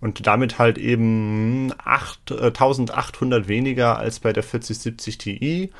und 0.00 0.26
damit 0.26 0.58
halt 0.58 0.78
eben 0.78 1.72
8, 1.84 2.30
äh, 2.30 2.34
1800 2.46 3.48
weniger 3.48 3.98
als 3.98 4.20
bei 4.20 4.32
der 4.32 4.42
4070 4.42 5.18
Ti. 5.18 5.70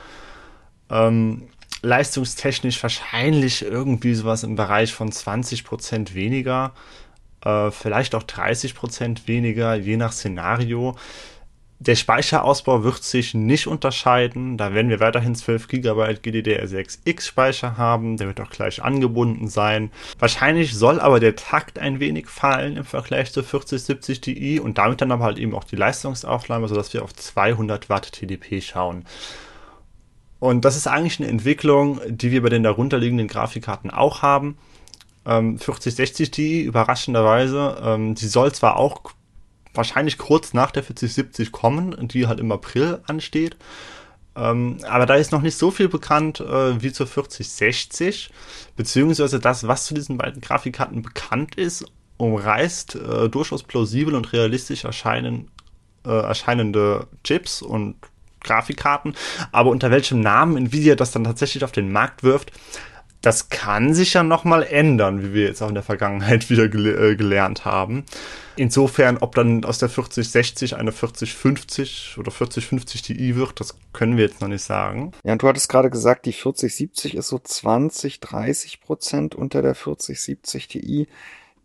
Ähm, 0.90 1.48
leistungstechnisch 1.82 2.82
wahrscheinlich 2.82 3.62
irgendwie 3.62 4.14
sowas 4.14 4.42
im 4.42 4.56
Bereich 4.56 4.92
von 4.92 5.10
20% 5.12 6.14
weniger, 6.14 6.72
äh, 7.44 7.70
vielleicht 7.70 8.14
auch 8.14 8.24
30% 8.24 9.28
weniger, 9.28 9.74
je 9.74 9.96
nach 9.96 10.12
Szenario. 10.12 10.96
Der 11.80 11.94
Speicherausbau 11.94 12.82
wird 12.82 13.04
sich 13.04 13.34
nicht 13.34 13.68
unterscheiden. 13.68 14.56
Da 14.56 14.74
werden 14.74 14.88
wir 14.88 14.98
weiterhin 14.98 15.36
12 15.36 15.68
GB 15.68 16.02
GDDR6X 16.14 17.22
Speicher 17.22 17.76
haben. 17.76 18.16
Der 18.16 18.26
wird 18.26 18.40
auch 18.40 18.50
gleich 18.50 18.82
angebunden 18.82 19.46
sein. 19.46 19.92
Wahrscheinlich 20.18 20.74
soll 20.74 20.98
aber 20.98 21.20
der 21.20 21.36
Takt 21.36 21.78
ein 21.78 22.00
wenig 22.00 22.26
fallen 22.26 22.76
im 22.76 22.84
Vergleich 22.84 23.32
zur 23.32 23.44
4070 23.44 24.20
Ti 24.20 24.60
und 24.60 24.78
damit 24.78 25.00
dann 25.00 25.12
aber 25.12 25.24
halt 25.24 25.38
eben 25.38 25.54
auch 25.54 25.62
die 25.62 25.76
Leistungsaufnahme, 25.76 26.66
sodass 26.66 26.92
wir 26.94 27.04
auf 27.04 27.14
200 27.14 27.88
Watt 27.88 28.10
TDP 28.10 28.60
schauen. 28.60 29.04
Und 30.40 30.64
das 30.64 30.76
ist 30.76 30.88
eigentlich 30.88 31.20
eine 31.20 31.28
Entwicklung, 31.28 32.00
die 32.08 32.32
wir 32.32 32.42
bei 32.42 32.48
den 32.48 32.64
darunterliegenden 32.64 33.28
Grafikkarten 33.28 33.92
auch 33.92 34.22
haben. 34.22 34.58
Ähm, 35.24 35.58
4060 35.58 36.30
Ti, 36.32 36.62
überraschenderweise, 36.62 37.80
ähm, 37.84 38.16
die 38.16 38.26
soll 38.26 38.50
zwar 38.52 38.76
auch 38.76 39.12
wahrscheinlich 39.74 40.18
kurz 40.18 40.54
nach 40.54 40.70
der 40.70 40.82
4070 40.82 41.52
kommen, 41.52 42.08
die 42.08 42.26
halt 42.26 42.40
im 42.40 42.52
April 42.52 43.00
ansteht. 43.06 43.56
Ähm, 44.36 44.78
aber 44.88 45.06
da 45.06 45.14
ist 45.14 45.32
noch 45.32 45.42
nicht 45.42 45.56
so 45.56 45.70
viel 45.70 45.88
bekannt 45.88 46.40
äh, 46.40 46.80
wie 46.80 46.92
zur 46.92 47.06
4060, 47.06 48.30
beziehungsweise 48.76 49.40
das, 49.40 49.66
was 49.66 49.86
zu 49.86 49.94
diesen 49.94 50.16
beiden 50.16 50.40
Grafikkarten 50.40 51.02
bekannt 51.02 51.56
ist, 51.56 51.84
umreißt 52.18 52.96
äh, 52.96 53.28
durchaus 53.28 53.62
plausibel 53.62 54.14
und 54.14 54.32
realistisch 54.32 54.84
erscheinen, 54.84 55.50
äh, 56.04 56.10
erscheinende 56.10 57.08
Chips 57.24 57.62
und 57.62 57.96
Grafikkarten, 58.40 59.14
aber 59.50 59.70
unter 59.70 59.90
welchem 59.90 60.20
Namen 60.20 60.56
Nvidia 60.56 60.94
das 60.94 61.10
dann 61.10 61.24
tatsächlich 61.24 61.64
auf 61.64 61.72
den 61.72 61.90
Markt 61.90 62.22
wirft, 62.22 62.52
das 63.20 63.48
kann 63.48 63.94
sich 63.94 64.14
ja 64.14 64.22
nochmal 64.22 64.62
ändern, 64.62 65.22
wie 65.22 65.34
wir 65.34 65.46
jetzt 65.46 65.62
auch 65.62 65.68
in 65.68 65.74
der 65.74 65.82
Vergangenheit 65.82 66.50
wieder 66.50 66.68
gele 66.68 67.12
äh, 67.12 67.16
gelernt 67.16 67.64
haben. 67.64 68.04
Insofern, 68.56 69.18
ob 69.18 69.34
dann 69.34 69.64
aus 69.64 69.78
der 69.78 69.88
4060 69.88 70.76
eine 70.76 70.90
4050 70.90 72.16
oder 72.18 72.30
4050 72.30 73.02
Ti 73.02 73.36
wird, 73.36 73.60
das 73.60 73.76
können 73.92 74.16
wir 74.16 74.24
jetzt 74.24 74.40
noch 74.40 74.48
nicht 74.48 74.62
sagen. 74.62 75.12
Ja, 75.24 75.32
und 75.32 75.42
du 75.42 75.48
hattest 75.48 75.68
gerade 75.68 75.90
gesagt, 75.90 76.26
die 76.26 76.32
4070 76.32 77.14
ist 77.14 77.28
so 77.28 77.38
20, 77.38 78.20
30 78.20 78.80
Prozent 78.80 79.34
unter 79.34 79.62
der 79.62 79.74
4070 79.74 80.68
Ti. 80.68 81.08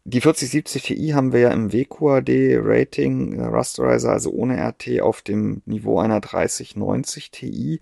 Die 0.05 0.21
4070 0.21 0.83
Ti 0.83 1.09
haben 1.13 1.31
wir 1.33 1.39
ja 1.39 1.49
im 1.51 1.71
WQAD-Rating 1.71 3.39
äh, 3.39 3.45
Rasterizer, 3.45 4.11
also 4.11 4.31
ohne 4.31 4.57
RT, 4.57 5.01
auf 5.01 5.21
dem 5.21 5.61
Niveau 5.65 5.99
einer 5.99 6.19
3090 6.19 7.31
Ti. 7.31 7.79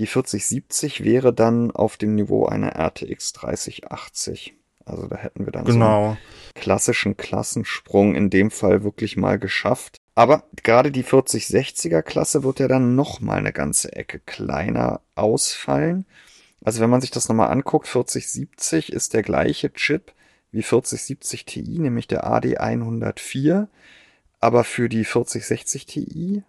Die 0.00 0.06
4070 0.06 1.04
wäre 1.04 1.34
dann 1.34 1.70
auf 1.72 1.98
dem 1.98 2.14
Niveau 2.14 2.46
einer 2.46 2.74
RTX 2.74 3.34
3080. 3.34 4.54
Also 4.86 5.06
da 5.06 5.16
hätten 5.16 5.44
wir 5.44 5.52
dann 5.52 5.66
genau. 5.66 5.76
so 5.76 6.08
einen 6.08 6.18
klassischen 6.54 7.18
Klassensprung 7.18 8.14
in 8.14 8.30
dem 8.30 8.50
Fall 8.50 8.82
wirklich 8.82 9.18
mal 9.18 9.38
geschafft. 9.38 9.98
Aber 10.14 10.44
gerade 10.62 10.90
die 10.90 11.04
4060er 11.04 12.00
Klasse 12.00 12.42
wird 12.44 12.60
ja 12.60 12.68
dann 12.68 12.96
noch 12.96 13.20
mal 13.20 13.36
eine 13.36 13.52
ganze 13.52 13.92
Ecke 13.92 14.20
kleiner 14.20 15.02
ausfallen. 15.16 16.06
Also 16.64 16.80
wenn 16.80 16.88
man 16.88 17.02
sich 17.02 17.10
das 17.10 17.28
nochmal 17.28 17.50
anguckt, 17.50 17.86
4070 17.86 18.94
ist 18.94 19.12
der 19.12 19.22
gleiche 19.22 19.70
Chip 19.70 20.14
wie 20.50 20.62
4070 20.62 21.44
Ti, 21.44 21.78
nämlich 21.78 22.08
der 22.08 22.26
AD104. 22.26 23.66
Aber 24.40 24.64
für 24.64 24.88
die 24.88 25.04
4060 25.04 25.84
Ti 25.84 26.42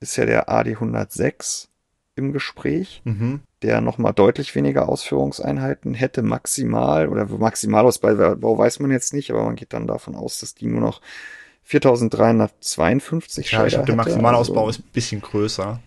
ist 0.00 0.16
ja 0.16 0.26
der 0.26 0.50
AD106 0.50 1.68
im 2.14 2.32
Gespräch, 2.32 3.02
mhm. 3.04 3.40
der 3.62 3.80
nochmal 3.80 4.12
deutlich 4.12 4.54
weniger 4.54 4.88
Ausführungseinheiten 4.88 5.94
hätte, 5.94 6.22
maximal, 6.22 7.08
oder 7.08 7.26
Maximalausbau 7.26 8.58
weiß 8.58 8.80
man 8.80 8.90
jetzt 8.90 9.12
nicht, 9.14 9.30
aber 9.30 9.44
man 9.44 9.56
geht 9.56 9.72
dann 9.72 9.86
davon 9.86 10.14
aus, 10.14 10.40
dass 10.40 10.54
die 10.54 10.66
nur 10.66 10.80
noch 10.80 11.00
4352 11.64 13.52
Ja, 13.52 13.66
ich 13.66 13.72
glaube, 13.74 13.86
der 13.86 13.96
Maximalausbau 13.96 14.66
also, 14.66 14.70
ist 14.70 14.80
ein 14.80 14.92
bisschen 14.92 15.20
größer. 15.20 15.80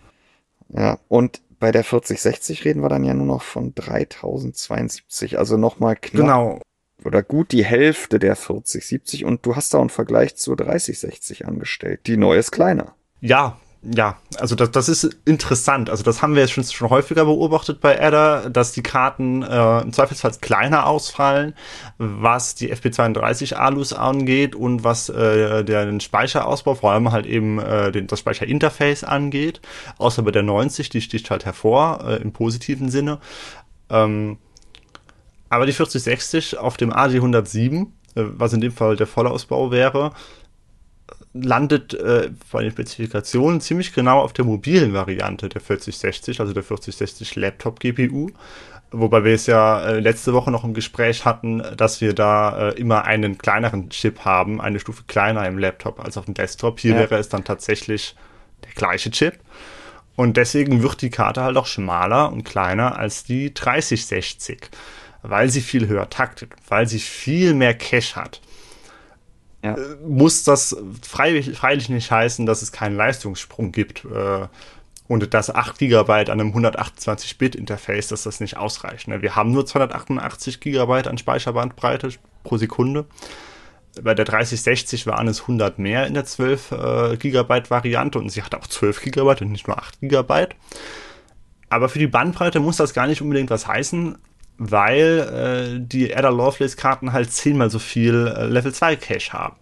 Ja, 0.70 0.98
und 1.08 1.42
bei 1.58 1.70
der 1.70 1.84
4060 1.84 2.64
reden 2.64 2.82
wir 2.82 2.88
dann 2.88 3.04
ja 3.04 3.14
nur 3.14 3.26
noch 3.26 3.42
von 3.42 3.74
3072, 3.74 5.38
also 5.38 5.56
nochmal 5.56 5.96
knapp. 5.96 6.22
Genau 6.22 6.60
oder 7.04 7.22
gut 7.22 7.52
die 7.52 7.64
Hälfte 7.64 8.18
der 8.18 8.36
4070 8.36 9.24
und 9.24 9.44
du 9.46 9.54
hast 9.54 9.72
da 9.74 9.80
einen 9.80 9.90
Vergleich 9.90 10.36
zur 10.36 10.56
3060 10.56 11.46
angestellt. 11.46 12.00
Die 12.06 12.16
neue 12.16 12.38
ist 12.38 12.50
kleiner. 12.50 12.94
Ja, 13.20 13.60
ja, 13.94 14.16
also 14.38 14.56
das, 14.56 14.70
das 14.72 14.88
ist 14.88 15.04
interessant. 15.24 15.90
Also 15.90 16.02
das 16.02 16.20
haben 16.20 16.34
wir 16.34 16.42
jetzt 16.42 16.52
schon, 16.52 16.64
schon 16.64 16.90
häufiger 16.90 17.24
beobachtet 17.24 17.80
bei 17.80 18.00
Adder, 18.00 18.50
dass 18.50 18.72
die 18.72 18.82
Karten 18.82 19.42
äh, 19.42 19.80
im 19.82 19.92
Zweifelsfall 19.92 20.32
kleiner 20.40 20.86
ausfallen, 20.86 21.54
was 21.98 22.56
die 22.56 22.74
FP32 22.74 23.54
Alus 23.54 23.92
angeht 23.92 24.56
und 24.56 24.82
was 24.82 25.08
äh, 25.08 25.64
den 25.64 26.00
Speicherausbau, 26.00 26.74
vor 26.74 26.92
allem 26.92 27.12
halt 27.12 27.26
eben 27.26 27.60
äh, 27.60 27.92
den, 27.92 28.08
das 28.08 28.18
Speicherinterface 28.18 29.04
angeht. 29.04 29.60
Außer 29.98 30.22
bei 30.22 30.32
der 30.32 30.42
90, 30.42 30.88
die 30.88 31.00
sticht 31.00 31.30
halt 31.30 31.44
hervor 31.44 32.04
äh, 32.04 32.16
im 32.16 32.32
positiven 32.32 32.88
Sinne. 32.90 33.20
Ähm, 33.88 34.38
aber 35.48 35.66
die 35.66 35.72
4060 35.72 36.58
auf 36.58 36.76
dem 36.76 36.92
AD107, 36.92 37.82
äh, 37.82 37.86
was 38.14 38.52
in 38.52 38.60
dem 38.60 38.72
Fall 38.72 38.96
der 38.96 39.06
Vollausbau 39.06 39.70
wäre, 39.70 40.12
landet 41.42 41.94
äh, 41.94 42.30
bei 42.50 42.62
den 42.62 42.72
Spezifikationen 42.72 43.60
ziemlich 43.60 43.92
genau 43.92 44.20
auf 44.20 44.32
der 44.32 44.44
mobilen 44.44 44.92
Variante 44.92 45.48
der 45.48 45.60
4060, 45.60 46.40
also 46.40 46.52
der 46.52 46.62
4060 46.62 47.36
Laptop 47.36 47.80
GPU. 47.80 48.30
Wobei 48.92 49.24
wir 49.24 49.34
es 49.34 49.46
ja 49.46 49.80
äh, 49.80 50.00
letzte 50.00 50.32
Woche 50.32 50.50
noch 50.50 50.64
im 50.64 50.74
Gespräch 50.74 51.24
hatten, 51.24 51.62
dass 51.76 52.00
wir 52.00 52.14
da 52.14 52.70
äh, 52.70 52.74
immer 52.74 53.04
einen 53.04 53.36
kleineren 53.36 53.90
Chip 53.90 54.24
haben, 54.24 54.60
eine 54.60 54.78
Stufe 54.78 55.04
kleiner 55.06 55.46
im 55.46 55.58
Laptop 55.58 56.00
als 56.00 56.16
auf 56.16 56.26
dem 56.26 56.34
Desktop. 56.34 56.80
Hier 56.80 56.94
ja. 56.94 57.00
wäre 57.00 57.18
es 57.18 57.28
dann 57.28 57.44
tatsächlich 57.44 58.14
der 58.64 58.72
gleiche 58.72 59.10
Chip. 59.10 59.38
Und 60.14 60.36
deswegen 60.36 60.82
wird 60.82 61.02
die 61.02 61.10
Karte 61.10 61.42
halt 61.42 61.56
auch 61.56 61.66
schmaler 61.66 62.32
und 62.32 62.44
kleiner 62.44 62.98
als 62.98 63.24
die 63.24 63.52
3060 63.52 64.70
weil 65.28 65.48
sie 65.50 65.60
viel 65.60 65.88
höher 65.88 66.08
taktet, 66.08 66.52
weil 66.68 66.86
sie 66.86 66.98
viel 66.98 67.54
mehr 67.54 67.74
Cache 67.74 68.16
hat, 68.16 68.40
ja. 69.66 69.74
Äh, 69.74 69.96
muss 70.06 70.44
das 70.44 70.76
freilich, 71.02 71.56
freilich 71.56 71.88
nicht 71.88 72.10
heißen, 72.10 72.46
dass 72.46 72.62
es 72.62 72.72
keinen 72.72 72.96
Leistungssprung 72.96 73.72
gibt. 73.72 74.04
Äh, 74.04 74.46
und 75.08 75.34
das 75.34 75.54
8 75.54 75.78
GB 75.78 76.12
an 76.12 76.40
einem 76.40 76.52
128-Bit-Interface, 76.52 78.08
dass 78.08 78.24
das 78.24 78.40
nicht 78.40 78.56
ausreicht. 78.56 79.06
Ne? 79.06 79.22
Wir 79.22 79.36
haben 79.36 79.52
nur 79.52 79.64
288 79.64 80.60
GB 80.60 81.08
an 81.08 81.18
Speicherbandbreite 81.18 82.10
pro 82.42 82.56
Sekunde. 82.56 83.06
Bei 84.02 84.14
der 84.14 84.24
3060 84.24 85.06
waren 85.06 85.28
es 85.28 85.42
100 85.42 85.78
mehr 85.78 86.06
in 86.06 86.14
der 86.14 86.24
12 86.24 86.72
äh, 86.72 87.16
GB 87.16 87.70
Variante 87.70 88.18
und 88.18 88.30
sie 88.30 88.42
hat 88.42 88.54
auch 88.54 88.66
12 88.66 89.02
GB 89.02 89.44
und 89.44 89.52
nicht 89.52 89.68
nur 89.68 89.78
8 89.78 90.00
GB. 90.00 90.48
Aber 91.68 91.88
für 91.88 91.98
die 91.98 92.06
Bandbreite 92.06 92.60
muss 92.60 92.76
das 92.76 92.92
gar 92.92 93.06
nicht 93.06 93.22
unbedingt 93.22 93.50
was 93.50 93.66
heißen 93.66 94.18
weil 94.58 95.78
äh, 95.78 95.86
die 95.86 96.14
Ada 96.14 96.30
Lovelace 96.30 96.76
Karten 96.76 97.12
halt 97.12 97.32
zehnmal 97.32 97.70
so 97.70 97.78
viel 97.78 98.26
äh, 98.26 98.46
Level 98.46 98.72
2 98.72 98.96
Cache 98.96 99.32
haben. 99.32 99.56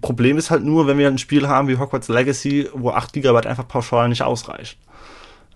Problem 0.00 0.38
ist 0.38 0.50
halt 0.50 0.62
nur, 0.62 0.86
wenn 0.86 0.98
wir 0.98 1.08
ein 1.08 1.18
Spiel 1.18 1.48
haben 1.48 1.66
wie 1.68 1.76
Hogwarts 1.76 2.08
Legacy, 2.08 2.68
wo 2.72 2.90
8 2.90 3.12
GB 3.12 3.46
einfach 3.48 3.66
pauschal 3.66 4.08
nicht 4.08 4.22
ausreichen. 4.22 4.78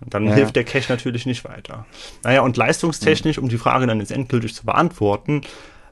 Dann 0.05 0.27
ja. 0.27 0.33
hilft 0.33 0.55
der 0.55 0.63
Cache 0.63 0.91
natürlich 0.91 1.25
nicht 1.25 1.43
weiter. 1.45 1.85
Naja, 2.23 2.41
und 2.41 2.55
leistungstechnisch, 2.57 3.37
um 3.37 3.49
die 3.49 3.57
Frage 3.57 3.87
dann 3.87 3.99
jetzt 3.99 4.11
endgültig 4.11 4.55
zu 4.55 4.65
beantworten, 4.65 5.41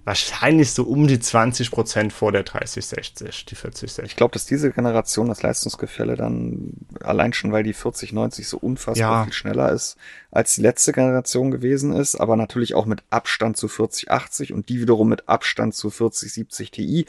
wahrscheinlich 0.07 0.71
so 0.71 0.83
um 0.83 1.05
die 1.05 1.19
20 1.19 1.69
Prozent 1.69 2.13
vor 2.13 2.31
der 2.31 2.43
3060, 2.43 3.43
die 3.43 3.55
4060. 3.55 4.05
Ich 4.05 4.15
glaube, 4.15 4.31
dass 4.31 4.45
diese 4.45 4.71
Generation 4.71 5.27
das 5.27 5.43
Leistungsgefälle 5.43 6.15
dann 6.15 6.71
allein 7.01 7.33
schon, 7.33 7.51
weil 7.51 7.63
die 7.63 7.73
4090 7.73 8.47
so 8.47 8.57
unfassbar 8.57 9.17
ja. 9.17 9.23
viel 9.25 9.33
schneller 9.33 9.69
ist, 9.73 9.97
als 10.31 10.55
die 10.55 10.61
letzte 10.61 10.93
Generation 10.93 11.51
gewesen 11.51 11.91
ist, 11.91 12.15
aber 12.15 12.37
natürlich 12.37 12.73
auch 12.73 12.85
mit 12.85 13.03
Abstand 13.09 13.57
zu 13.57 13.67
4080 13.67 14.53
und 14.53 14.69
die 14.69 14.79
wiederum 14.79 15.09
mit 15.09 15.27
Abstand 15.27 15.75
zu 15.75 15.89
4070 15.89 16.71
Ti, 16.71 17.05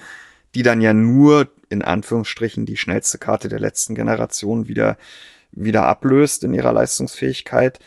die 0.57 0.63
dann 0.65 0.81
ja 0.81 0.93
nur 0.93 1.47
in 1.69 1.83
Anführungsstrichen 1.83 2.67
die 2.67 2.77
schnellste 2.77 3.19
Karte 3.19 3.49
der 3.49 3.61
letzten 3.61 3.95
Generation 3.95 4.67
wieder 4.67 4.99
wieder 5.53 5.87
ablöst 5.87 6.43
in 6.43 6.53
ihrer 6.53 6.73
Leistungsfähigkeit. 6.73 7.79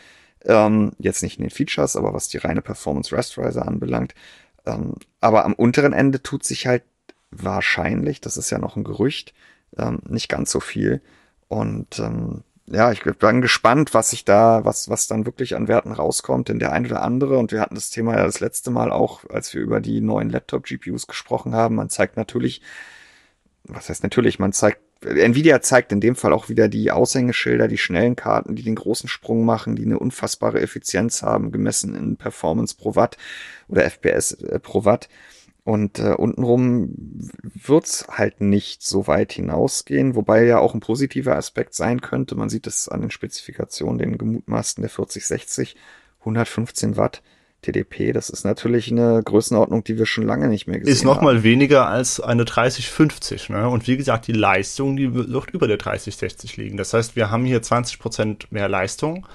Ähm, 0.44 0.92
jetzt 0.98 1.22
nicht 1.22 1.38
in 1.38 1.44
den 1.44 1.50
Features, 1.50 1.96
aber 1.96 2.14
was 2.14 2.28
die 2.28 2.38
reine 2.38 2.62
Performance 2.62 3.14
Rasterizer 3.14 3.68
anbelangt. 3.68 4.14
Ähm, 4.66 4.94
aber 5.20 5.44
am 5.44 5.54
unteren 5.54 5.92
Ende 5.92 6.22
tut 6.22 6.44
sich 6.44 6.66
halt 6.66 6.82
wahrscheinlich, 7.30 8.20
das 8.20 8.36
ist 8.36 8.50
ja 8.50 8.58
noch 8.58 8.76
ein 8.76 8.84
Gerücht, 8.84 9.34
ähm, 9.78 10.00
nicht 10.08 10.28
ganz 10.28 10.50
so 10.50 10.60
viel. 10.60 11.00
Und 11.48 11.98
ähm, 11.98 12.42
ja, 12.66 12.92
ich 12.92 13.02
bin 13.02 13.40
gespannt, 13.40 13.92
was 13.94 14.10
sich 14.10 14.24
da, 14.24 14.64
was, 14.64 14.88
was 14.88 15.06
dann 15.06 15.26
wirklich 15.26 15.56
an 15.56 15.68
Werten 15.68 15.92
rauskommt, 15.92 16.48
denn 16.48 16.58
der 16.58 16.72
eine 16.72 16.88
oder 16.88 17.02
andere, 17.02 17.38
und 17.38 17.52
wir 17.52 17.60
hatten 17.60 17.74
das 17.74 17.90
Thema 17.90 18.16
ja 18.16 18.24
das 18.24 18.40
letzte 18.40 18.70
Mal 18.70 18.92
auch, 18.92 19.28
als 19.28 19.52
wir 19.52 19.60
über 19.60 19.80
die 19.80 20.00
neuen 20.00 20.30
Laptop-GPUs 20.30 21.06
gesprochen 21.06 21.54
haben, 21.54 21.74
man 21.74 21.90
zeigt 21.90 22.16
natürlich, 22.16 22.62
was 23.64 23.88
heißt 23.88 24.02
natürlich, 24.02 24.38
man 24.38 24.52
zeigt, 24.52 24.80
Nvidia 25.04 25.60
zeigt 25.60 25.92
in 25.92 26.00
dem 26.00 26.16
Fall 26.16 26.32
auch 26.32 26.48
wieder 26.48 26.68
die 26.68 26.90
Aushängeschilder, 26.90 27.68
die 27.68 27.78
schnellen 27.78 28.16
Karten, 28.16 28.56
die 28.56 28.62
den 28.62 28.74
großen 28.74 29.08
Sprung 29.08 29.44
machen, 29.44 29.76
die 29.76 29.84
eine 29.84 29.98
unfassbare 29.98 30.60
Effizienz 30.60 31.22
haben, 31.22 31.52
gemessen 31.52 31.94
in 31.94 32.16
Performance 32.16 32.76
pro 32.76 32.94
Watt 32.94 33.16
oder 33.68 33.84
FPS 33.84 34.32
äh, 34.32 34.58
pro 34.58 34.84
Watt. 34.84 35.08
Und 35.64 36.00
äh, 36.00 36.14
untenrum 36.14 36.92
wird's 37.54 38.06
halt 38.08 38.40
nicht 38.40 38.82
so 38.82 39.06
weit 39.06 39.32
hinausgehen, 39.32 40.16
wobei 40.16 40.44
ja 40.44 40.58
auch 40.58 40.74
ein 40.74 40.80
positiver 40.80 41.36
Aspekt 41.36 41.74
sein 41.74 42.00
könnte. 42.00 42.34
Man 42.34 42.48
sieht 42.48 42.66
es 42.66 42.88
an 42.88 43.00
den 43.00 43.12
Spezifikationen, 43.12 43.98
den 43.98 44.18
gemutmaßten 44.18 44.82
der 44.82 44.90
4060, 44.90 45.76
115 46.20 46.96
Watt 46.96 47.22
TDP, 47.62 48.12
das 48.12 48.28
ist 48.28 48.44
natürlich 48.44 48.90
eine 48.90 49.22
Größenordnung, 49.22 49.84
die 49.84 49.96
wir 49.96 50.06
schon 50.06 50.26
lange 50.26 50.48
nicht 50.48 50.66
mehr 50.66 50.80
gesehen 50.80 50.92
haben. 50.92 50.98
Ist 50.98 51.04
nochmal 51.04 51.42
weniger 51.42 51.86
als 51.86 52.20
eine 52.20 52.44
3050, 52.44 53.50
ne? 53.50 53.68
Und 53.68 53.86
wie 53.86 53.96
gesagt, 53.96 54.26
die 54.26 54.32
Leistung, 54.32 54.96
die 54.96 55.14
wird 55.14 55.50
über 55.50 55.68
der 55.68 55.76
3060 55.76 56.56
liegen. 56.56 56.76
Das 56.76 56.92
heißt, 56.92 57.16
wir 57.16 57.30
haben 57.30 57.44
hier 57.44 57.62
20 57.62 57.98
Prozent 57.98 58.52
mehr 58.52 58.68
Leistung 58.68 59.26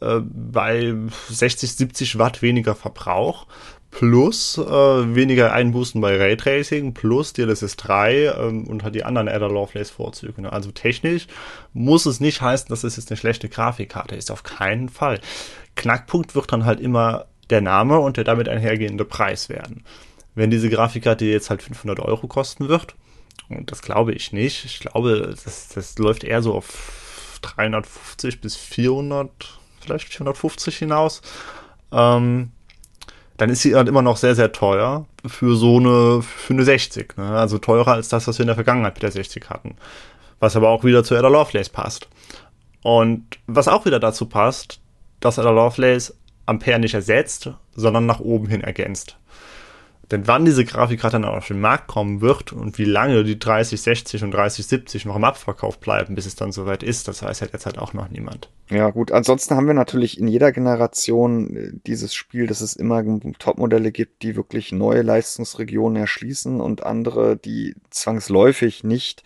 äh, 0.00 0.20
bei 0.20 0.94
60, 1.30 1.72
70 1.72 2.18
Watt 2.18 2.42
weniger 2.42 2.74
Verbrauch 2.74 3.46
plus 3.90 4.56
äh, 4.56 5.14
weniger 5.14 5.52
Einbußen 5.52 6.00
bei 6.00 6.16
Raytracing 6.16 6.94
plus 6.94 7.32
DLSS 7.32 7.76
3 7.76 8.34
ähm, 8.38 8.64
und 8.66 8.84
hat 8.84 8.94
die 8.94 9.04
anderen 9.04 9.28
Ada 9.28 9.46
Lovelace 9.46 9.90
Vorzüge. 9.90 10.42
Ne? 10.42 10.52
Also 10.52 10.70
technisch 10.70 11.26
muss 11.72 12.06
es 12.06 12.20
nicht 12.20 12.40
heißen, 12.40 12.68
dass 12.68 12.84
es 12.84 12.96
jetzt 12.96 13.10
eine 13.10 13.16
schlechte 13.16 13.48
Grafikkarte 13.48 14.14
ist, 14.14 14.30
auf 14.30 14.42
keinen 14.42 14.88
Fall. 14.88 15.20
Knackpunkt 15.76 16.34
wird 16.34 16.52
dann 16.52 16.64
halt 16.64 16.80
immer 16.80 17.26
der 17.50 17.60
Name 17.60 17.98
und 17.98 18.16
der 18.16 18.24
damit 18.24 18.48
einhergehende 18.48 19.04
Preis 19.04 19.48
werden. 19.48 19.84
Wenn 20.34 20.50
diese 20.50 20.70
Grafikkarte 20.70 21.24
jetzt 21.24 21.50
halt 21.50 21.62
500 21.62 22.00
Euro 22.00 22.26
kosten 22.26 22.68
wird, 22.68 22.94
und 23.48 23.70
das 23.70 23.82
glaube 23.82 24.12
ich 24.12 24.32
nicht, 24.32 24.64
ich 24.64 24.80
glaube, 24.80 25.34
das, 25.44 25.68
das 25.68 25.98
läuft 25.98 26.24
eher 26.24 26.42
so 26.42 26.54
auf 26.54 27.38
350 27.42 28.40
bis 28.40 28.56
400, 28.56 29.30
vielleicht 29.80 30.08
450 30.08 30.76
hinaus, 30.76 31.22
ähm, 31.92 32.52
dann 33.36 33.50
ist 33.50 33.62
sie 33.62 33.74
halt 33.74 33.88
immer 33.88 34.02
noch 34.02 34.18
sehr, 34.18 34.34
sehr 34.34 34.52
teuer 34.52 35.06
für 35.26 35.56
so 35.56 35.78
eine, 35.78 36.20
für 36.22 36.52
eine 36.52 36.64
60. 36.64 37.16
Ne? 37.16 37.24
Also 37.24 37.56
teurer 37.56 37.92
als 37.92 38.10
das, 38.10 38.28
was 38.28 38.38
wir 38.38 38.42
in 38.42 38.48
der 38.48 38.54
Vergangenheit 38.54 38.94
mit 38.94 39.02
der 39.02 39.12
60 39.12 39.48
hatten. 39.48 39.76
Was 40.40 40.56
aber 40.56 40.68
auch 40.68 40.84
wieder 40.84 41.04
zu 41.04 41.16
Ada 41.16 41.28
Lovelace 41.28 41.70
passt. 41.70 42.08
Und 42.82 43.38
was 43.46 43.66
auch 43.66 43.86
wieder 43.86 43.98
dazu 43.98 44.26
passt, 44.26 44.80
dass 45.20 45.38
Ada 45.38 45.50
Lovelace 45.50 46.14
Ampere 46.46 46.78
nicht 46.78 46.94
ersetzt, 46.94 47.50
sondern 47.74 48.06
nach 48.06 48.20
oben 48.20 48.48
hin 48.48 48.62
ergänzt. 48.62 49.16
Denn 50.10 50.26
wann 50.26 50.44
diese 50.44 50.64
Grafikkarte 50.64 51.20
dann 51.20 51.24
auf 51.24 51.46
den 51.46 51.60
Markt 51.60 51.86
kommen 51.86 52.20
wird 52.20 52.52
und 52.52 52.78
wie 52.78 52.84
lange 52.84 53.22
die 53.22 53.38
3060 53.38 54.24
und 54.24 54.32
3070 54.32 55.04
noch 55.04 55.14
im 55.14 55.22
Abverkauf 55.22 55.78
bleiben, 55.78 56.16
bis 56.16 56.26
es 56.26 56.34
dann 56.34 56.50
soweit 56.50 56.82
ist, 56.82 57.06
das 57.06 57.22
weiß 57.22 57.40
ja 57.40 57.46
derzeit 57.46 57.78
auch 57.78 57.92
noch 57.92 58.10
niemand. 58.10 58.50
Ja, 58.70 58.90
gut. 58.90 59.12
Ansonsten 59.12 59.54
haben 59.54 59.68
wir 59.68 59.74
natürlich 59.74 60.18
in 60.18 60.26
jeder 60.26 60.50
Generation 60.50 61.56
äh, 61.56 61.70
dieses 61.86 62.12
Spiel, 62.12 62.48
dass 62.48 62.60
es 62.60 62.74
immer 62.74 63.04
Topmodelle 63.38 63.92
gibt, 63.92 64.22
die 64.22 64.34
wirklich 64.34 64.72
neue 64.72 65.02
Leistungsregionen 65.02 65.96
erschließen 65.96 66.60
und 66.60 66.82
andere, 66.82 67.36
die 67.36 67.76
zwangsläufig 67.90 68.82
nicht 68.82 69.22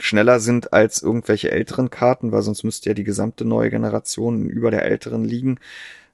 schneller 0.00 0.40
sind 0.40 0.72
als 0.72 1.02
irgendwelche 1.02 1.50
älteren 1.50 1.90
Karten, 1.90 2.32
weil 2.32 2.42
sonst 2.42 2.64
müsste 2.64 2.90
ja 2.90 2.94
die 2.94 3.04
gesamte 3.04 3.44
neue 3.44 3.70
Generation 3.70 4.48
über 4.48 4.70
der 4.70 4.84
älteren 4.84 5.24
liegen. 5.24 5.58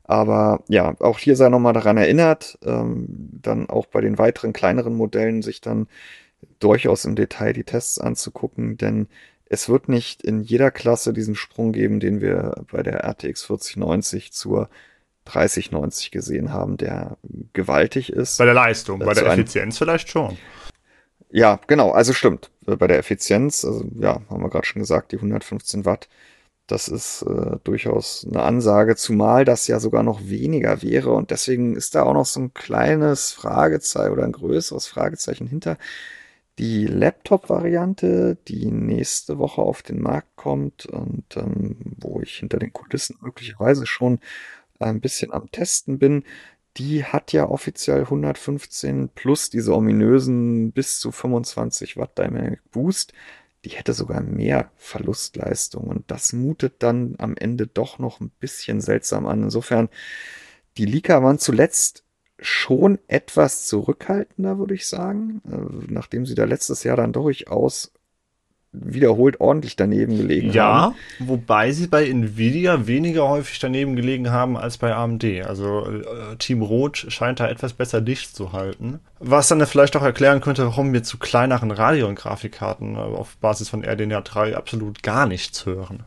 Aber 0.04 0.62
ja, 0.68 0.94
auch 1.00 1.18
hier 1.18 1.36
sei 1.36 1.48
nochmal 1.48 1.72
daran 1.72 1.96
erinnert, 1.96 2.58
ähm, 2.64 3.06
dann 3.08 3.68
auch 3.68 3.86
bei 3.86 4.00
den 4.00 4.18
weiteren 4.18 4.52
kleineren 4.52 4.94
Modellen 4.94 5.42
sich 5.42 5.60
dann 5.60 5.86
durchaus 6.58 7.04
im 7.04 7.14
Detail 7.14 7.52
die 7.52 7.64
Tests 7.64 7.98
anzugucken, 7.98 8.76
denn 8.76 9.08
es 9.46 9.68
wird 9.68 9.88
nicht 9.88 10.22
in 10.22 10.40
jeder 10.40 10.70
Klasse 10.70 11.12
diesen 11.12 11.34
Sprung 11.34 11.72
geben, 11.72 12.00
den 12.00 12.20
wir 12.20 12.64
bei 12.72 12.82
der 12.82 13.04
RTX 13.04 13.44
4090 13.44 14.32
zur 14.32 14.68
3090 15.26 16.10
gesehen 16.10 16.52
haben, 16.52 16.76
der 16.76 17.18
gewaltig 17.52 18.12
ist. 18.12 18.38
Bei 18.38 18.44
der 18.44 18.54
Leistung, 18.54 18.98
bei 18.98 19.14
der 19.14 19.26
Effizienz 19.26 19.78
vielleicht 19.78 20.08
schon. 20.08 20.36
Ja, 21.30 21.60
genau, 21.66 21.90
also 21.92 22.12
stimmt. 22.12 22.50
Bei 22.64 22.86
der 22.86 22.98
Effizienz, 22.98 23.64
also 23.64 23.84
ja, 23.98 24.20
haben 24.30 24.42
wir 24.42 24.50
gerade 24.50 24.66
schon 24.66 24.82
gesagt, 24.82 25.12
die 25.12 25.16
115 25.16 25.84
Watt 25.84 26.08
das 26.66 26.88
ist 26.88 27.22
äh, 27.22 27.58
durchaus 27.64 28.26
eine 28.28 28.42
Ansage, 28.42 28.96
zumal 28.96 29.44
das 29.44 29.66
ja 29.66 29.80
sogar 29.80 30.02
noch 30.02 30.28
weniger 30.28 30.82
wäre. 30.82 31.12
Und 31.12 31.30
deswegen 31.30 31.76
ist 31.76 31.94
da 31.94 32.04
auch 32.04 32.14
noch 32.14 32.26
so 32.26 32.40
ein 32.40 32.54
kleines 32.54 33.32
Fragezeichen 33.32 34.12
oder 34.12 34.24
ein 34.24 34.32
größeres 34.32 34.86
Fragezeichen 34.86 35.46
hinter. 35.46 35.76
Die 36.58 36.86
Laptop-Variante, 36.86 38.38
die 38.48 38.70
nächste 38.70 39.38
Woche 39.38 39.62
auf 39.62 39.82
den 39.82 40.00
Markt 40.00 40.36
kommt 40.36 40.86
und 40.86 41.36
ähm, 41.36 41.76
wo 41.98 42.20
ich 42.20 42.36
hinter 42.36 42.58
den 42.58 42.72
Kulissen 42.72 43.16
möglicherweise 43.20 43.86
schon 43.86 44.20
ein 44.78 45.00
bisschen 45.00 45.32
am 45.32 45.50
Testen 45.50 45.98
bin, 45.98 46.24
die 46.78 47.04
hat 47.04 47.32
ja 47.32 47.48
offiziell 47.48 48.00
115 48.02 49.10
plus 49.10 49.50
diese 49.50 49.74
ominösen 49.74 50.72
bis 50.72 51.00
zu 51.00 51.12
25 51.12 51.96
Watt 51.96 52.18
Dynamic 52.18 52.60
Boost 52.70 53.12
die 53.64 53.70
hätte 53.70 53.92
sogar 53.92 54.20
mehr 54.20 54.70
Verlustleistung. 54.76 55.84
Und 55.84 56.10
das 56.10 56.32
mutet 56.32 56.82
dann 56.82 57.14
am 57.18 57.36
Ende 57.36 57.66
doch 57.66 57.98
noch 57.98 58.20
ein 58.20 58.30
bisschen 58.40 58.80
seltsam 58.80 59.26
an. 59.26 59.44
Insofern, 59.44 59.88
die 60.76 60.84
Lika 60.84 61.22
waren 61.22 61.38
zuletzt 61.38 62.04
schon 62.38 62.98
etwas 63.06 63.66
zurückhaltender, 63.66 64.58
würde 64.58 64.74
ich 64.74 64.88
sagen, 64.88 65.42
äh, 65.46 65.92
nachdem 65.92 66.26
sie 66.26 66.34
da 66.34 66.44
letztes 66.44 66.82
Jahr 66.82 66.96
dann 66.96 67.12
durchaus 67.12 67.92
wiederholt 68.72 69.38
ordentlich 69.40 69.76
daneben 69.76 70.16
gelegen 70.16 70.50
ja, 70.50 70.64
haben. 70.64 70.94
Ja, 71.18 71.26
wobei 71.28 71.72
sie 71.72 71.86
bei 71.86 72.08
Nvidia 72.08 72.86
weniger 72.86 73.28
häufig 73.28 73.58
daneben 73.58 73.96
gelegen 73.96 74.30
haben 74.30 74.56
als 74.56 74.78
bei 74.78 74.94
AMD. 74.94 75.24
Also 75.46 75.86
äh, 75.86 76.36
Team 76.38 76.62
Rot 76.62 77.06
scheint 77.08 77.40
da 77.40 77.48
etwas 77.48 77.74
besser 77.74 78.00
dicht 78.00 78.34
zu 78.34 78.52
halten. 78.52 79.00
Was 79.18 79.48
dann 79.48 79.64
vielleicht 79.66 79.94
auch 79.96 80.02
erklären 80.02 80.40
könnte, 80.40 80.64
warum 80.64 80.92
wir 80.92 81.02
zu 81.02 81.18
kleineren 81.18 81.70
Radeon-Grafikkarten 81.70 82.96
äh, 82.96 82.98
auf 82.98 83.36
Basis 83.36 83.68
von 83.68 83.84
RDNA 83.84 84.22
3 84.22 84.56
absolut 84.56 85.02
gar 85.02 85.26
nichts 85.26 85.66
hören. 85.66 86.04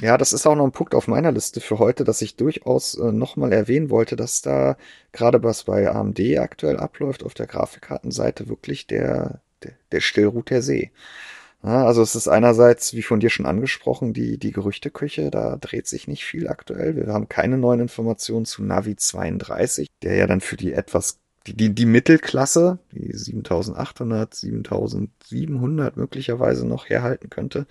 Ja, 0.00 0.18
das 0.18 0.32
ist 0.32 0.46
auch 0.46 0.56
noch 0.56 0.64
ein 0.64 0.72
Punkt 0.72 0.94
auf 0.94 1.06
meiner 1.06 1.30
Liste 1.30 1.60
für 1.60 1.78
heute, 1.78 2.02
dass 2.02 2.20
ich 2.22 2.36
durchaus 2.36 2.94
äh, 2.98 3.12
nochmal 3.12 3.52
erwähnen 3.52 3.90
wollte, 3.90 4.16
dass 4.16 4.42
da 4.42 4.76
gerade 5.12 5.42
was 5.42 5.64
bei 5.64 5.88
AMD 5.88 6.18
aktuell 6.38 6.78
abläuft 6.78 7.22
auf 7.22 7.34
der 7.34 7.46
Grafikkartenseite 7.46 8.48
wirklich 8.48 8.86
der, 8.86 9.40
der, 9.62 9.72
der 9.92 10.00
Stillruht 10.00 10.50
der 10.50 10.62
See. 10.62 10.90
Ja, 11.64 11.86
also 11.86 12.02
es 12.02 12.14
ist 12.14 12.28
einerseits, 12.28 12.92
wie 12.92 13.02
von 13.02 13.20
dir 13.20 13.30
schon 13.30 13.46
angesprochen, 13.46 14.12
die, 14.12 14.36
die 14.36 14.50
Gerüchteküche, 14.52 15.30
da 15.30 15.56
dreht 15.56 15.86
sich 15.86 16.06
nicht 16.06 16.24
viel 16.26 16.46
aktuell. 16.48 16.94
Wir 16.94 17.06
haben 17.06 17.26
keine 17.30 17.56
neuen 17.56 17.80
Informationen 17.80 18.44
zu 18.44 18.62
Navi 18.62 18.96
32, 18.96 19.88
der 20.02 20.14
ja 20.14 20.26
dann 20.26 20.42
für 20.42 20.58
die 20.58 20.74
etwas, 20.74 21.20
die, 21.46 21.54
die, 21.56 21.74
die 21.74 21.86
Mittelklasse, 21.86 22.80
die 22.92 23.16
7800, 23.16 24.34
7700 24.34 25.96
möglicherweise 25.96 26.66
noch 26.66 26.90
herhalten 26.90 27.30
könnte. 27.30 27.66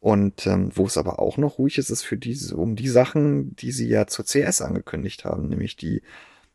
Und 0.00 0.46
ähm, 0.46 0.70
wo 0.74 0.86
es 0.86 0.96
aber 0.96 1.18
auch 1.18 1.36
noch 1.36 1.58
ruhig 1.58 1.76
ist, 1.76 1.90
ist 1.90 2.02
für 2.02 2.16
diese, 2.16 2.56
um 2.56 2.74
die 2.74 2.88
Sachen, 2.88 3.54
die 3.56 3.72
sie 3.72 3.88
ja 3.88 4.06
zur 4.06 4.24
CS 4.24 4.62
angekündigt 4.62 5.26
haben, 5.26 5.48
nämlich 5.48 5.76
die 5.76 6.00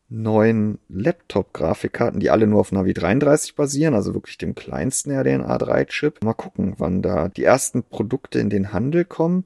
neuen 0.07 0.77
Laptop-Grafikkarten, 0.87 2.19
die 2.19 2.29
alle 2.29 2.45
nur 2.47 2.59
auf 2.59 2.71
Navi 2.71 2.93
33 2.93 3.55
basieren, 3.55 3.95
also 3.95 4.13
wirklich 4.13 4.37
dem 4.37 4.55
kleinsten 4.55 5.11
RDNA3-Chip. 5.11 6.23
Mal 6.23 6.33
gucken, 6.33 6.75
wann 6.77 7.01
da 7.01 7.27
die 7.27 7.43
ersten 7.43 7.83
Produkte 7.83 8.39
in 8.39 8.49
den 8.49 8.71
Handel 8.71 9.03
kommen. 9.05 9.45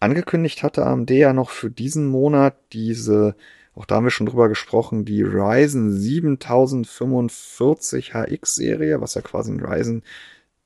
Angekündigt 0.00 0.64
hatte 0.64 0.84
AMD 0.84 1.10
ja 1.10 1.32
noch 1.32 1.50
für 1.50 1.70
diesen 1.70 2.08
Monat 2.08 2.56
diese, 2.72 3.36
auch 3.74 3.86
da 3.86 3.94
haben 3.96 4.04
wir 4.04 4.10
schon 4.10 4.26
drüber 4.26 4.48
gesprochen, 4.48 5.04
die 5.04 5.22
Ryzen 5.22 5.92
7045 5.92 8.12
HX-Serie, 8.12 9.00
was 9.00 9.14
ja 9.14 9.22
quasi 9.22 9.52
ein 9.52 9.60
Ryzen 9.60 10.02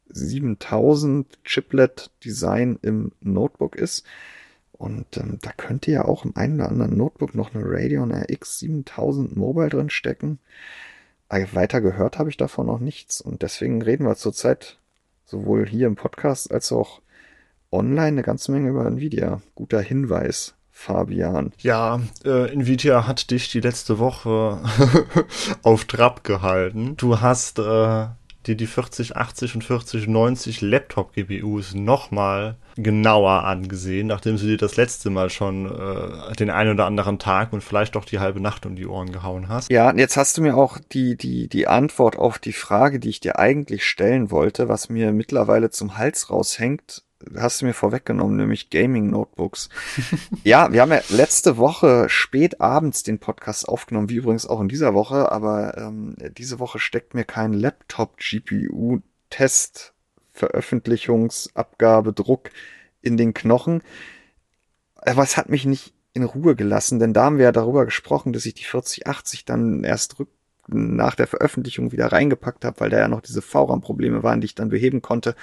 7000 0.08 1.44
Chiplet-Design 1.44 2.78
im 2.80 3.12
Notebook 3.20 3.76
ist. 3.76 4.06
Und 4.78 5.16
ähm, 5.16 5.38
da 5.40 5.52
könnte 5.52 5.90
ja 5.90 6.04
auch 6.04 6.24
im 6.24 6.36
einen 6.36 6.60
oder 6.60 6.68
anderen 6.68 6.96
Notebook 6.96 7.34
noch 7.34 7.54
eine 7.54 7.64
Radeon 7.64 8.12
RX 8.12 8.58
7000 8.58 9.36
Mobile 9.36 9.70
drin 9.70 9.90
stecken. 9.90 10.38
Aber 11.28 11.54
weiter 11.54 11.80
gehört 11.80 12.18
habe 12.18 12.30
ich 12.30 12.36
davon 12.36 12.66
noch 12.66 12.78
nichts. 12.78 13.20
Und 13.20 13.42
deswegen 13.42 13.82
reden 13.82 14.06
wir 14.06 14.16
zurzeit 14.16 14.78
sowohl 15.24 15.66
hier 15.66 15.86
im 15.86 15.96
Podcast 15.96 16.52
als 16.52 16.70
auch 16.72 17.00
online 17.72 18.08
eine 18.08 18.22
ganze 18.22 18.52
Menge 18.52 18.70
über 18.70 18.86
Nvidia. 18.86 19.40
Guter 19.54 19.80
Hinweis. 19.80 20.54
Fabian. 20.78 21.54
Ja, 21.58 22.00
äh, 22.26 22.52
Nvidia 22.52 23.06
hat 23.06 23.30
dich 23.30 23.50
die 23.50 23.60
letzte 23.60 23.98
Woche 23.98 24.60
auf 25.62 25.86
Trab 25.86 26.22
gehalten. 26.22 26.98
Du 26.98 27.22
hast 27.22 27.58
äh, 27.58 28.08
dir 28.46 28.56
die 28.56 28.66
4080 28.66 29.54
und 29.54 29.64
4090 29.64 30.60
Laptop-GPUs 30.60 31.74
nochmal 31.74 32.56
genauer 32.76 33.44
angesehen, 33.44 34.06
nachdem 34.06 34.36
du 34.36 34.44
dir 34.44 34.56
das 34.58 34.76
letzte 34.76 35.10
Mal 35.10 35.30
schon 35.30 35.66
äh, 35.66 36.34
den 36.34 36.50
einen 36.50 36.72
oder 36.72 36.84
anderen 36.84 37.18
Tag 37.18 37.52
und 37.52 37.62
vielleicht 37.62 37.94
doch 37.94 38.04
die 38.04 38.18
halbe 38.18 38.40
Nacht 38.40 38.66
um 38.66 38.76
die 38.76 38.86
Ohren 38.86 39.12
gehauen 39.12 39.48
hast. 39.48 39.70
Ja, 39.70 39.94
jetzt 39.94 40.16
hast 40.16 40.36
du 40.36 40.42
mir 40.42 40.56
auch 40.56 40.78
die, 40.92 41.16
die, 41.16 41.48
die 41.48 41.66
Antwort 41.66 42.16
auf 42.16 42.38
die 42.38 42.52
Frage, 42.52 43.00
die 43.00 43.08
ich 43.08 43.20
dir 43.20 43.38
eigentlich 43.38 43.84
stellen 43.84 44.30
wollte, 44.30 44.68
was 44.68 44.88
mir 44.88 45.12
mittlerweile 45.12 45.70
zum 45.70 45.96
Hals 45.96 46.30
raushängt, 46.30 47.05
hast 47.36 47.60
du 47.60 47.66
mir 47.66 47.74
vorweggenommen, 47.74 48.36
nämlich 48.36 48.70
Gaming 48.70 49.10
Notebooks. 49.10 49.68
ja, 50.44 50.72
wir 50.72 50.82
haben 50.82 50.92
ja 50.92 51.02
letzte 51.08 51.56
Woche 51.56 52.08
spät 52.08 52.60
abends 52.60 53.02
den 53.02 53.18
Podcast 53.18 53.68
aufgenommen, 53.68 54.08
wie 54.08 54.16
übrigens 54.16 54.46
auch 54.46 54.60
in 54.60 54.68
dieser 54.68 54.94
Woche, 54.94 55.32
aber 55.32 55.76
ähm, 55.78 56.16
diese 56.36 56.58
Woche 56.58 56.78
steckt 56.78 57.14
mir 57.14 57.24
kein 57.24 57.52
Laptop-GPU-Test, 57.52 59.94
Veröffentlichungsabgabe, 60.32 62.12
Druck 62.12 62.50
in 63.00 63.16
den 63.16 63.34
Knochen. 63.34 63.82
Aber 64.96 65.22
es 65.22 65.36
hat 65.36 65.48
mich 65.48 65.64
nicht 65.64 65.94
in 66.12 66.24
Ruhe 66.24 66.56
gelassen, 66.56 66.98
denn 66.98 67.12
da 67.12 67.24
haben 67.24 67.38
wir 67.38 67.44
ja 67.44 67.52
darüber 67.52 67.84
gesprochen, 67.84 68.32
dass 68.32 68.46
ich 68.46 68.54
die 68.54 68.64
4080 68.64 69.44
dann 69.44 69.84
erst 69.84 70.18
rück 70.18 70.30
nach 70.68 71.14
der 71.14 71.26
Veröffentlichung 71.26 71.92
wieder 71.92 72.10
reingepackt 72.10 72.64
habe, 72.64 72.80
weil 72.80 72.90
da 72.90 72.98
ja 72.98 73.08
noch 73.08 73.20
diese 73.20 73.42
VRAM-Probleme 73.42 74.22
waren, 74.22 74.40
die 74.40 74.46
ich 74.46 74.54
dann 74.54 74.68
beheben 74.68 75.02
konnte. 75.02 75.34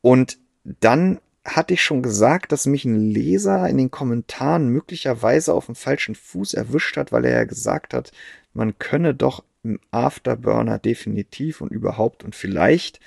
Und 0.00 0.38
dann 0.80 1.20
hatte 1.44 1.74
ich 1.74 1.82
schon 1.82 2.02
gesagt, 2.02 2.52
dass 2.52 2.66
mich 2.66 2.84
ein 2.84 3.00
Leser 3.00 3.68
in 3.68 3.78
den 3.78 3.90
Kommentaren 3.90 4.68
möglicherweise 4.68 5.54
auf 5.54 5.66
dem 5.66 5.74
falschen 5.74 6.14
Fuß 6.14 6.54
erwischt 6.54 6.96
hat, 6.96 7.10
weil 7.12 7.24
er 7.24 7.36
ja 7.36 7.44
gesagt 7.44 7.94
hat, 7.94 8.12
man 8.52 8.78
könne 8.78 9.14
doch 9.14 9.44
im 9.62 9.80
Afterburner 9.90 10.78
definitiv 10.78 11.60
und 11.60 11.72
überhaupt 11.72 12.24
und 12.24 12.34
vielleicht 12.34 13.00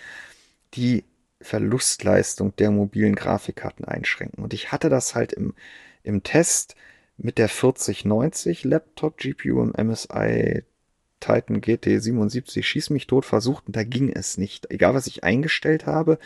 die 0.74 1.06
Verlustleistung 1.40 2.56
der 2.56 2.72
mobilen 2.72 3.16
Grafikkarten 3.16 3.86
einschränken. 3.86 4.44
Und 4.44 4.54
ich 4.54 4.72
hatte 4.72 4.90
das 4.90 5.16
halt 5.16 5.34
im, 5.34 5.54
im 6.04 6.24
Test 6.24 6.76
mit 7.18 7.38
der 7.38 7.50
4090 7.50 8.64
Laptop 8.64 9.18
GPU 9.18 9.62
im 9.62 9.74
MSI 9.88 10.64
Titan 11.20 11.62
GT 11.62 12.02
77 12.02 12.68
schieß 12.68 12.90
mich 12.90 13.08
tot 13.08 13.26
versucht 13.26 13.68
und 13.68 13.76
da 13.76 13.84
ging 13.84 14.10
es 14.10 14.38
nicht. 14.38 14.72
Egal 14.72 14.94
was 14.94 15.08
ich 15.08 15.24
eingestellt 15.24 15.86
habe, 15.86 16.18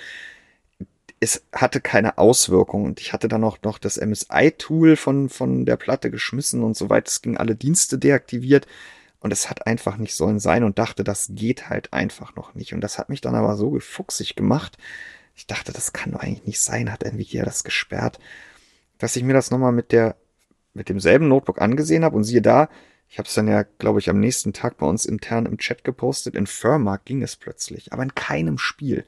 es 1.25 1.43
hatte 1.51 1.81
keine 1.81 2.19
Auswirkung. 2.19 2.85
Und 2.85 3.01
ich 3.01 3.11
hatte 3.11 3.27
dann 3.27 3.43
auch 3.43 3.57
noch 3.63 3.79
das 3.79 3.97
MSI-Tool 3.97 4.95
von, 4.95 5.29
von 5.29 5.65
der 5.65 5.75
Platte 5.75 6.11
geschmissen 6.11 6.63
und 6.63 6.77
soweit 6.77 7.07
es 7.07 7.21
ging 7.21 7.35
alle 7.35 7.55
Dienste 7.55 7.97
deaktiviert. 7.97 8.67
Und 9.19 9.31
es 9.31 9.49
hat 9.49 9.65
einfach 9.65 9.97
nicht 9.97 10.13
sollen 10.13 10.39
sein 10.39 10.63
und 10.63 10.77
dachte, 10.77 11.03
das 11.03 11.29
geht 11.31 11.67
halt 11.67 11.93
einfach 11.93 12.35
noch 12.35 12.53
nicht. 12.53 12.75
Und 12.75 12.81
das 12.81 12.99
hat 12.99 13.09
mich 13.09 13.21
dann 13.21 13.33
aber 13.33 13.57
so 13.57 13.71
gefuchsig 13.71 14.35
gemacht. 14.35 14.77
Ich 15.35 15.47
dachte, 15.47 15.73
das 15.73 15.93
kann 15.93 16.11
doch 16.11 16.19
eigentlich 16.19 16.45
nicht 16.45 16.61
sein, 16.61 16.91
hat 16.91 17.03
Nvidia 17.03 17.43
das 17.43 17.63
gesperrt, 17.63 18.19
dass 18.99 19.15
ich 19.15 19.23
mir 19.23 19.33
das 19.33 19.49
nochmal 19.49 19.71
mit 19.71 19.91
der 19.91 20.15
mit 20.73 20.89
demselben 20.89 21.27
Notebook 21.27 21.59
angesehen 21.59 22.03
habe. 22.03 22.15
Und 22.15 22.23
siehe 22.23 22.41
da, 22.41 22.69
ich 23.09 23.17
habe 23.17 23.27
es 23.27 23.33
dann 23.33 23.47
ja, 23.47 23.63
glaube 23.63 23.99
ich, 23.99 24.11
am 24.11 24.19
nächsten 24.19 24.53
Tag 24.53 24.77
bei 24.77 24.85
uns 24.85 25.05
intern 25.05 25.47
im 25.47 25.57
Chat 25.57 25.83
gepostet. 25.83 26.35
In 26.35 26.45
Firma 26.45 26.97
ging 26.97 27.23
es 27.23 27.35
plötzlich, 27.35 27.93
aber 27.93 28.03
in 28.03 28.13
keinem 28.13 28.59
Spiel. 28.59 29.05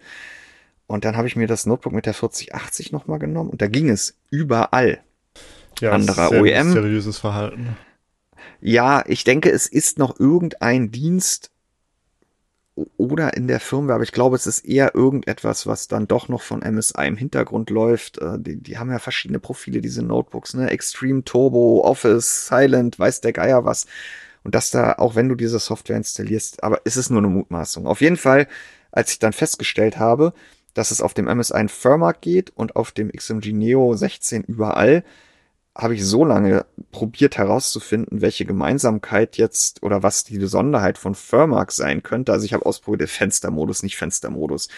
Und 0.88 1.04
dann 1.06 1.18
habe 1.18 1.28
ich 1.28 1.36
mir 1.36 1.48
das 1.48 1.66
Notebook 1.66 1.94
mit 1.94 2.06
der 2.06 2.14
4080 2.14 2.92
nochmal 2.92 3.20
genommen 3.20 3.50
und 3.50 3.62
da 3.62 3.68
ging 3.68 3.90
es 3.90 4.18
überall. 4.30 5.00
Ja, 5.80 5.92
Anderer 5.92 6.30
sehr 6.30 6.42
OEM. 6.42 6.72
Seriöses 6.72 7.20
Verhalten. 7.20 7.78
Ja, 8.62 9.04
ich 9.06 9.24
denke, 9.24 9.52
es 9.52 9.68
ist 9.68 10.00
noch 10.00 10.20
irgendein 10.20 10.92
Dienst 10.92 11.52
oder 12.96 13.36
in 13.36 13.48
der 13.48 13.60
Firmware, 13.60 13.96
aber 13.96 14.04
ich 14.04 14.12
glaube, 14.12 14.36
es 14.36 14.48
ist 14.48 14.66
eher 14.66 14.94
irgendetwas, 14.96 15.66
was 15.66 15.88
dann 15.88 16.08
doch 16.08 16.30
noch 16.30 16.42
von 16.42 16.60
MSI 16.60 17.08
im 17.08 17.18
Hintergrund 17.18 17.70
läuft. 17.70 18.20
Äh, 18.20 18.40
Die, 18.40 18.58
die 18.58 18.78
haben 18.78 18.92
ja 18.92 19.00
verschiedene 19.00 19.40
Profile, 19.40 19.82
diese 19.82 20.04
Notebooks, 20.04 20.54
ne? 20.54 20.70
Extreme 20.70 21.24
Turbo, 21.24 21.82
Office, 21.84 22.48
Silent, 22.48 23.00
weiß 23.00 23.22
der 23.22 23.34
Geier 23.34 23.66
was. 23.66 23.88
Und 24.44 24.56
dass 24.56 24.72
da, 24.72 24.94
auch 24.94 25.16
wenn 25.16 25.28
du 25.28 25.36
diese 25.36 25.60
Software 25.60 25.98
installierst, 25.98 26.64
aber 26.64 26.82
es 26.86 26.98
ist 26.98 27.10
nur 27.10 27.20
eine 27.20 27.28
Mutmaßung. 27.28 27.88
Auf 27.88 28.02
jeden 28.02 28.18
Fall, 28.18 28.48
als 28.92 29.12
ich 29.12 29.20
dann 29.20 29.34
festgestellt 29.34 29.98
habe, 29.98 30.34
dass 30.78 30.92
es 30.92 31.02
auf 31.02 31.14
dem 31.16 31.26
MSI 31.26 31.68
Firma 31.70 32.12
geht 32.12 32.52
und 32.52 32.76
auf 32.76 32.92
dem 32.92 33.12
XMG 33.12 33.52
Neo 33.52 33.96
16 33.96 34.44
überall, 34.44 35.04
habe 35.76 35.96
ich 35.96 36.06
so 36.06 36.24
lange 36.24 36.66
probiert 36.92 37.38
herauszufinden, 37.38 38.22
welche 38.22 38.46
Gemeinsamkeit 38.46 39.38
jetzt 39.38 39.82
oder 39.84 40.04
was 40.04 40.24
die 40.24 40.38
Besonderheit 40.38 40.98
von 40.98 41.16
Firmark 41.16 41.72
sein 41.72 42.04
könnte. 42.04 42.32
Also 42.32 42.46
ich 42.46 42.54
habe 42.54 42.66
ausprobiert 42.66 43.02
den 43.02 43.08
Fenstermodus, 43.08 43.84
nicht 43.84 43.98
Fenstermodus. 43.98 44.70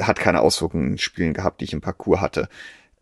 Hat 0.00 0.18
keine 0.18 0.40
Auswirkungen 0.40 0.92
in 0.92 0.98
Spielen 0.98 1.32
gehabt, 1.32 1.60
die 1.60 1.64
ich 1.64 1.72
im 1.72 1.80
Parcours 1.80 2.20
hatte. 2.20 2.48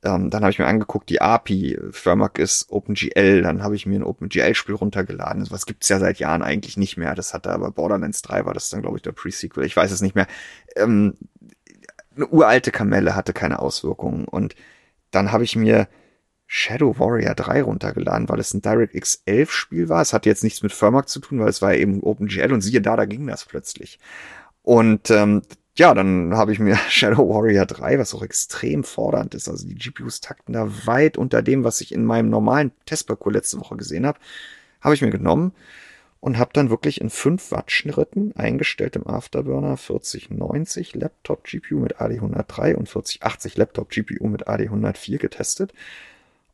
Ähm, 0.03 0.29
dann 0.29 0.43
habe 0.43 0.51
ich 0.51 0.59
mir 0.59 0.67
angeguckt, 0.67 1.09
die 1.09 1.23
API, 1.23 1.79
Firmark 1.91 2.39
ist 2.39 2.71
OpenGL, 2.71 3.41
dann 3.43 3.63
habe 3.63 3.75
ich 3.75 3.87
mir 3.87 3.99
ein 3.99 4.05
OpenGL-Spiel 4.05 4.75
runtergeladen. 4.75 5.47
Was 5.51 5.65
gibt's 5.65 5.89
ja 5.89 5.99
seit 5.99 6.19
Jahren 6.19 6.43
eigentlich 6.43 6.77
nicht 6.77 6.99
mehr. 6.99 7.15
Das 7.15 7.33
hat 7.33 7.47
da 7.47 7.53
aber 7.53 7.71
Borderlands 7.71 8.21
3 8.23 8.45
war 8.45 8.53
das 8.53 8.69
dann, 8.69 8.83
glaube 8.83 8.99
ich, 8.99 9.03
der 9.03 9.13
Pre-Sequel. 9.13 9.65
Ich 9.65 9.77
weiß 9.77 9.91
es 9.91 10.03
nicht 10.03 10.15
mehr. 10.15 10.27
Ähm, 10.77 11.15
eine 12.17 12.27
uralte 12.29 12.71
Kamelle 12.71 13.15
hatte 13.15 13.33
keine 13.33 13.59
Auswirkungen. 13.59 14.27
Und 14.27 14.55
dann 15.11 15.33
habe 15.33 15.45
ich 15.45 15.57
mir 15.57 15.89
Shadow 16.47 16.99
Warrior 16.99 17.35
3 17.35 17.63
runtergeladen, 17.63 18.29
weil 18.29 18.41
es 18.41 18.55
ein 18.55 18.63
DirectX 18.63 19.23
11 19.25 19.53
Spiel 19.53 19.89
war. 19.89 20.03
Es 20.03 20.13
hatte 20.13 20.29
jetzt 20.29 20.45
nichts 20.45 20.63
mit 20.63 20.73
Firmark 20.73 21.09
zu 21.09 21.21
tun, 21.21 21.41
weil 21.41 21.49
es 21.49 21.63
war 21.63 21.75
eben 21.75 22.03
OpenGL 22.03 22.53
und 22.53 22.61
siehe 22.61 22.81
da, 22.81 22.97
da 22.97 23.07
ging 23.07 23.27
das 23.27 23.45
plötzlich. 23.45 23.99
Und 24.63 25.11
ähm, 25.11 25.43
ja, 25.77 25.93
dann 25.95 26.35
habe 26.35 26.53
ich 26.53 26.59
mir 26.59 26.77
Shadow 26.89 27.29
Warrior 27.29 27.67
3, 27.67 27.99
was 27.99 28.15
auch 28.15 28.23
extrem 28.23 28.85
fordernd 28.85 29.35
ist. 29.35 29.49
Also 29.49 29.67
die 29.67 29.75
GPUs 29.75 30.21
takten 30.21 30.53
da 30.53 30.69
weit 30.87 31.17
unter 31.17 31.43
dem, 31.43 31.65
was 31.65 31.81
ich 31.81 31.93
in 31.93 32.05
meinem 32.05 32.31
normalen 32.31 32.73
Testparcours 32.87 33.35
letzte 33.35 33.61
Woche 33.61 33.77
gesehen 33.77 34.07
habe, 34.07 34.19
habe 34.81 34.95
ich 34.95 35.03
mir 35.03 35.11
genommen 35.11 35.53
und 36.25 36.39
habe 36.39 36.53
dann 36.55 36.71
wirklich 36.71 37.03
in 37.03 37.11
5 37.11 37.53
Watt 37.53 37.71
Schritten 37.71 38.33
eingestellt 38.35 38.97
im 38.97 39.07
Afterburner 39.07 39.77
4090 39.77 40.95
Laptop 40.95 41.45
GPU 41.45 41.79
mit 41.81 42.01
AD103 42.01 42.77
und 42.77 42.89
4080 42.89 43.59
Laptop 43.59 43.91
GPU 43.91 44.29
mit 44.29 44.49
AD104 44.49 45.19
getestet. 45.19 45.75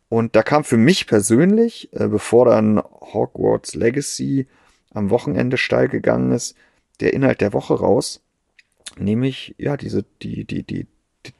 Und 0.08 0.34
da 0.34 0.42
kam 0.42 0.64
für 0.64 0.76
mich 0.76 1.06
persönlich, 1.06 1.88
äh, 1.92 2.08
bevor 2.08 2.46
dann 2.46 2.82
Hogwarts 2.82 3.76
Legacy 3.76 4.48
am 4.92 5.08
Wochenende 5.10 5.56
steil 5.56 5.86
gegangen 5.86 6.32
ist, 6.32 6.56
der 6.98 7.14
Inhalt 7.14 7.40
der 7.40 7.52
Woche 7.52 7.74
raus, 7.74 8.22
nämlich 8.98 9.54
ja 9.56 9.76
diese 9.76 10.04
die 10.20 10.44
die 10.44 10.64
die, 10.64 10.88
die 11.26 11.32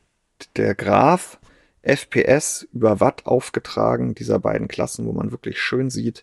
der 0.54 0.76
Graph 0.76 1.40
FPS 1.82 2.68
über 2.72 3.00
Watt 3.00 3.26
aufgetragen 3.26 4.14
dieser 4.14 4.38
beiden 4.38 4.68
Klassen, 4.68 5.04
wo 5.06 5.12
man 5.12 5.32
wirklich 5.32 5.58
schön 5.58 5.90
sieht, 5.90 6.22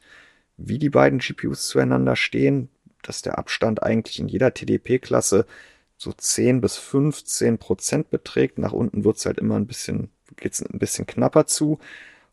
wie 0.57 0.79
die 0.79 0.89
beiden 0.89 1.19
GPUs 1.19 1.67
zueinander 1.67 2.15
stehen, 2.15 2.69
dass 3.03 3.21
der 3.21 3.37
Abstand 3.37 3.83
eigentlich 3.83 4.19
in 4.19 4.27
jeder 4.27 4.53
TDP-Klasse 4.53 5.45
so 5.97 6.11
10 6.11 6.61
bis 6.61 6.77
15 6.77 7.57
Prozent 7.57 8.09
beträgt. 8.09 8.57
Nach 8.57 8.73
unten 8.73 9.03
wird's 9.03 9.25
halt 9.25 9.39
immer 9.39 9.55
ein 9.55 9.67
bisschen, 9.67 10.09
geht's 10.35 10.61
ein 10.61 10.79
bisschen 10.79 11.07
knapper 11.07 11.47
zu. 11.47 11.79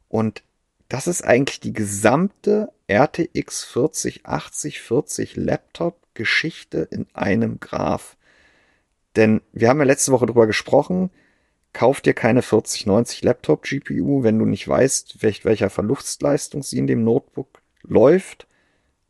Und 0.09 0.43
das 0.89 1.07
ist 1.07 1.23
eigentlich 1.23 1.61
die 1.61 1.73
gesamte 1.73 2.71
RTX 2.91 3.65
4080 3.65 4.81
40 4.81 5.37
Laptop 5.37 5.99
Geschichte 6.15 6.89
in 6.91 7.07
einem 7.15 7.61
Graph. 7.61 8.17
Denn 9.17 9.41
wir 9.53 9.69
haben 9.69 9.79
ja 9.79 9.85
letzte 9.85 10.13
Woche 10.13 10.27
drüber 10.27 10.47
gesprochen, 10.47 11.11
kauf 11.73 12.01
dir 12.01 12.15
keine 12.15 12.43
4090 12.43 13.23
Laptop 13.23 13.63
GPU, 13.63 14.23
wenn 14.23 14.39
du 14.39 14.45
nicht 14.45 14.67
weißt, 14.67 15.23
welch, 15.23 15.45
welcher 15.45 15.71
Verlustleistung 15.71 16.63
sie 16.63 16.79
in 16.79 16.87
dem 16.87 17.05
Notebook 17.05 17.63
läuft 17.87 18.47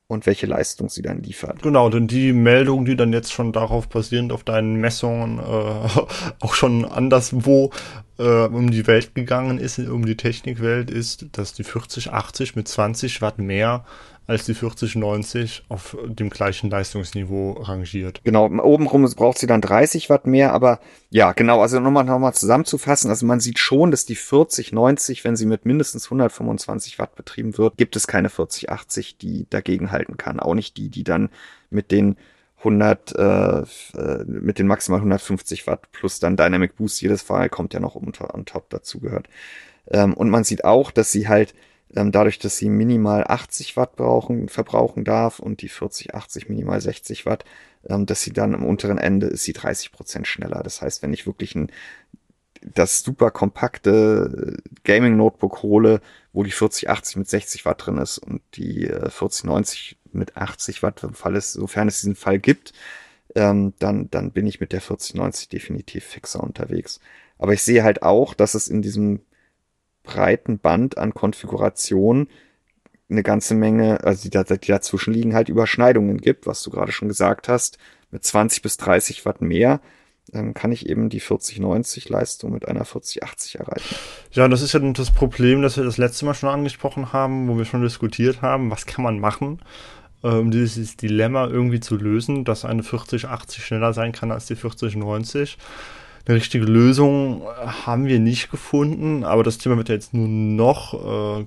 und 0.06 0.26
welche 0.26 0.46
Leistung 0.46 0.88
sie 0.88 1.02
dann 1.02 1.22
liefert. 1.22 1.62
Genau, 1.62 1.88
denn 1.88 2.06
die 2.06 2.32
Meldung, 2.32 2.84
die 2.84 2.96
dann 2.96 3.12
jetzt 3.12 3.32
schon 3.32 3.52
darauf 3.52 3.88
basierend 3.88 4.32
auf 4.32 4.44
deinen 4.44 4.76
Messungen 4.76 5.38
äh, 5.38 5.42
auch 6.40 6.54
schon 6.54 6.84
anderswo 6.84 7.70
äh, 8.18 8.46
um 8.46 8.70
die 8.70 8.86
Welt 8.86 9.14
gegangen 9.14 9.58
ist, 9.58 9.78
um 9.78 10.04
die 10.04 10.16
Technikwelt, 10.16 10.90
ist, 10.90 11.26
dass 11.32 11.52
die 11.52 11.64
4080 11.64 12.56
mit 12.56 12.68
20 12.68 13.22
Watt 13.22 13.38
mehr 13.38 13.84
als 14.26 14.46
die 14.46 14.54
4090 14.54 15.64
auf 15.68 15.96
dem 16.06 16.30
gleichen 16.30 16.70
Leistungsniveau 16.70 17.52
rangiert. 17.52 18.22
Genau, 18.24 18.46
obenrum 18.46 19.04
braucht 19.14 19.38
sie 19.38 19.46
dann 19.46 19.60
30 19.60 20.08
Watt 20.08 20.26
mehr, 20.26 20.52
aber 20.54 20.80
ja, 21.10 21.32
genau, 21.32 21.60
also 21.60 21.78
nochmal 21.78 22.04
noch 22.04 22.18
mal 22.18 22.32
zusammenzufassen, 22.32 23.10
also 23.10 23.26
man 23.26 23.40
sieht 23.40 23.58
schon, 23.58 23.90
dass 23.90 24.06
die 24.06 24.14
4090, 24.14 25.24
wenn 25.24 25.36
sie 25.36 25.46
mit 25.46 25.66
mindestens 25.66 26.06
125 26.06 26.98
Watt 26.98 27.16
betrieben 27.16 27.58
wird, 27.58 27.76
gibt 27.76 27.96
es 27.96 28.06
keine 28.06 28.30
4080, 28.30 29.18
die 29.18 29.46
dagegen 29.50 29.92
halten 29.92 30.16
kann. 30.16 30.40
Auch 30.40 30.54
nicht 30.54 30.78
die, 30.78 30.88
die 30.88 31.04
dann 31.04 31.28
mit 31.70 31.90
den 31.90 32.16
100, 32.64 33.14
äh, 33.16 33.58
äh, 33.98 34.24
mit 34.26 34.58
den 34.58 34.66
maximal 34.66 35.00
150 35.00 35.66
Watt 35.66 35.92
plus 35.92 36.20
dann 36.20 36.36
Dynamic 36.36 36.76
Boost 36.76 37.00
jedes 37.00 37.22
Fall 37.22 37.48
kommt 37.48 37.74
ja 37.74 37.80
noch 37.80 37.94
um, 37.94 38.12
on 38.32 38.44
top 38.44 38.70
dazu 38.70 39.00
gehört. 39.00 39.28
Ähm, 39.90 40.14
und 40.14 40.30
man 40.30 40.44
sieht 40.44 40.64
auch, 40.64 40.90
dass 40.90 41.12
sie 41.12 41.28
halt 41.28 41.54
ähm, 41.96 42.12
dadurch, 42.12 42.38
dass 42.38 42.56
sie 42.56 42.68
minimal 42.68 43.24
80 43.26 43.76
Watt 43.76 43.96
brauchen, 43.96 44.48
verbrauchen 44.48 45.04
darf 45.04 45.38
und 45.38 45.62
die 45.62 45.68
40, 45.68 46.14
80 46.14 46.48
minimal 46.48 46.80
60 46.80 47.26
Watt, 47.26 47.44
ähm, 47.88 48.06
dass 48.06 48.22
sie 48.22 48.32
dann 48.32 48.54
am 48.54 48.64
unteren 48.64 48.98
Ende 48.98 49.26
ist 49.26 49.44
sie 49.44 49.52
30 49.52 49.92
Prozent 49.92 50.26
schneller. 50.26 50.62
Das 50.62 50.82
heißt, 50.82 51.02
wenn 51.02 51.12
ich 51.12 51.26
wirklich 51.26 51.54
ein 51.54 51.70
das 52.62 53.02
super 53.02 53.30
kompakte 53.30 54.56
Gaming 54.84 55.16
Notebook 55.16 55.62
hole, 55.62 56.00
wo 56.32 56.42
die 56.42 56.50
4080 56.50 57.16
mit 57.16 57.28
60 57.28 57.66
Watt 57.66 57.86
drin 57.86 57.98
ist 57.98 58.18
und 58.18 58.40
die 58.54 58.88
äh, 58.88 59.10
4090 59.10 59.98
mit 60.14 60.36
80 60.36 60.82
Watt, 60.82 61.06
Fall 61.12 61.36
es, 61.36 61.52
sofern 61.52 61.88
es 61.88 62.00
diesen 62.00 62.16
Fall 62.16 62.38
gibt, 62.38 62.72
ähm, 63.34 63.74
dann, 63.78 64.10
dann 64.10 64.32
bin 64.32 64.46
ich 64.46 64.60
mit 64.60 64.72
der 64.72 64.80
4090 64.80 65.48
definitiv 65.48 66.04
fixer 66.04 66.42
unterwegs. 66.42 67.00
Aber 67.38 67.52
ich 67.52 67.62
sehe 67.62 67.82
halt 67.82 68.02
auch, 68.02 68.34
dass 68.34 68.54
es 68.54 68.68
in 68.68 68.82
diesem 68.82 69.20
breiten 70.02 70.58
Band 70.58 70.98
an 70.98 71.14
Konfiguration 71.14 72.28
eine 73.10 73.22
ganze 73.22 73.54
Menge, 73.54 74.02
also 74.04 74.28
die, 74.28 74.58
die 74.60 74.68
dazwischen 74.68 75.12
liegen 75.12 75.34
halt 75.34 75.48
Überschneidungen 75.48 76.18
gibt, 76.18 76.46
was 76.46 76.62
du 76.62 76.70
gerade 76.70 76.92
schon 76.92 77.08
gesagt 77.08 77.48
hast, 77.48 77.78
mit 78.10 78.24
20 78.24 78.62
bis 78.62 78.76
30 78.76 79.26
Watt 79.26 79.40
mehr. 79.40 79.80
ähm, 80.32 80.54
kann 80.54 80.72
ich 80.72 80.88
eben 80.88 81.10
die 81.10 81.20
4090 81.20 82.08
Leistung 82.08 82.52
mit 82.52 82.66
einer 82.66 82.84
4080 82.86 83.56
erreichen. 83.56 83.94
Ja, 84.32 84.48
das 84.48 84.62
ist 84.62 84.72
ja 84.72 84.80
das 84.80 85.10
Problem, 85.10 85.60
das 85.60 85.76
wir 85.76 85.84
das 85.84 85.98
letzte 85.98 86.24
Mal 86.24 86.34
schon 86.34 86.48
angesprochen 86.48 87.12
haben, 87.12 87.46
wo 87.48 87.58
wir 87.58 87.66
schon 87.66 87.82
diskutiert 87.82 88.40
haben, 88.40 88.70
was 88.70 88.86
kann 88.86 89.04
man 89.04 89.18
machen, 89.18 89.60
um 90.28 90.50
dieses 90.50 90.96
Dilemma 90.96 91.46
irgendwie 91.46 91.80
zu 91.80 91.96
lösen, 91.96 92.44
dass 92.44 92.64
eine 92.64 92.82
4080 92.82 93.64
schneller 93.64 93.92
sein 93.92 94.12
kann 94.12 94.30
als 94.30 94.46
die 94.46 94.56
4090. 94.56 95.58
Eine 96.26 96.36
richtige 96.36 96.64
Lösung 96.64 97.42
haben 97.86 98.06
wir 98.06 98.18
nicht 98.18 98.50
gefunden, 98.50 99.24
aber 99.24 99.42
das 99.42 99.58
Thema 99.58 99.76
wird 99.76 99.90
ja 99.90 99.94
jetzt 99.94 100.14
nur 100.14 100.28
noch 100.28 100.94
äh, 100.94 101.46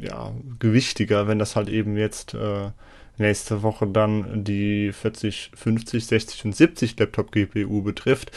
ja, 0.00 0.32
gewichtiger, 0.58 1.26
wenn 1.28 1.38
das 1.38 1.56
halt 1.56 1.70
eben 1.70 1.96
jetzt 1.96 2.34
äh, 2.34 2.70
nächste 3.16 3.62
Woche 3.62 3.86
dann 3.86 4.44
die 4.44 4.92
40, 4.92 5.52
50, 5.54 6.06
60 6.06 6.44
und 6.44 6.56
70 6.56 6.98
Laptop-GPU 6.98 7.82
betrifft, 7.82 8.30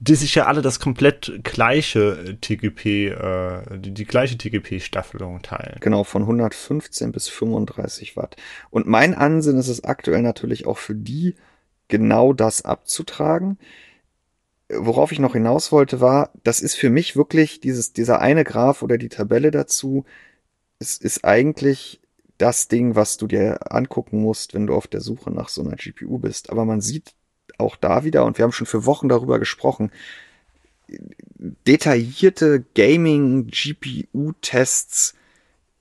die 0.00 0.14
sich 0.14 0.34
ja 0.34 0.46
alle 0.46 0.62
das 0.62 0.78
komplett 0.78 1.40
gleiche 1.42 2.38
TGP, 2.40 3.08
äh, 3.08 3.78
die, 3.78 3.92
die 3.92 4.04
gleiche 4.04 4.38
TGP-Staffelung 4.38 5.42
teilen. 5.42 5.78
Genau, 5.80 6.04
von 6.04 6.22
115 6.22 7.10
bis 7.10 7.28
35 7.28 8.16
Watt. 8.16 8.36
Und 8.70 8.86
mein 8.86 9.14
Ansinnen 9.14 9.58
ist 9.58 9.68
es 9.68 9.84
aktuell 9.84 10.22
natürlich 10.22 10.66
auch 10.66 10.78
für 10.78 10.94
die, 10.94 11.34
genau 11.88 12.32
das 12.32 12.62
abzutragen. 12.62 13.58
Worauf 14.70 15.10
ich 15.12 15.18
noch 15.18 15.32
hinaus 15.32 15.72
wollte, 15.72 16.00
war, 16.00 16.30
das 16.44 16.60
ist 16.60 16.76
für 16.76 16.90
mich 16.90 17.16
wirklich 17.16 17.60
dieses, 17.60 17.92
dieser 17.92 18.20
eine 18.20 18.44
Graph 18.44 18.82
oder 18.82 18.98
die 18.98 19.08
Tabelle 19.08 19.50
dazu, 19.50 20.04
es 20.78 20.98
ist 20.98 21.24
eigentlich 21.24 22.00
das 22.36 22.68
Ding, 22.68 22.94
was 22.94 23.16
du 23.16 23.26
dir 23.26 23.72
angucken 23.72 24.22
musst, 24.22 24.54
wenn 24.54 24.68
du 24.68 24.74
auf 24.74 24.86
der 24.86 25.00
Suche 25.00 25.32
nach 25.32 25.48
so 25.48 25.62
einer 25.62 25.74
GPU 25.74 26.18
bist. 26.18 26.50
Aber 26.50 26.64
man 26.64 26.80
sieht 26.80 27.14
auch 27.58 27.76
da 27.76 28.04
wieder, 28.04 28.24
und 28.24 28.38
wir 28.38 28.44
haben 28.44 28.52
schon 28.52 28.66
für 28.66 28.86
Wochen 28.86 29.08
darüber 29.08 29.38
gesprochen, 29.38 29.92
detaillierte 31.66 32.64
Gaming-GPU-Tests 32.74 35.14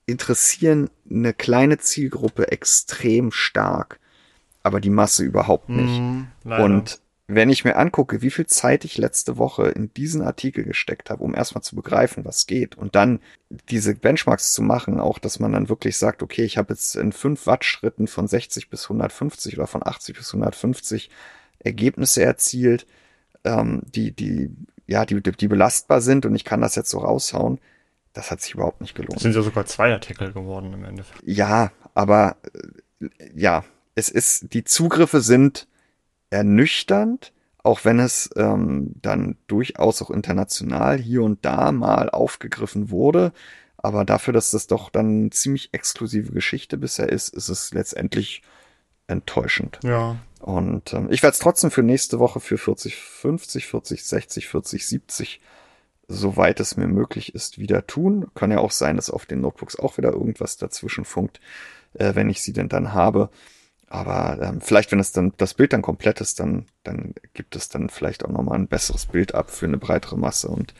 interessieren 0.05 0.89
eine 1.09 1.33
kleine 1.33 1.77
Zielgruppe 1.77 2.51
extrem 2.51 3.31
stark, 3.31 4.01
aber 4.63 4.81
die 4.81 4.89
Masse 4.89 5.23
überhaupt 5.23 5.69
nicht. 5.69 6.01
Mm, 6.01 6.25
und 6.43 6.99
wenn 7.27 7.49
ich 7.49 7.63
mir 7.65 7.75
angucke, 7.75 8.21
wie 8.21 8.31
viel 8.31 8.47
Zeit 8.47 8.85
ich 8.85 8.97
letzte 8.97 9.37
Woche 9.37 9.67
in 9.67 9.93
diesen 9.93 10.21
Artikel 10.21 10.63
gesteckt 10.63 11.09
habe, 11.09 11.21
um 11.23 11.35
erstmal 11.35 11.61
zu 11.61 11.75
begreifen, 11.75 12.23
was 12.23 12.47
geht 12.47 12.77
und 12.77 12.95
dann 12.95 13.19
diese 13.69 13.95
Benchmarks 13.95 14.53
zu 14.53 14.61
machen, 14.61 15.01
auch 15.01 15.19
dass 15.19 15.39
man 15.39 15.51
dann 15.51 15.67
wirklich 15.67 15.97
sagt, 15.97 16.23
okay, 16.23 16.43
ich 16.43 16.57
habe 16.57 16.73
jetzt 16.73 16.95
in 16.95 17.11
5 17.11 17.45
Watt 17.45 17.65
Schritten 17.65 18.07
von 18.07 18.29
60 18.29 18.69
bis 18.69 18.83
150 18.83 19.57
oder 19.57 19.67
von 19.67 19.85
80 19.85 20.17
bis 20.17 20.33
150 20.33 21.09
Ergebnisse 21.67 22.23
erzielt, 22.23 22.87
ähm, 23.43 23.83
die, 23.85 24.11
die, 24.11 24.51
ja, 24.87 25.05
die, 25.05 25.21
die 25.21 25.47
belastbar 25.47 26.01
sind 26.01 26.25
und 26.25 26.35
ich 26.35 26.43
kann 26.43 26.61
das 26.61 26.75
jetzt 26.75 26.89
so 26.89 26.99
raushauen. 26.99 27.59
Das 28.13 28.31
hat 28.31 28.41
sich 28.41 28.55
überhaupt 28.55 28.81
nicht 28.81 28.95
gelohnt. 28.95 29.15
Das 29.15 29.21
sind 29.21 29.35
ja 29.35 29.43
sogar 29.43 29.65
zwei 29.67 29.93
Artikel 29.93 30.33
geworden 30.33 30.73
im 30.73 30.83
Endeffekt. 30.83 31.21
Ja, 31.23 31.71
aber 31.93 32.37
äh, 32.99 33.09
ja, 33.35 33.63
es 33.95 34.09
ist, 34.09 34.53
die 34.53 34.63
Zugriffe 34.63 35.21
sind 35.21 35.67
ernüchternd, 36.29 37.33
auch 37.63 37.85
wenn 37.85 37.99
es 37.99 38.29
ähm, 38.35 38.93
dann 39.01 39.37
durchaus 39.47 40.01
auch 40.01 40.09
international 40.09 40.97
hier 40.97 41.23
und 41.23 41.45
da 41.45 41.71
mal 41.71 42.09
aufgegriffen 42.09 42.89
wurde. 42.89 43.33
Aber 43.77 44.05
dafür, 44.05 44.33
dass 44.33 44.51
das 44.51 44.67
doch 44.67 44.89
dann 44.89 45.21
eine 45.21 45.29
ziemlich 45.29 45.73
exklusive 45.73 46.31
Geschichte 46.31 46.77
bisher 46.77 47.09
ist, 47.09 47.29
ist 47.29 47.49
es 47.49 47.73
letztendlich 47.73 48.41
enttäuschend. 49.07 49.79
Ja. 49.83 50.17
Und 50.47 50.93
ähm, 50.93 51.11
ich 51.11 51.23
werde 51.23 51.33
es 51.33 51.39
trotzdem 51.39 51.71
für 51.71 51.83
nächste 51.83 52.19
Woche 52.19 52.39
für 52.39 52.57
40, 52.57 52.95
50, 52.95 53.67
40, 53.67 54.05
60, 54.05 54.47
40, 54.47 54.87
70, 54.87 55.41
soweit 56.07 56.61
es 56.61 56.77
mir 56.77 56.87
möglich 56.87 57.35
ist, 57.35 57.59
wieder 57.59 57.85
tun. 57.85 58.27
Kann 58.33 58.51
ja 58.51 58.59
auch 58.59 58.71
sein, 58.71 58.95
dass 58.95 59.09
auf 59.09 59.25
den 59.25 59.41
Notebooks 59.41 59.77
auch 59.77 59.97
wieder 59.97 60.13
irgendwas 60.13 60.55
dazwischen 60.55 61.03
funkt, 61.03 61.41
äh, 61.95 62.15
wenn 62.15 62.29
ich 62.29 62.41
sie 62.41 62.53
denn 62.53 62.69
dann 62.69 62.93
habe. 62.93 63.29
Aber 63.89 64.39
ähm, 64.41 64.61
vielleicht, 64.61 64.93
wenn 64.93 65.01
es 65.01 65.11
dann 65.11 65.33
das 65.35 65.53
Bild 65.53 65.73
dann 65.73 65.81
komplett 65.81 66.21
ist, 66.21 66.39
dann, 66.39 66.65
dann 66.85 67.13
gibt 67.33 67.57
es 67.57 67.67
dann 67.67 67.89
vielleicht 67.89 68.23
auch 68.23 68.29
nochmal 68.29 68.57
ein 68.57 68.69
besseres 68.69 69.05
Bild 69.05 69.35
ab 69.35 69.51
für 69.51 69.65
eine 69.65 69.77
breitere 69.77 70.17
Masse 70.17 70.47
und 70.47 70.73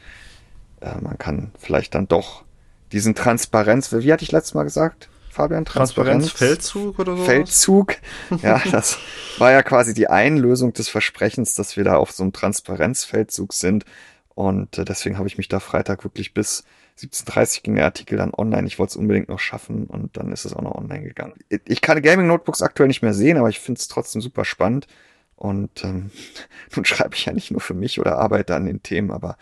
äh, 0.80 0.97
man 1.01 1.18
kann 1.18 1.51
vielleicht 1.59 1.93
dann 1.93 2.07
doch 2.07 2.45
diesen 2.93 3.15
Transparenz, 3.15 3.91
wie 3.91 4.13
hatte 4.13 4.24
ich 4.24 4.32
letztes 4.32 4.53
Mal 4.53 4.63
gesagt, 4.63 5.09
Fabian? 5.38 5.66
Transparenz, 5.66 6.32
Feldzug 6.32 6.98
oder 6.98 7.16
so? 7.16 7.24
Feldzug. 7.24 7.98
Ja, 8.42 8.60
das 8.72 8.98
war 9.38 9.52
ja 9.52 9.62
quasi 9.62 9.94
die 9.94 10.08
Einlösung 10.08 10.74
des 10.74 10.90
Versprechens, 10.90 11.54
dass 11.54 11.78
wir 11.78 11.84
da 11.84 11.98
auf 11.98 12.12
so 12.12 12.24
einem 12.24 12.34
Transparenzfeldzug 12.34 13.54
sind. 13.54 13.86
Und 14.34 14.80
äh, 14.80 14.86
deswegen 14.86 15.20
habe 15.20 15.28
ich 15.28 15.38
mich 15.38 15.48
da 15.48 15.60
Freitag 15.60 16.04
wirklich 16.04 16.34
bis 16.34 16.64
17.30 17.00 17.62
ging 17.62 17.76
der 17.76 17.86
Artikel 17.86 18.18
dann 18.18 18.34
online. 18.34 18.66
Ich 18.66 18.80
wollte 18.80 18.92
es 18.92 18.96
unbedingt 18.96 19.30
noch 19.30 19.38
schaffen 19.38 19.86
und 19.86 20.18
dann 20.18 20.32
ist 20.32 20.46
es 20.46 20.54
auch 20.54 20.64
noch 20.64 20.74
online 20.74 21.04
gegangen. 21.04 21.36
Ich 21.66 21.82
kann 21.82 22.02
Gaming-Notebooks 22.02 22.64
aktuell 22.64 22.88
nicht 22.88 23.04
mehr 23.04 23.14
sehen, 23.14 23.38
aber 23.38 23.50
ich 23.50 23.60
finde 23.60 23.78
es 23.78 23.88
trotzdem 23.88 24.22
super 24.22 24.44
spannend. 24.44 24.88
Und 25.36 25.84
ähm, 25.84 26.10
nun 26.76 26.86
schreibe 26.86 27.14
ich 27.14 27.26
ja 27.26 27.34
nicht 27.34 27.52
nur 27.52 27.62
für 27.62 27.76
mich 27.76 28.00
oder 28.00 28.18
arbeite 28.18 28.56
an 28.56 28.66
den 28.66 28.82
Themen, 28.82 29.12
aber 29.12 29.38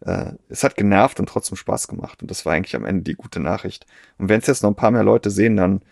äh, 0.00 0.32
es 0.48 0.64
hat 0.64 0.76
genervt 0.76 1.20
und 1.20 1.28
trotzdem 1.28 1.56
Spaß 1.56 1.88
gemacht. 1.88 2.22
Und 2.22 2.30
das 2.30 2.46
war 2.46 2.52
eigentlich 2.52 2.76
am 2.76 2.84
Ende 2.84 3.02
die 3.02 3.14
gute 3.14 3.40
Nachricht. 3.40 3.86
Und 4.18 4.28
wenn 4.28 4.40
es 4.40 4.46
jetzt 4.46 4.62
noch 4.62 4.70
ein 4.70 4.76
paar 4.76 4.90
mehr 4.90 5.04
Leute 5.04 5.30
sehen, 5.30 5.56
dann, 5.56 5.82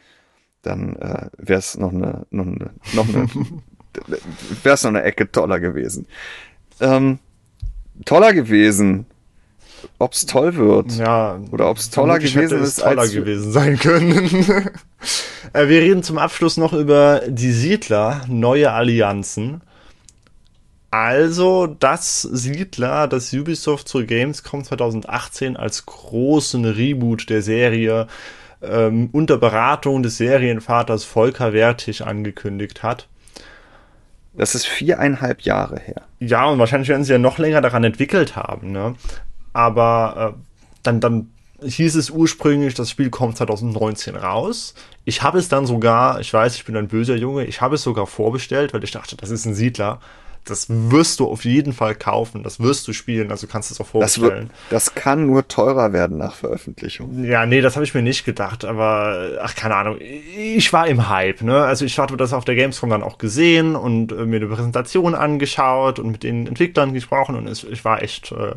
dann 0.63 0.97
äh, 0.97 1.29
wäre 1.39 1.59
es 1.59 1.77
noch 1.77 1.93
eine, 1.93 2.27
noch 2.31 2.47
eine, 2.47 2.71
noch 2.95 3.09
eine, 3.09 3.29
wäre 4.63 4.75
es 4.75 4.83
noch 4.83 4.91
eine 4.91 5.03
Ecke 5.03 5.31
toller 5.31 5.61
gewesen. 5.61 6.07
Ähm, 6.81 7.19
toller 8.05 8.33
gewesen 8.33 9.07
ob 9.99 10.13
es 10.13 10.27
toll 10.27 10.57
wird. 10.57 10.93
Ja. 10.97 11.41
Oder 11.51 11.71
ob 11.71 11.77
es 11.77 11.91
toller 11.91 12.19
gewesen 12.19 12.63
ist. 12.63 12.81
toller 12.81 13.03
als 13.03 13.13
gewesen 13.13 13.53
sein 13.53 13.79
können. 13.79 14.71
Äh, 15.55 15.69
wir 15.69 15.81
reden 15.81 16.03
zum 16.03 16.19
Abschluss 16.19 16.59
noch 16.59 16.75
über 16.75 17.23
die 17.27 17.53
Siedler, 17.53 18.21
neue 18.29 18.71
Allianzen. 18.71 19.63
Also, 20.91 21.66
das 21.66 22.22
Siedler, 22.22 23.09
das 23.09 23.32
Ubisoft 23.32 23.89
zur 23.89 24.05
Gamescom 24.05 24.64
2018 24.64 25.57
als 25.57 25.84
großen 25.84 26.64
Reboot 26.64 27.28
der 27.28 27.43
Serie 27.43 28.07
ähm, 28.62 29.11
unter 29.12 29.36
Beratung 29.36 30.03
des 30.03 30.16
Serienvaters 30.16 31.05
Volker 31.05 31.53
Wertig 31.53 32.07
angekündigt 32.07 32.82
hat. 32.82 33.07
Das 34.34 34.55
ist 34.55 34.66
viereinhalb 34.66 35.43
Jahre 35.43 35.78
her. 35.78 36.03
Ja, 36.20 36.47
und 36.47 36.59
wahrscheinlich 36.59 36.89
werden 36.89 37.05
sie 37.05 37.12
ja 37.12 37.18
noch 37.18 37.39
länger 37.39 37.61
daran 37.61 37.84
entwickelt 37.84 38.36
haben. 38.36 38.72
Ne? 38.72 38.95
aber 39.59 40.34
äh, 40.36 40.41
dann, 40.84 41.01
dann 41.01 41.30
hieß 41.61 41.97
es 41.97 42.11
ursprünglich, 42.11 42.74
das 42.74 42.91
Spiel 42.91 43.11
kommt 43.11 43.36
2019 43.36 44.14
raus. 44.14 44.74
Ich 45.05 45.22
habe 45.22 45.39
es 45.39 45.49
dann 45.49 45.66
sogar, 45.66 46.20
ich 46.20 46.32
weiß, 46.32 46.55
ich 46.55 46.64
bin 46.64 46.76
ein 46.76 46.86
böser 46.86 47.16
Junge, 47.16 47.45
ich 47.45 47.61
habe 47.61 47.74
es 47.74 47.82
sogar 47.82 48.07
vorbestellt, 48.07 48.72
weil 48.72 48.84
ich 48.84 48.93
dachte, 48.93 49.16
das 49.16 49.30
ist 49.30 49.45
ein 49.45 49.55
Siedler. 49.55 50.01
Das 50.45 50.66
wirst 50.68 51.20
du 51.20 51.26
auf 51.26 51.45
jeden 51.45 51.72
Fall 51.72 51.95
kaufen, 51.95 52.43
das 52.43 52.61
wirst 52.61 52.89
du 52.89 52.93
spielen, 52.93 53.30
also 53.30 53.47
kannst 53.47 53.70
du 53.70 53.74
es 53.74 53.80
auch 53.80 53.86
vorbestellen. 53.86 54.51
Das, 54.70 54.86
das 54.86 54.95
kann 54.95 55.26
nur 55.26 55.47
teurer 55.47 55.93
werden 55.93 56.16
nach 56.16 56.34
Veröffentlichung. 56.34 57.24
Ja, 57.24 57.45
nee, 57.47 57.61
das 57.61 57.76
habe 57.76 57.84
ich 57.84 57.95
mir 57.95 58.03
nicht 58.03 58.24
gedacht, 58.24 58.64
aber 58.64 59.39
ach, 59.43 59.55
keine 59.55 59.76
Ahnung. 59.76 59.99
Ich 60.01 60.72
war 60.72 60.86
im 60.86 61.09
Hype, 61.09 61.43
ne? 61.43 61.64
Also 61.64 61.84
ich 61.84 61.99
hatte 61.99 62.16
das 62.16 62.32
auf 62.32 62.45
der 62.45 62.55
Gamescom 62.55 62.91
dann 62.91 63.03
auch 63.03 63.18
gesehen 63.18 63.76
und 63.76 64.12
äh, 64.12 64.26
mir 64.26 64.36
eine 64.36 64.47
Präsentation 64.47 65.14
angeschaut 65.14 65.99
und 65.99 66.11
mit 66.11 66.22
den 66.22 66.47
Entwicklern 66.47 66.95
gesprochen 66.95 67.34
und 67.34 67.47
es, 67.47 67.64
ich 67.64 67.84
war 67.84 68.03
echt. 68.03 68.32
Äh, 68.32 68.55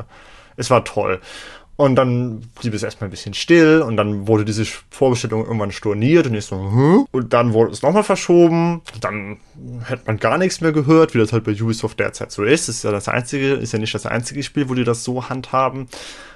es 0.56 0.70
war 0.70 0.84
toll. 0.84 1.20
Und 1.82 1.96
dann 1.96 2.42
blieb 2.60 2.74
es 2.74 2.84
erstmal 2.84 3.08
ein 3.08 3.10
bisschen 3.10 3.34
still 3.34 3.82
und 3.82 3.96
dann 3.96 4.28
wurde 4.28 4.44
diese 4.44 4.64
Vorbestellung 4.64 5.44
irgendwann 5.44 5.72
storniert 5.72 6.28
und 6.28 6.34
ich 6.34 6.44
so, 6.44 6.54
hm? 6.54 7.06
Und 7.10 7.32
dann 7.32 7.54
wurde 7.54 7.72
es 7.72 7.82
nochmal 7.82 8.04
verschoben. 8.04 8.82
Dann 9.00 9.38
hätte 9.86 10.04
man 10.06 10.18
gar 10.18 10.38
nichts 10.38 10.60
mehr 10.60 10.70
gehört, 10.70 11.12
wie 11.12 11.18
das 11.18 11.32
halt 11.32 11.42
bei 11.42 11.60
Ubisoft 11.60 11.98
derzeit 11.98 12.30
so 12.30 12.44
ist. 12.44 12.68
Das 12.68 12.76
ist 12.76 12.84
ja 12.84 12.92
das 12.92 13.08
einzige, 13.08 13.54
ist 13.54 13.72
ja 13.72 13.80
nicht 13.80 13.92
das 13.92 14.06
einzige 14.06 14.44
Spiel, 14.44 14.68
wo 14.68 14.74
die 14.74 14.84
das 14.84 15.02
so 15.02 15.28
handhaben. 15.28 15.88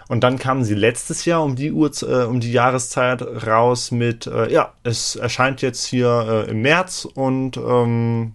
Und 0.09 0.25
dann 0.25 0.41
kamen 0.41 0.65
sie 0.65 0.75
letztes 0.75 1.25
Jahr 1.27 1.45
um 1.45 1.55
die 1.55 1.71
Uhr, 1.71 1.93
äh, 2.03 2.25
um 2.25 2.41
die 2.41 2.51
Jahreszeit 2.51 3.23
raus 3.47 3.93
mit, 3.93 4.27
äh, 4.27 4.53
ja, 4.53 4.73
es 4.83 5.15
erscheint 5.15 5.63
jetzt 5.63 5.87
hier 5.87 6.45
äh, 6.49 6.51
im 6.51 6.63
März 6.63 7.07
und 7.15 7.57
ähm, 7.57 8.33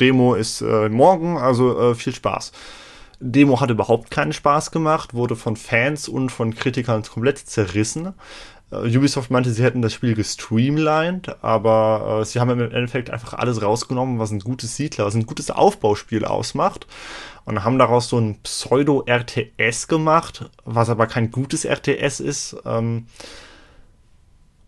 Demo 0.00 0.34
ist 0.34 0.62
äh, 0.62 0.88
morgen, 0.88 1.36
also 1.36 1.90
äh, 1.90 1.94
viel 1.94 2.14
Spaß. 2.14 2.52
Demo 3.20 3.60
hat 3.60 3.70
überhaupt 3.70 4.10
keinen 4.10 4.32
Spaß 4.32 4.70
gemacht, 4.70 5.14
wurde 5.14 5.36
von 5.36 5.56
Fans 5.56 6.08
und 6.08 6.30
von 6.30 6.54
Kritikern 6.54 7.02
komplett 7.02 7.38
zerrissen. 7.38 8.14
Uh, 8.72 8.78
Ubisoft 8.78 9.30
meinte, 9.30 9.50
sie 9.50 9.62
hätten 9.62 9.82
das 9.82 9.92
Spiel 9.92 10.14
gestreamlined, 10.14 11.42
aber 11.42 12.20
uh, 12.20 12.24
sie 12.24 12.40
haben 12.40 12.50
im 12.50 12.60
Endeffekt 12.60 13.10
einfach 13.10 13.34
alles 13.34 13.62
rausgenommen, 13.62 14.18
was 14.18 14.30
ein 14.30 14.40
gutes 14.40 14.76
Siedler, 14.76 15.04
was 15.06 15.14
ein 15.14 15.26
gutes 15.26 15.50
Aufbauspiel 15.50 16.24
ausmacht 16.24 16.86
und 17.44 17.62
haben 17.64 17.78
daraus 17.78 18.08
so 18.08 18.18
ein 18.18 18.40
Pseudo-RTS 18.42 19.88
gemacht, 19.88 20.50
was 20.64 20.88
aber 20.88 21.06
kein 21.06 21.30
gutes 21.30 21.64
RTS 21.64 22.20
ist. 22.20 22.56
Ähm, 22.64 23.06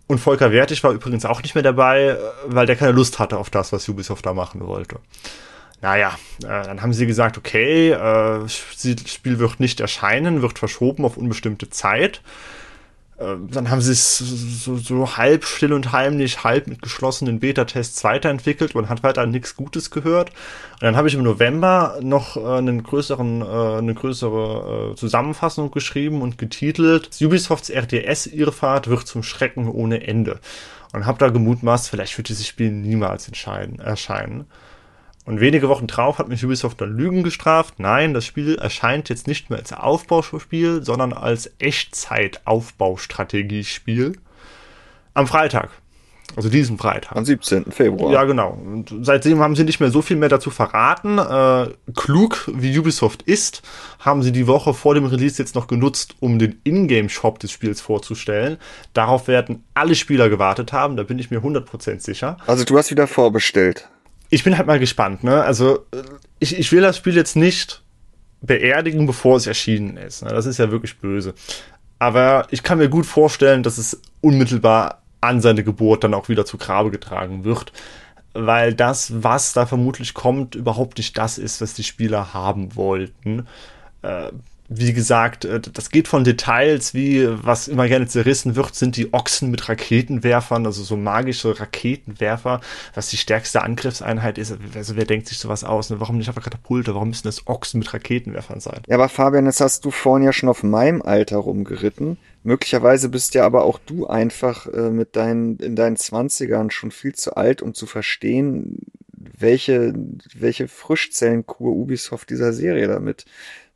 und 0.08 0.18
Volker 0.18 0.52
Wertig 0.52 0.84
war 0.84 0.92
übrigens 0.92 1.24
auch 1.24 1.42
nicht 1.42 1.54
mehr 1.54 1.64
dabei, 1.64 2.16
weil 2.46 2.66
der 2.66 2.76
keine 2.76 2.92
Lust 2.92 3.18
hatte 3.18 3.38
auf 3.38 3.50
das, 3.50 3.72
was 3.72 3.88
Ubisoft 3.88 4.24
da 4.24 4.34
machen 4.34 4.64
wollte. 4.66 5.00
Naja, 5.82 6.18
äh, 6.42 6.46
dann 6.46 6.82
haben 6.82 6.92
sie 6.92 7.06
gesagt, 7.06 7.38
okay, 7.38 7.90
äh, 7.90 7.96
das 8.40 9.10
Spiel 9.10 9.38
wird 9.38 9.60
nicht 9.60 9.80
erscheinen, 9.80 10.42
wird 10.42 10.58
verschoben 10.58 11.04
auf 11.04 11.16
unbestimmte 11.16 11.70
Zeit. 11.70 12.22
Äh, 13.18 13.36
dann 13.50 13.70
haben 13.70 13.80
sie 13.80 13.92
es 13.92 14.18
so, 14.18 14.76
so, 14.76 15.16
halb 15.16 15.44
still 15.44 15.72
und 15.72 15.92
heimlich, 15.92 16.44
halb 16.44 16.66
mit 16.66 16.82
geschlossenen 16.82 17.40
Beta-Tests 17.40 18.04
weiterentwickelt. 18.04 18.74
Man 18.74 18.88
hat 18.88 19.02
weiter 19.02 19.26
nichts 19.26 19.56
Gutes 19.56 19.90
gehört. 19.90 20.30
Und 20.74 20.82
dann 20.82 20.96
habe 20.96 21.08
ich 21.08 21.14
im 21.14 21.22
November 21.22 21.98
noch 22.02 22.36
äh, 22.36 22.58
einen 22.58 22.82
größeren, 22.82 23.42
äh, 23.42 23.78
eine 23.78 23.94
größere 23.94 24.92
äh, 24.92 24.96
Zusammenfassung 24.96 25.70
geschrieben 25.70 26.20
und 26.22 26.36
getitelt 26.38 27.10
Ubisofts 27.20 27.70
RTS-Irrfahrt 27.70 28.88
wird 28.88 29.06
zum 29.06 29.22
Schrecken 29.22 29.68
ohne 29.68 30.06
Ende. 30.06 30.40
Und 30.92 31.06
habe 31.06 31.18
da 31.18 31.28
gemutmaßt, 31.28 31.90
vielleicht 31.90 32.16
wird 32.16 32.28
dieses 32.28 32.46
Spiel 32.46 32.70
niemals 32.70 33.28
erscheinen. 33.28 34.46
Und 35.26 35.40
wenige 35.40 35.68
Wochen 35.68 35.86
drauf 35.88 36.18
hat 36.18 36.28
mich 36.28 36.44
Ubisoft 36.44 36.80
dann 36.80 36.96
Lügen 36.96 37.24
gestraft. 37.24 37.74
Nein, 37.78 38.14
das 38.14 38.24
Spiel 38.24 38.54
erscheint 38.54 39.08
jetzt 39.08 39.26
nicht 39.26 39.50
mehr 39.50 39.58
als 39.58 39.72
Aufbauspiel, 39.72 40.84
sondern 40.84 41.12
als 41.12 41.50
Echtzeit-Aufbaustrategiespiel 41.58 44.12
am 45.14 45.26
Freitag. 45.26 45.70
Also 46.36 46.48
diesen 46.48 46.78
Freitag. 46.78 47.16
Am 47.16 47.24
17. 47.24 47.72
Februar. 47.72 48.12
Ja, 48.12 48.22
genau. 48.24 48.50
Und 48.50 48.94
seitdem 49.02 49.40
haben 49.40 49.56
sie 49.56 49.64
nicht 49.64 49.80
mehr 49.80 49.90
so 49.90 50.02
viel 50.02 50.16
mehr 50.16 50.28
dazu 50.28 50.50
verraten. 50.50 51.18
Äh, 51.18 51.70
klug 51.94 52.48
wie 52.54 52.78
Ubisoft 52.78 53.22
ist, 53.22 53.62
haben 53.98 54.22
sie 54.22 54.32
die 54.32 54.46
Woche 54.46 54.74
vor 54.74 54.94
dem 54.94 55.06
Release 55.06 55.42
jetzt 55.42 55.56
noch 55.56 55.66
genutzt, 55.66 56.14
um 56.20 56.38
den 56.38 56.60
Ingame-Shop 56.62 57.40
des 57.40 57.50
Spiels 57.50 57.80
vorzustellen. 57.80 58.58
Darauf 58.92 59.26
werden 59.26 59.64
alle 59.74 59.96
Spieler 59.96 60.28
gewartet 60.28 60.72
haben, 60.72 60.96
da 60.96 61.02
bin 61.02 61.18
ich 61.18 61.32
mir 61.32 61.40
100% 61.40 61.98
sicher. 62.00 62.36
Also 62.46 62.64
du 62.64 62.78
hast 62.78 62.92
wieder 62.92 63.08
vorbestellt 63.08 63.88
ich 64.30 64.44
bin 64.44 64.56
halt 64.56 64.66
mal 64.66 64.78
gespannt, 64.78 65.24
ne? 65.24 65.42
Also, 65.42 65.86
ich, 66.38 66.58
ich 66.58 66.72
will 66.72 66.80
das 66.80 66.96
Spiel 66.96 67.14
jetzt 67.14 67.36
nicht 67.36 67.82
beerdigen, 68.42 69.06
bevor 69.06 69.36
es 69.36 69.46
erschienen 69.46 69.96
ist. 69.96 70.22
Ne? 70.22 70.30
Das 70.30 70.46
ist 70.46 70.58
ja 70.58 70.70
wirklich 70.70 70.98
böse. 70.98 71.34
Aber 71.98 72.46
ich 72.50 72.62
kann 72.62 72.78
mir 72.78 72.88
gut 72.88 73.06
vorstellen, 73.06 73.62
dass 73.62 73.78
es 73.78 74.00
unmittelbar 74.20 75.02
an 75.20 75.40
seine 75.40 75.64
Geburt 75.64 76.04
dann 76.04 76.14
auch 76.14 76.28
wieder 76.28 76.44
zu 76.44 76.58
Grabe 76.58 76.90
getragen 76.90 77.44
wird. 77.44 77.72
Weil 78.34 78.74
das, 78.74 79.22
was 79.22 79.54
da 79.54 79.64
vermutlich 79.64 80.12
kommt, 80.12 80.54
überhaupt 80.54 80.98
nicht 80.98 81.16
das 81.16 81.38
ist, 81.38 81.62
was 81.62 81.72
die 81.72 81.84
Spieler 81.84 82.34
haben 82.34 82.76
wollten. 82.76 83.46
Äh, 84.02 84.30
wie 84.68 84.92
gesagt, 84.92 85.44
äh, 85.44 85.60
das 85.60 85.90
geht 85.90 86.08
von 86.08 86.24
Details, 86.24 86.94
wie 86.94 87.26
was 87.28 87.68
immer 87.68 87.88
gerne 87.88 88.06
zerrissen 88.06 88.56
wird, 88.56 88.74
sind 88.74 88.96
die 88.96 89.12
Ochsen 89.12 89.50
mit 89.50 89.68
Raketenwerfern, 89.68 90.66
also 90.66 90.82
so 90.82 90.96
magische 90.96 91.58
Raketenwerfer, 91.58 92.60
was 92.94 93.08
die 93.08 93.16
stärkste 93.16 93.62
Angriffseinheit 93.62 94.38
ist. 94.38 94.56
Also 94.74 94.96
wer 94.96 95.04
denkt 95.04 95.28
sich 95.28 95.38
sowas 95.38 95.64
aus? 95.64 95.90
Ne? 95.90 96.00
Warum 96.00 96.18
nicht 96.18 96.28
einfach 96.28 96.42
Katapulte? 96.42 96.94
Warum 96.94 97.08
müssen 97.08 97.26
das 97.26 97.46
Ochsen 97.46 97.78
mit 97.78 97.92
Raketenwerfern 97.92 98.60
sein? 98.60 98.80
Ja, 98.86 98.96
aber 98.96 99.08
Fabian, 99.08 99.46
jetzt 99.46 99.60
hast 99.60 99.84
du 99.84 99.90
vorhin 99.90 100.24
ja 100.24 100.32
schon 100.32 100.48
auf 100.48 100.62
meinem 100.62 101.02
Alter 101.02 101.36
rumgeritten. 101.38 102.18
Möglicherweise 102.42 103.08
bist 103.08 103.34
ja 103.34 103.44
aber 103.44 103.64
auch 103.64 103.78
du 103.78 104.06
einfach 104.06 104.66
äh, 104.68 104.90
mit 104.90 105.16
deinen, 105.16 105.56
in 105.58 105.76
deinen 105.76 105.96
Zwanzigern 105.96 106.70
schon 106.70 106.90
viel 106.90 107.14
zu 107.14 107.36
alt, 107.36 107.62
um 107.62 107.74
zu 107.74 107.86
verstehen, 107.86 108.78
welche, 109.38 109.94
welche 110.34 110.68
Frischzellenkur 110.68 111.72
Ubisoft 111.72 112.30
dieser 112.30 112.52
Serie 112.52 112.88
damit 112.88 113.24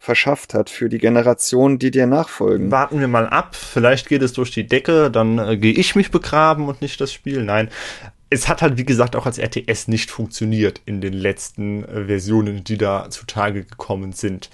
verschafft 0.01 0.55
hat 0.55 0.71
für 0.71 0.89
die 0.89 0.97
Generationen, 0.97 1.79
die 1.79 1.91
dir 1.91 2.07
nachfolgen. 2.07 2.71
Warten 2.71 3.01
wir 3.01 3.07
mal 3.07 3.29
ab, 3.29 3.55
vielleicht 3.55 4.09
geht 4.09 4.23
es 4.23 4.33
durch 4.33 4.51
die 4.51 4.67
Decke, 4.67 5.11
dann 5.11 5.39
äh, 5.39 5.59
gehe 5.59 5.75
ich 5.75 5.95
mich 5.95 6.11
begraben 6.11 6.69
und 6.69 6.81
nicht 6.81 7.01
das 7.03 7.13
Spiel. 7.13 7.45
Nein, 7.45 7.69
es 8.31 8.49
hat 8.49 8.63
halt, 8.63 8.79
wie 8.79 8.87
gesagt, 8.87 9.15
auch 9.15 9.27
als 9.27 9.39
RTS 9.39 9.89
nicht 9.89 10.11
funktioniert 10.11 10.81
in 10.87 11.03
den 11.03 11.13
letzten 11.13 11.85
äh, 11.85 12.07
Versionen, 12.07 12.65
die 12.65 12.79
da 12.79 13.11
zutage 13.11 13.65
gekommen 13.65 14.15
sind. 14.15 14.49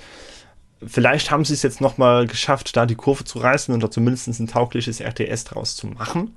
Vielleicht 0.84 1.30
haben 1.30 1.44
sie 1.44 1.54
es 1.54 1.62
jetzt 1.62 1.80
nochmal 1.80 2.26
geschafft, 2.26 2.76
da 2.76 2.84
die 2.84 2.96
Kurve 2.96 3.22
zu 3.22 3.38
reißen 3.38 3.72
und 3.72 3.80
da 3.82 3.90
zumindest 3.90 4.26
ein 4.40 4.48
taugliches 4.48 5.00
RTS 5.00 5.44
draus 5.44 5.76
zu 5.76 5.86
machen. 5.86 6.36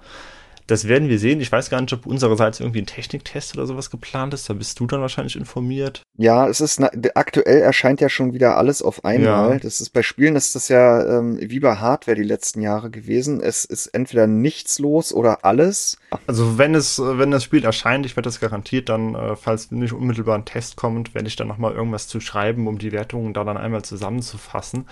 Das 0.68 0.88
werden 0.88 1.10
wir 1.10 1.18
sehen. 1.18 1.42
Ich 1.42 1.52
weiß 1.52 1.72
gar 1.72 1.82
nicht, 1.82 1.94
ob 1.94 2.06
unsererseits 2.06 2.60
irgendwie 2.60 2.82
ein 2.82 2.86
Techniktest 2.86 3.58
oder 3.58 3.66
sowas 3.66 3.90
geplant 3.90 4.36
ist. 4.36 4.48
Da 4.48 4.54
bist 4.54 4.80
du 4.80 4.86
dann 4.86 5.02
wahrscheinlich 5.02 5.36
informiert. 5.36 6.04
Ja, 6.22 6.50
es 6.50 6.60
ist 6.60 6.82
aktuell 7.16 7.62
erscheint 7.62 8.02
ja 8.02 8.10
schon 8.10 8.34
wieder 8.34 8.58
alles 8.58 8.82
auf 8.82 9.06
einmal. 9.06 9.54
Ja. 9.54 9.58
Das 9.58 9.80
ist 9.80 9.92
bei 9.92 10.04
Spielen 10.04 10.36
ist 10.36 10.54
das 10.54 10.68
ja 10.68 11.18
ähm, 11.18 11.40
wie 11.40 11.62
bei 11.62 11.78
Hardware 11.78 12.18
die 12.18 12.24
letzten 12.24 12.60
Jahre 12.62 12.90
gewesen. 12.90 13.42
Es 13.42 13.64
ist 13.64 13.88
entweder 13.88 14.28
nichts 14.28 14.80
los 14.80 15.14
oder 15.14 15.46
alles. 15.46 15.98
Also 16.28 16.58
wenn 16.58 16.76
es 16.76 17.00
wenn 17.00 17.32
das 17.32 17.46
Spiel 17.46 17.64
erscheint, 17.64 18.06
ich 18.06 18.18
werde 18.18 18.28
das 18.28 18.42
garantiert 18.42 18.90
dann, 18.90 19.16
äh, 19.16 19.38
falls 19.38 19.72
nicht 19.72 19.94
unmittelbar 19.94 20.38
ein 20.38 20.44
Test 20.44 20.76
kommt, 20.76 21.16
werde 21.16 21.30
ich 21.30 21.38
dann 21.38 21.48
noch 21.48 21.58
mal 21.58 21.72
irgendwas 21.72 22.10
zu 22.10 22.20
schreiben, 22.20 22.68
um 22.68 22.80
die 22.80 22.92
Wertungen 22.92 23.34
da 23.34 23.46
dann 23.46 23.56
einmal 23.56 23.84
zusammenzufassen. 23.84 24.88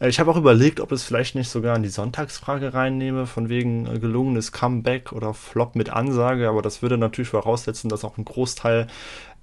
Äh, 0.00 0.08
ich 0.08 0.18
habe 0.18 0.30
auch 0.30 0.36
überlegt, 0.36 0.80
ob 0.80 0.92
es 0.92 1.02
vielleicht 1.02 1.34
nicht 1.34 1.48
sogar 1.48 1.76
in 1.76 1.82
die 1.82 1.88
Sonntagsfrage 1.88 2.74
reinnehme, 2.74 3.26
von 3.26 3.48
wegen 3.48 3.86
äh, 3.86 3.98
gelungenes 3.98 4.52
Comeback 4.52 5.12
oder 5.12 5.34
Flop 5.34 5.76
mit 5.76 5.90
Ansage, 5.90 6.48
aber 6.48 6.62
das 6.62 6.82
würde 6.82 6.98
natürlich 6.98 7.30
voraussetzen, 7.30 7.88
dass 7.88 8.04
auch 8.04 8.18
ein 8.18 8.24
Großteil 8.24 8.86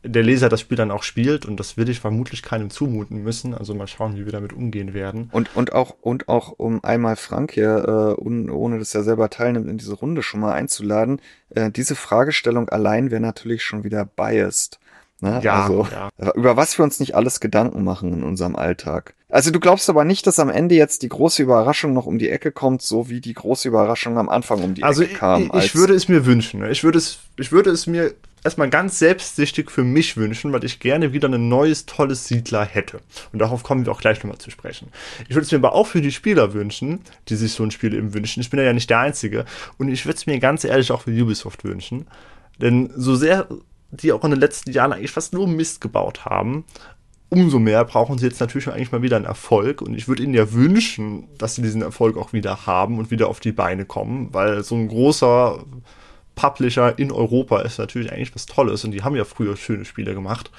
der 0.04 0.24
Leser 0.24 0.50
das 0.50 0.62
Spiel 0.62 0.78
dann 0.78 0.92
auch 0.92 1.04
spielt 1.04 1.46
und 1.46 1.60
das 1.60 1.78
will 1.78 1.90
ich 1.90 2.00
vermutlich 2.00 2.44
keinem 2.44 2.70
zumuten 2.70 3.24
müssen. 3.24 3.54
Also 3.54 3.74
mal 3.74 3.88
schauen, 3.88 4.16
wie 4.16 4.26
wir 4.26 4.32
damit 4.32 4.54
umgehen 4.54 4.94
werden. 4.94 5.30
Und, 5.32 5.56
und 5.56 5.74
auch, 5.74 5.96
und 6.02 6.30
auch 6.30 6.54
um 6.58 6.84
einmal 6.84 7.16
Frank 7.16 7.52
hier, 7.52 8.16
äh, 8.18 8.22
un, 8.22 8.50
ohne 8.50 8.80
dass 8.80 8.96
er 8.96 9.04
selber 9.04 9.30
teilnimmt, 9.30 9.70
in 9.70 9.78
diese 9.78 9.94
Runde 9.94 10.24
schon 10.24 10.40
mal 10.40 10.54
einzuladen, 10.54 11.22
äh, 11.50 11.72
diese 11.72 11.96
Fragestellung 11.96 12.70
allein 12.70 13.12
wäre 13.12 13.22
natürlich 13.22 13.64
schon 13.64 13.84
wieder 13.84 14.06
biased. 14.06 14.80
Ne? 15.20 15.40
Ja, 15.44 15.64
also, 15.64 15.88
ja. 15.92 16.10
Über 16.36 16.58
was 16.58 16.78
wir 16.78 16.84
uns 16.84 17.00
nicht 17.00 17.16
alles 17.16 17.40
Gedanken 17.40 17.84
machen 17.84 18.14
in 18.14 18.24
unserem 18.24 18.56
Alltag. 18.56 19.16
Also 19.30 19.52
du 19.52 19.60
glaubst 19.60 19.90
aber 19.90 20.06
nicht, 20.06 20.28
dass 20.28 20.40
am 20.40 20.50
Ende 20.50 20.76
jetzt 20.76 21.02
die 21.02 21.10
große 21.10 21.42
Überraschung 21.42 21.94
noch 21.94 22.06
um 22.06 22.20
die 22.20 22.30
Ecke 22.30 22.52
kommt, 22.52 22.82
so 22.82 23.10
wie 23.10 23.20
die 23.20 23.34
große 23.34 23.68
Überraschung 23.68 24.18
am 24.18 24.30
Anfang 24.30 24.64
um 24.64 24.74
die 24.76 24.84
also 24.84 25.04
Ecke 25.04 25.16
kam. 25.16 25.52
Also 25.52 25.66
ich, 25.66 25.66
ich 25.66 25.76
würde 25.76 25.96
es 25.96 26.08
mir 26.08 26.26
wünschen. 26.26 26.60
Ne? 26.60 26.70
Ich 26.70 26.84
würde 26.84 27.00
es, 27.00 27.20
ich 27.38 27.52
würde 27.52 27.72
es 27.72 27.88
mir 27.88 28.14
erstmal 28.48 28.70
ganz 28.70 28.98
selbstsichtig 29.00 29.70
für 29.70 29.84
mich 29.84 30.18
wünschen, 30.18 30.52
weil 30.54 30.64
ich 30.64 30.80
gerne 30.80 31.14
wieder 31.14 31.28
ein 31.30 31.50
neues, 31.50 31.86
tolles 31.86 32.28
Siedler 32.28 32.66
hätte. 32.66 33.02
Und 33.32 33.40
darauf 33.40 33.64
kommen 33.64 33.86
wir 33.86 33.92
auch 33.92 34.02
gleich 34.02 34.24
nochmal 34.24 34.38
zu 34.40 34.52
sprechen. 34.52 34.90
Ich 35.28 35.36
würde 35.36 35.46
es 35.46 35.52
mir 35.52 35.60
aber 35.60 35.74
auch 35.74 35.88
für 35.88 36.02
die 36.02 36.12
Spieler 36.12 36.54
wünschen, 36.54 37.02
die 37.30 37.36
sich 37.36 37.54
so 37.54 37.64
ein 37.64 37.72
Spiel 37.72 37.94
eben 37.94 38.14
wünschen. 38.14 38.42
Ich 38.42 38.50
bin 38.50 38.60
ja 38.60 38.74
nicht 38.74 38.90
der 38.90 39.00
Einzige. 39.00 39.46
Und 39.78 39.90
ich 39.90 40.06
würde 40.06 40.18
es 40.18 40.26
mir 40.26 40.40
ganz 40.40 40.64
ehrlich 40.64 40.92
auch 40.92 41.02
für 41.02 41.12
Ubisoft 41.12 41.64
wünschen. 41.64 42.08
Denn 42.60 42.90
so 42.96 43.16
sehr 43.16 43.48
die 43.92 44.12
auch 44.12 44.24
in 44.24 44.32
den 44.32 44.40
letzten 44.40 44.72
Jahren 44.72 44.94
eigentlich 44.94 45.12
fast 45.12 45.34
nur 45.34 45.48
Mist 45.48 45.82
gebaut 45.82 46.26
haben, 46.26 46.66
umso 47.30 47.60
mehr 47.60 47.84
brauchen 47.86 48.18
sie 48.18 48.26
jetzt 48.26 48.40
natürlich 48.40 48.68
eigentlich 48.70 48.92
mal 48.92 49.02
wieder 49.02 49.18
einen 49.18 49.26
Erfolg. 49.26 49.82
Und 49.82 49.96
ich 49.96 50.08
würde 50.08 50.24
ihnen 50.24 50.34
ja 50.34 50.52
wünschen, 50.54 51.28
dass 51.38 51.56
sie 51.56 51.62
diesen 51.62 51.82
Erfolg 51.82 52.18
auch 52.18 52.34
wieder 52.34 52.66
haben 52.66 53.00
und 53.00 53.12
wieder 53.12 53.28
auf 53.28 53.40
die 53.40 53.52
Beine 53.52 53.86
kommen, 53.86 54.34
weil 54.34 54.64
so 54.64 54.76
ein 54.76 54.88
großer 54.88 55.64
Publisher 56.38 56.98
in 56.98 57.12
Europa 57.12 57.60
ist 57.62 57.80
natürlich 57.80 58.14
eigentlich 58.14 58.34
was 58.34 58.46
Tolles 58.46 58.86
und 58.86 58.92
die 58.92 59.04
haben 59.04 59.18
ja 59.18 59.26
früher 59.26 59.58
schöne 59.58 59.84
Spiele 59.84 60.14
gemacht. 60.14 60.50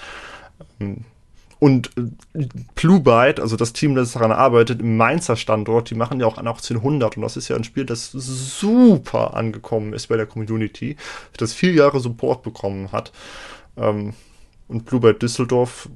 Und 1.59 1.91
äh, 1.97 2.47
Blue 2.74 3.01
Byte, 3.01 3.41
also 3.41 3.57
das 3.57 3.72
Team, 3.72 3.95
das 3.95 4.12
daran 4.12 4.33
arbeitet, 4.33 4.81
im 4.81 4.97
Mainzer 4.97 5.37
Standort, 5.37 5.89
die 5.89 5.95
machen 5.95 6.20
ja 6.20 6.26
auch 6.26 6.37
an 6.37 6.47
1800 6.47 7.16
und 7.16 7.22
das 7.22 7.37
ist 7.37 7.49
ja 7.49 7.57
ein 7.57 7.64
Spiel, 7.64 7.87
das 7.87 8.11
super 8.12 9.35
angekommen 9.35 9.95
ist 9.95 10.09
bei 10.09 10.16
der 10.16 10.26
Community, 10.26 10.97
das 11.37 11.55
vier 11.55 11.72
Jahre 11.72 12.01
Support 12.01 12.43
bekommen 12.43 12.93
hat. 12.93 13.12
Ähm, 13.76 14.14
und 14.69 14.85
Blue 14.85 15.14
Düsseldorf, 15.14 15.89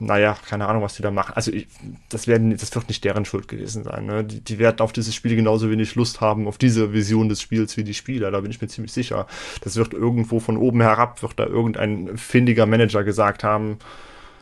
naja, 0.00 0.36
keine 0.48 0.66
Ahnung, 0.66 0.82
was 0.82 0.96
die 0.96 1.02
da 1.02 1.12
machen. 1.12 1.34
Also 1.36 1.52
ich, 1.52 1.68
das, 2.08 2.26
werden, 2.26 2.56
das 2.56 2.74
wird 2.74 2.88
nicht 2.88 3.04
deren 3.04 3.24
Schuld 3.24 3.46
gewesen 3.46 3.84
sein. 3.84 4.06
Ne? 4.06 4.24
Die, 4.24 4.40
die 4.40 4.58
werden 4.58 4.80
auf 4.80 4.92
dieses 4.92 5.14
Spiel 5.14 5.36
genauso 5.36 5.70
wenig 5.70 5.94
Lust 5.94 6.20
haben, 6.20 6.48
auf 6.48 6.58
diese 6.58 6.92
Vision 6.92 7.28
des 7.28 7.40
Spiels 7.40 7.76
wie 7.76 7.84
die 7.84 7.94
Spieler. 7.94 8.32
Da 8.32 8.40
bin 8.40 8.50
ich 8.50 8.60
mir 8.60 8.66
ziemlich 8.66 8.92
sicher. 8.92 9.28
Das 9.62 9.76
wird 9.76 9.94
irgendwo 9.94 10.40
von 10.40 10.56
oben 10.56 10.80
herab, 10.80 11.22
wird 11.22 11.38
da 11.38 11.46
irgendein 11.46 12.18
findiger 12.18 12.66
Manager 12.66 13.04
gesagt 13.04 13.44
haben, 13.44 13.78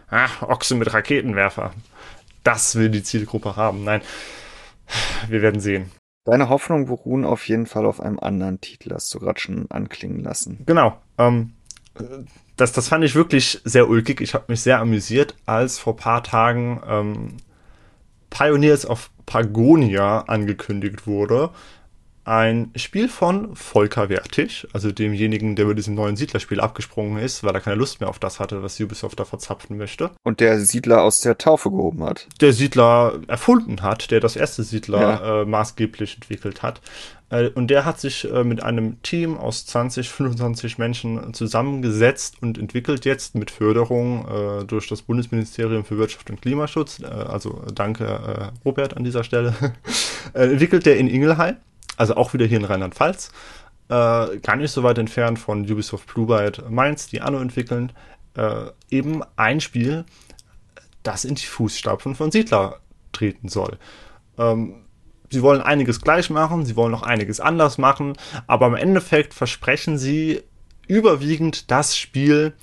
ach, 0.09 0.41
Ochsen 0.43 0.79
mit 0.79 0.95
Raketenwerfer. 0.95 1.73
Das 2.45 2.77
will 2.77 2.89
die 2.89 3.03
Zielgruppe 3.03 3.57
haben. 3.57 3.85
Nein, 3.85 4.01
wir 5.29 5.43
werden 5.43 5.61
sehen. 5.61 5.91
Deine 6.25 6.49
Hoffnungen 6.49 6.87
beruhen 6.87 7.25
auf 7.25 7.47
jeden 7.47 7.67
Fall 7.67 7.85
auf 7.85 8.01
einem 8.01 8.19
anderen 8.19 8.61
Titel, 8.61 8.93
hast 8.95 9.15
du 9.15 9.21
gerade 9.21 9.39
schon 9.39 9.71
anklingen 9.71 10.21
lassen. 10.21 10.63
Genau. 10.67 10.99
Ähm, 11.19 11.53
das, 12.57 12.73
das 12.73 12.89
fand 12.89 13.05
ich 13.05 13.15
wirklich 13.15 13.61
sehr 13.65 13.89
ulkig. 13.89 14.21
Ich 14.21 14.35
habe 14.35 14.47
mich 14.49 14.61
sehr 14.61 14.81
amüsiert, 14.81 15.35
als 15.47 15.79
vor 15.79 15.97
paar 15.97 16.23
Tagen 16.23 16.81
ähm, 16.89 17.37
Pioneers 18.31 18.87
of 18.87 19.11
Pagonia 19.27 20.21
angekündigt 20.21 21.07
wurde. 21.07 21.51
Ein 22.27 22.73
Spiel 22.75 23.09
von 23.09 23.55
Volker 23.55 24.09
Wertig, 24.09 24.67
also 24.73 24.91
demjenigen, 24.91 25.55
der 25.55 25.67
über 25.67 25.75
diesem 25.77 25.95
neuen 25.95 26.17
Siedlerspiel 26.17 26.59
abgesprungen 26.59 27.23
ist, 27.23 27.45
weil 27.45 27.55
er 27.55 27.61
keine 27.61 27.77
Lust 27.77 28.01
mehr 28.01 28.11
auf 28.11 28.19
das 28.19 28.41
hatte, 28.41 28.65
was 28.65 28.81
Ubisoft 28.81 29.21
da 29.21 29.25
verzapfen 29.25 29.77
möchte. 29.77 30.11
Und 30.25 30.41
der 30.41 30.61
Siedler 30.61 31.03
aus 31.03 31.21
der 31.21 31.39
Taufe 31.39 31.71
gehoben 31.71 32.03
hat. 32.03 32.27
Der 32.41 32.53
Siedler 32.53 33.21
erfunden 33.29 33.83
hat, 33.83 34.11
der 34.11 34.19
das 34.19 34.35
erste 34.35 34.65
Siedler 34.65 35.01
ja. 35.01 35.43
äh, 35.43 35.45
maßgeblich 35.45 36.17
entwickelt 36.17 36.65
hat. 36.65 36.81
Äh, 37.31 37.51
und 37.51 37.69
der 37.69 37.85
hat 37.85 38.01
sich 38.01 38.29
äh, 38.29 38.43
mit 38.43 38.61
einem 38.61 39.01
Team 39.03 39.39
aus 39.39 39.65
20, 39.67 40.09
25 40.09 40.79
Menschen 40.79 41.33
zusammengesetzt 41.33 42.39
und 42.41 42.59
entwickelt 42.59 43.05
jetzt 43.05 43.37
mit 43.37 43.53
Förderung 43.53 44.27
äh, 44.27 44.65
durch 44.65 44.89
das 44.89 45.03
Bundesministerium 45.03 45.85
für 45.85 45.97
Wirtschaft 45.97 46.29
und 46.29 46.43
Klimaschutz, 46.43 47.01
äh, 47.01 47.07
also 47.07 47.63
danke 47.73 48.05
äh, 48.05 48.65
Robert 48.65 48.97
an 48.97 49.05
dieser 49.05 49.23
Stelle, 49.23 49.55
entwickelt 50.33 50.87
der 50.87 50.97
in 50.97 51.07
Ingelheim 51.07 51.57
also 51.97 52.17
auch 52.17 52.33
wieder 52.35 52.47
hier 52.47 52.59
in 52.59 52.65
Rheinland-Pfalz. 52.65 53.31
Äh, 53.89 54.39
gar 54.39 54.57
nicht 54.57 54.73
so 54.73 54.83
weit 54.83 54.99
entfernt 54.99 55.39
von 55.39 55.63
Ubisoft 55.71 56.13
Blue 56.13 56.27
Byte 56.27 56.69
Mainz, 56.69 57.09
die 57.09 57.21
Anno 57.21 57.39
entwickeln, 57.39 57.93
äh, 58.35 58.67
eben 58.91 59.23
ein 59.37 59.61
Spiel, 59.61 60.05
das 61.03 61.25
in 61.25 61.37
die 61.37 61.47
Fußstapfen 61.47 62.15
von 62.15 62.33
Siedler 62.33 62.81
treten 63.13 63.49
soll. 63.49 63.79
Ähm, 64.39 64.85
sie 65.31 65.43
wollen 65.43 65.61
einiges 65.61 66.01
gleich 66.01 66.31
machen, 66.31 66.67
sie 66.67 66.77
wollen 66.77 66.91
noch 66.91 67.03
einiges 67.03 67.41
anders 67.41 67.79
machen, 67.79 68.15
aber 68.47 68.67
im 68.67 68.75
Endeffekt 68.75 69.35
versprechen 69.35 69.99
sie 69.99 70.43
überwiegend 70.89 71.71
das 71.71 71.97
Spiel, 71.97 72.55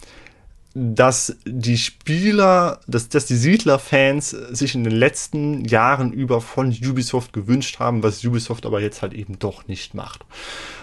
dass 0.76 1.38
die 1.46 1.78
Spieler, 1.78 2.80
dass, 2.88 3.08
dass 3.10 3.26
die 3.28 3.36
Siedler-Fans 3.36 4.32
sich 4.32 4.74
in 4.74 4.84
den 4.84 4.94
letzten 4.94 5.66
Jahren 5.66 6.12
über 6.12 6.42
von 6.42 6.70
Ubisoft 6.70 7.32
gewünscht 7.32 7.80
haben, 7.80 8.02
was 8.02 8.26
Ubisoft 8.26 8.66
aber 8.66 8.82
jetzt 8.82 9.04
halt 9.04 9.14
eben 9.14 9.38
doch 9.38 9.68
nicht 9.68 9.94
macht. 9.94 10.26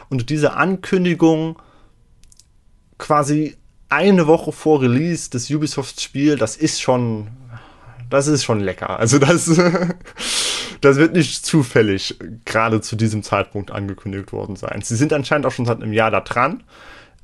Und 0.09 0.30
diese 0.30 0.55
Ankündigung 0.55 1.59
quasi 2.99 3.57
eine 3.88 4.28
Woche 4.28 4.53
vor 4.53 4.80
Release 4.80 5.28
des 5.28 5.51
Ubisoft-Spiel, 5.51 6.36
das 6.36 6.57
ist 6.57 6.80
schon, 6.80 7.26
das 8.09 8.28
ist 8.28 8.45
schon 8.45 8.61
lecker. 8.61 9.01
Also 9.01 9.18
das, 9.18 9.47
das 10.80 10.97
wird 10.99 11.14
nicht 11.14 11.45
zufällig 11.45 12.16
gerade 12.45 12.80
zu 12.80 12.95
diesem 12.95 13.24
Zeitpunkt 13.24 13.72
angekündigt 13.72 14.32
worden 14.32 14.55
sein. 14.55 14.82
Sie 14.82 14.95
sind 14.95 15.12
anscheinend 15.12 15.47
auch 15.47 15.53
schon 15.53 15.66
seit 15.66 15.82
einem 15.82 15.93
Jahr 15.93 16.12
da 16.12 16.20
dran. 16.20 16.62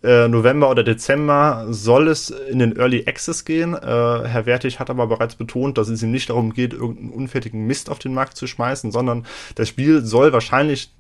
Äh, 0.03 0.29
November 0.29 0.71
oder 0.71 0.85
Dezember 0.85 1.67
soll 1.71 2.09
es 2.09 2.31
in 2.31 2.59
den 2.59 2.77
Early 2.77 3.05
Access 3.07 3.45
gehen. 3.45 3.75
Äh, 3.75 3.79
Herr 3.81 4.47
Wertig 4.47 4.79
hat 4.79 4.91
aber 4.91 5.07
bereits 5.07 5.35
betont, 5.35 5.79
dass 5.79 5.89
es 5.89 6.03
ihm 6.03 6.11
nicht 6.11 6.29
darum 6.29 6.53
geht, 6.53 6.75
irgendeinen 6.75 7.11
unfertigen 7.11 7.67
Mist 7.67 7.91
auf 7.91 7.99
den 7.99 8.15
Markt 8.15 8.37
zu 8.37 8.47
schmeißen, 8.47 8.93
sondern 8.93 9.27
das 9.55 9.69
Spiel 9.69 10.05
soll 10.05 10.33
wahrscheinlich 10.33 10.93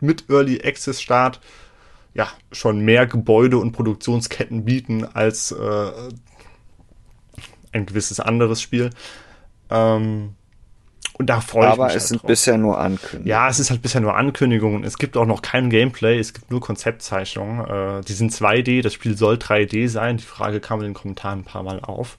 mit 0.00 0.30
Early 0.30 0.62
Access 0.64 1.02
Start 1.02 1.40
ja 2.14 2.28
schon 2.52 2.80
mehr 2.80 3.06
Gebäude 3.06 3.58
und 3.58 3.72
Produktionsketten 3.72 4.64
bieten 4.64 5.04
als 5.04 5.52
äh, 5.52 5.90
ein 7.72 7.84
gewisses 7.84 8.20
anderes 8.20 8.62
Spiel. 8.62 8.90
Ähm, 9.70 10.34
und 11.18 11.26
da 11.26 11.40
freue 11.40 11.64
ich 11.64 11.70
mich. 11.70 11.78
Aber 11.78 11.86
es 11.88 11.92
halt 11.94 12.02
sind 12.02 12.22
drauf. 12.22 12.28
bisher 12.28 12.58
nur 12.58 12.78
Ankündigungen. 12.78 13.26
Ja, 13.26 13.48
es 13.48 13.58
ist 13.58 13.70
halt 13.70 13.82
bisher 13.82 14.00
nur 14.00 14.16
Ankündigungen. 14.16 14.84
Es 14.84 14.98
gibt 14.98 15.16
auch 15.16 15.26
noch 15.26 15.42
kein 15.42 15.70
Gameplay, 15.70 16.18
es 16.18 16.34
gibt 16.34 16.50
nur 16.50 16.60
Konzeptzeichnungen. 16.60 18.00
Äh, 18.00 18.04
die 18.04 18.12
sind 18.12 18.32
2D, 18.32 18.82
das 18.82 18.92
Spiel 18.92 19.16
soll 19.16 19.36
3D 19.36 19.88
sein. 19.88 20.18
Die 20.18 20.24
Frage 20.24 20.60
kam 20.60 20.80
in 20.80 20.86
den 20.86 20.94
Kommentaren 20.94 21.40
ein 21.40 21.44
paar 21.44 21.62
Mal 21.62 21.80
auf. 21.80 22.18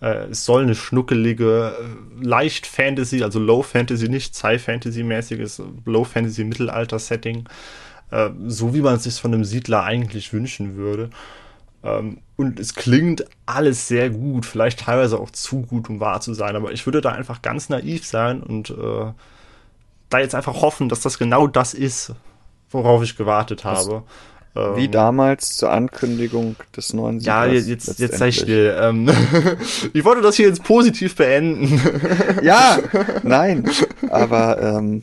Äh, 0.00 0.28
es 0.30 0.44
soll 0.44 0.62
eine 0.62 0.74
schnuckelige, 0.74 1.74
äh, 1.78 2.24
leicht 2.24 2.66
Fantasy, 2.66 3.22
also 3.22 3.40
Low 3.40 3.62
Fantasy, 3.62 4.08
nicht 4.08 4.34
Sci-Fantasy-mäßiges, 4.34 5.62
Low 5.84 6.04
Fantasy 6.04 6.44
Mittelalter-Setting. 6.44 7.48
Äh, 8.10 8.30
so 8.46 8.74
wie 8.74 8.80
man 8.82 8.96
es 8.96 9.04
sich 9.04 9.14
von 9.14 9.34
einem 9.34 9.44
Siedler 9.44 9.82
eigentlich 9.82 10.32
wünschen 10.32 10.76
würde. 10.76 11.10
Ähm, 11.86 12.18
und 12.36 12.60
es 12.60 12.74
klingt 12.74 13.24
alles 13.46 13.88
sehr 13.88 14.10
gut, 14.10 14.44
vielleicht 14.44 14.80
teilweise 14.80 15.18
auch 15.18 15.30
zu 15.30 15.62
gut, 15.62 15.88
um 15.88 16.00
wahr 16.00 16.20
zu 16.20 16.34
sein, 16.34 16.56
aber 16.56 16.72
ich 16.72 16.84
würde 16.86 17.00
da 17.00 17.12
einfach 17.12 17.42
ganz 17.42 17.68
naiv 17.68 18.04
sein 18.04 18.42
und 18.42 18.70
äh, 18.70 19.12
da 20.10 20.18
jetzt 20.18 20.34
einfach 20.34 20.60
hoffen, 20.60 20.88
dass 20.88 21.00
das 21.00 21.18
genau 21.18 21.46
das 21.46 21.74
ist, 21.74 22.12
worauf 22.70 23.02
ich 23.02 23.16
gewartet 23.16 23.64
habe. 23.64 24.02
Das, 24.54 24.76
wie 24.76 24.86
ähm, 24.86 24.90
damals 24.90 25.56
zur 25.56 25.70
Ankündigung 25.70 26.56
des 26.74 26.94
neuen 26.94 27.20
Siegers. 27.20 27.46
Ja, 27.46 27.52
jetzt, 27.52 27.98
jetzt 27.98 28.16
sei 28.16 28.32
still. 28.32 28.74
Ähm, 28.80 29.10
ich 29.92 30.04
wollte 30.04 30.22
das 30.22 30.36
hier 30.36 30.48
jetzt 30.48 30.64
positiv 30.64 31.14
beenden. 31.14 31.80
ja, 32.42 32.78
nein, 33.22 33.68
aber 34.08 34.60
ähm, 34.62 35.02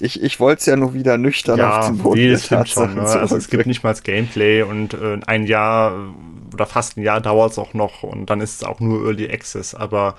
ich, 0.00 0.22
ich 0.22 0.40
wollte 0.40 0.60
es 0.60 0.66
ja 0.66 0.76
nur 0.76 0.94
wieder 0.94 1.18
nüchtern 1.18 1.58
ja, 1.58 1.80
auf 1.80 1.86
den 1.86 1.98
Boden 1.98 2.20
nee, 2.20 2.30
das 2.30 2.46
stimmt 2.46 2.68
schon. 2.68 2.94
Ne? 2.94 3.02
Also 3.02 3.36
es 3.36 3.48
gibt 3.48 3.66
nicht 3.66 3.82
mal 3.82 3.90
das 3.90 4.02
Gameplay 4.02 4.62
und 4.62 4.94
äh, 4.94 5.18
ein 5.26 5.46
Jahr 5.46 6.12
oder 6.52 6.66
fast 6.66 6.96
ein 6.96 7.02
Jahr 7.02 7.20
dauert 7.20 7.52
es 7.52 7.58
auch 7.58 7.74
noch 7.74 8.02
und 8.02 8.30
dann 8.30 8.40
ist 8.40 8.56
es 8.56 8.64
auch 8.64 8.80
nur 8.80 9.04
Early 9.04 9.30
Access. 9.30 9.74
Aber 9.74 10.16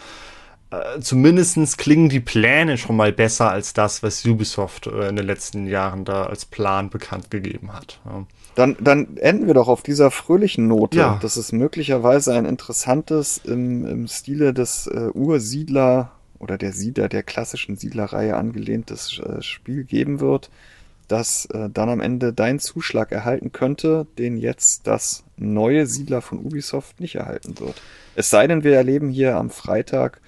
äh, 0.70 1.00
zumindest 1.00 1.78
klingen 1.78 2.10
die 2.10 2.20
Pläne 2.20 2.78
schon 2.78 2.96
mal 2.96 3.14
besser 3.14 3.50
als 3.50 3.74
das, 3.74 4.04
was 4.04 4.26
Ubisoft 4.26 4.88
äh, 4.88 5.10
in 5.10 5.16
den 5.16 5.26
letzten 5.26 5.66
Jahren 5.68 6.06
da 6.06 6.24
als 6.24 6.46
Plan 6.46 6.90
bekannt 6.90 7.32
gegeben 7.32 7.74
hat. 7.74 8.00
Ja. 8.06 8.26
Dann, 8.56 8.76
dann 8.80 9.18
enden 9.18 9.46
wir 9.46 9.54
doch 9.54 9.68
auf 9.68 9.84
dieser 9.84 10.10
fröhlichen 10.10 10.68
Note, 10.68 10.98
ja. 10.98 11.20
dass 11.22 11.36
es 11.38 11.52
möglicherweise 11.52 12.34
ein 12.34 12.46
interessantes 12.46 13.40
im, 13.46 13.86
im 13.86 14.08
Stile 14.08 14.52
des 14.52 14.88
äh, 14.88 15.10
Ursiedler 15.14 16.12
oder 16.40 16.58
der 16.58 16.74
Siedler 16.74 17.10
der 17.10 17.24
klassischen 17.24 17.78
Siedlerreihe 17.78 18.36
angelehntes 18.36 19.20
äh, 19.20 19.42
Spiel 19.42 19.84
geben 19.84 20.20
wird, 20.20 20.50
das 21.08 21.46
äh, 21.48 21.70
dann 21.70 21.90
am 21.90 22.02
Ende 22.02 22.34
deinen 22.34 22.60
Zuschlag 22.60 23.12
erhalten 23.12 23.52
könnte, 23.52 24.08
den 24.18 24.38
jetzt 24.38 24.88
das 24.88 25.24
neue 25.38 25.86
Siedler 25.86 26.22
von 26.22 26.40
Ubisoft 26.40 27.00
nicht 27.00 27.16
erhalten 27.16 27.60
wird. 27.60 27.82
Es 28.16 28.30
sei 28.30 28.48
denn, 28.48 28.64
wir 28.64 28.76
erleben 28.76 29.10
hier 29.10 29.38
am 29.38 29.50
Freitag 29.50 30.20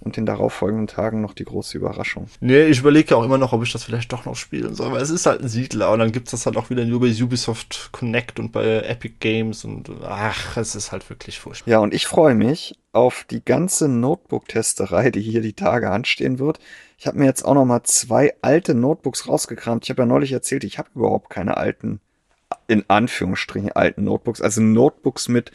und 0.00 0.16
den 0.16 0.26
darauffolgenden 0.26 0.86
Tagen 0.86 1.20
noch 1.20 1.34
die 1.34 1.44
große 1.44 1.76
Überraschung. 1.76 2.28
Nee, 2.40 2.66
ich 2.66 2.78
überlege 2.78 3.10
ja 3.10 3.16
auch 3.16 3.24
immer 3.24 3.38
noch, 3.38 3.52
ob 3.52 3.62
ich 3.62 3.72
das 3.72 3.84
vielleicht 3.84 4.12
doch 4.12 4.24
noch 4.24 4.36
spielen 4.36 4.74
soll, 4.74 4.92
weil 4.92 5.02
es 5.02 5.10
ist 5.10 5.26
halt 5.26 5.40
ein 5.40 5.48
Siedler 5.48 5.90
und 5.92 5.98
dann 5.98 6.12
gibt 6.12 6.28
es 6.28 6.32
das 6.32 6.46
halt 6.46 6.56
auch 6.56 6.70
wieder 6.70 6.84
nur 6.84 7.00
bei 7.00 7.12
Ubisoft 7.22 7.90
Connect 7.92 8.38
und 8.38 8.52
bei 8.52 8.82
Epic 8.82 9.16
Games 9.20 9.64
und 9.64 9.90
ach, 10.04 10.56
es 10.56 10.74
ist 10.74 10.92
halt 10.92 11.08
wirklich 11.10 11.38
furchtbar. 11.38 11.70
Ja, 11.70 11.78
und 11.78 11.94
ich 11.94 12.06
freue 12.06 12.34
mich 12.34 12.78
auf 12.92 13.24
die 13.30 13.44
ganze 13.44 13.88
Notebook-Testerei, 13.88 15.10
die 15.10 15.20
hier 15.20 15.42
die 15.42 15.52
Tage 15.52 15.90
anstehen 15.90 16.38
wird. 16.38 16.58
Ich 16.96 17.06
habe 17.06 17.18
mir 17.18 17.26
jetzt 17.26 17.44
auch 17.44 17.54
noch 17.54 17.64
mal 17.64 17.82
zwei 17.84 18.34
alte 18.42 18.74
Notebooks 18.74 19.28
rausgekramt. 19.28 19.84
Ich 19.84 19.90
habe 19.90 20.02
ja 20.02 20.06
neulich 20.06 20.32
erzählt, 20.32 20.64
ich 20.64 20.78
habe 20.78 20.88
überhaupt 20.94 21.30
keine 21.30 21.56
alten, 21.56 22.00
in 22.66 22.84
Anführungsstrichen 22.88 23.72
alten 23.72 24.04
Notebooks, 24.04 24.40
also 24.40 24.60
Notebooks 24.60 25.28
mit 25.28 25.52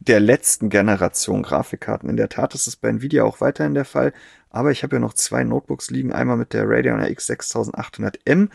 der 0.00 0.20
letzten 0.20 0.70
Generation 0.70 1.42
Grafikkarten. 1.42 2.08
In 2.08 2.16
der 2.16 2.28
Tat 2.28 2.54
ist 2.54 2.66
es 2.66 2.76
bei 2.76 2.88
Nvidia 2.88 3.24
auch 3.24 3.40
weiterhin 3.40 3.74
der 3.74 3.84
Fall. 3.84 4.12
Aber 4.50 4.70
ich 4.70 4.82
habe 4.82 4.96
ja 4.96 5.00
noch 5.00 5.14
zwei 5.14 5.44
Notebooks 5.44 5.90
liegen. 5.90 6.12
Einmal 6.12 6.36
mit 6.36 6.52
der 6.52 6.68
Radeon 6.68 7.00
RX 7.00 7.28
6800M 7.28 8.48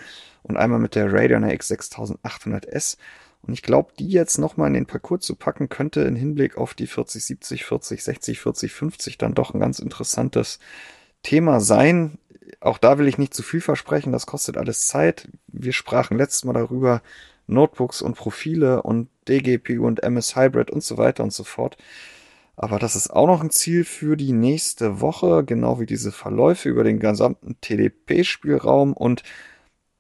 und 0.44 0.58
einmal 0.58 0.80
mit 0.80 0.96
der 0.96 1.12
Radeon 1.12 1.44
RX 1.44 1.72
6800S. 1.72 2.98
Und 3.42 3.54
ich 3.54 3.64
glaube, 3.64 3.92
die 3.98 4.10
jetzt 4.10 4.38
nochmal 4.38 4.68
in 4.68 4.74
den 4.74 4.86
Parcours 4.86 5.26
zu 5.26 5.36
packen, 5.36 5.70
könnte 5.70 6.02
in 6.02 6.16
Hinblick 6.16 6.58
auf 6.58 6.74
die 6.74 6.88
4070, 6.88 7.66
40, 7.66 8.04
60, 8.04 8.40
40, 8.40 8.74
50 8.74 9.18
dann 9.18 9.34
doch 9.34 9.54
ein 9.54 9.60
ganz 9.60 9.80
interessantes 9.80 10.60
Thema 11.24 11.60
sein. 11.60 12.18
Auch 12.60 12.78
da 12.78 12.98
will 12.98 13.08
ich 13.08 13.18
nicht 13.18 13.34
zu 13.34 13.44
viel 13.44 13.62
versprechen, 13.62 14.12
das 14.12 14.26
kostet 14.26 14.58
alles 14.58 14.88
Zeit. 14.88 15.30
Wir 15.48 15.74
sprachen 15.74 16.18
letztes 16.18 16.44
Mal 16.46 16.54
darüber, 16.54 17.02
Notebooks 17.50 18.02
und 18.02 18.16
Profile 18.16 18.82
und 18.82 19.10
DGPU 19.28 19.86
und 19.86 20.04
MS 20.04 20.36
Hybrid 20.36 20.72
und 20.72 20.84
so 20.84 20.98
weiter 20.98 21.24
und 21.24 21.34
so 21.34 21.44
fort. 21.44 21.78
Aber 22.56 22.78
das 22.78 22.98
ist 22.98 23.10
auch 23.10 23.28
noch 23.28 23.42
ein 23.42 23.52
Ziel 23.52 23.86
für 23.86 24.18
die 24.18 24.34
nächste 24.34 25.00
Woche, 25.00 25.46
genau 25.46 25.80
wie 25.80 25.86
diese 25.86 26.12
Verläufe 26.12 26.68
über 26.68 26.84
den 26.84 27.00
gesamten 27.00 27.56
TDP-Spielraum 27.62 28.92
und 28.92 29.24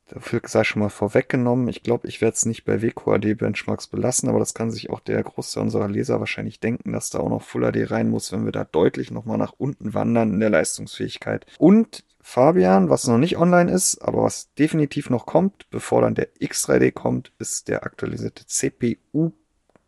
dafür 0.10 0.41
sei 0.45 0.66
schon 0.66 0.82
mal 0.82 0.89
vorweggenommen. 0.89 1.70
Ich 1.70 1.84
glaube, 1.84 2.10
ich 2.10 2.20
werde 2.20 2.36
es 2.36 2.45
nicht 2.45 2.66
bei 2.66 2.82
WQAD-Benchmarks 2.82 3.88
belassen, 3.88 4.28
aber 4.28 4.39
das 4.39 4.54
kann 4.54 4.72
sich 4.72 4.89
auch 4.89 5.00
der 5.00 5.24
Großteil 5.24 5.64
unserer 5.64 5.88
Leser 5.88 6.20
wahrscheinlich 6.20 6.60
denken, 6.60 6.91
dass 6.91 7.10
da 7.10 7.20
auch 7.20 7.30
noch 7.30 7.43
Full 7.43 7.72
HD 7.72 7.91
rein 7.91 8.10
muss, 8.10 8.34
wenn 8.34 8.43
wir 8.43 8.52
da 8.52 8.66
deutlich 8.66 9.10
nochmal 9.10 9.38
nach 9.38 9.54
unten 9.58 9.93
wandern 9.93 10.34
in 10.34 10.39
der 10.41 10.50
Leistungsfähigkeit. 10.50 11.45
Und 11.60 12.04
Fabian, 12.30 12.91
was 12.91 13.07
noch 13.07 13.17
nicht 13.17 13.38
online 13.38 13.71
ist, 13.71 13.97
aber 14.03 14.21
was 14.21 14.53
definitiv 14.53 15.09
noch 15.09 15.25
kommt, 15.25 15.67
bevor 15.71 16.03
dann 16.03 16.13
der 16.13 16.32
X3D 16.36 16.91
kommt, 16.91 17.32
ist 17.39 17.67
der 17.67 17.84
aktualisierte 17.84 18.45
CPU 18.45 19.32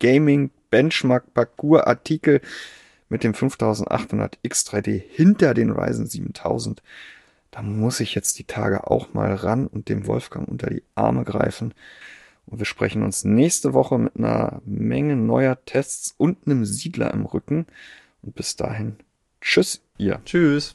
Gaming 0.00 0.50
Benchmark 0.68 1.34
Parcours 1.34 1.84
Artikel 1.84 2.40
mit 3.08 3.22
dem 3.22 3.32
5800 3.32 4.40
X3D 4.44 5.00
hinter 5.08 5.54
den 5.54 5.70
Ryzen 5.70 6.08
7000. 6.08 6.82
Da 7.52 7.62
muss 7.62 8.00
ich 8.00 8.16
jetzt 8.16 8.40
die 8.40 8.44
Tage 8.44 8.90
auch 8.90 9.14
mal 9.14 9.32
ran 9.32 9.68
und 9.68 9.88
dem 9.88 10.08
Wolfgang 10.08 10.48
unter 10.48 10.68
die 10.68 10.82
Arme 10.96 11.22
greifen. 11.22 11.72
Und 12.46 12.58
wir 12.58 12.66
sprechen 12.66 13.04
uns 13.04 13.22
nächste 13.22 13.72
Woche 13.72 13.98
mit 13.98 14.16
einer 14.16 14.60
Menge 14.64 15.14
neuer 15.14 15.64
Tests 15.64 16.12
und 16.18 16.38
einem 16.46 16.64
Siedler 16.64 17.14
im 17.14 17.24
Rücken. 17.24 17.66
Und 18.20 18.34
bis 18.34 18.56
dahin, 18.56 18.96
tschüss, 19.40 19.80
ihr. 19.96 20.20
Tschüss. 20.24 20.72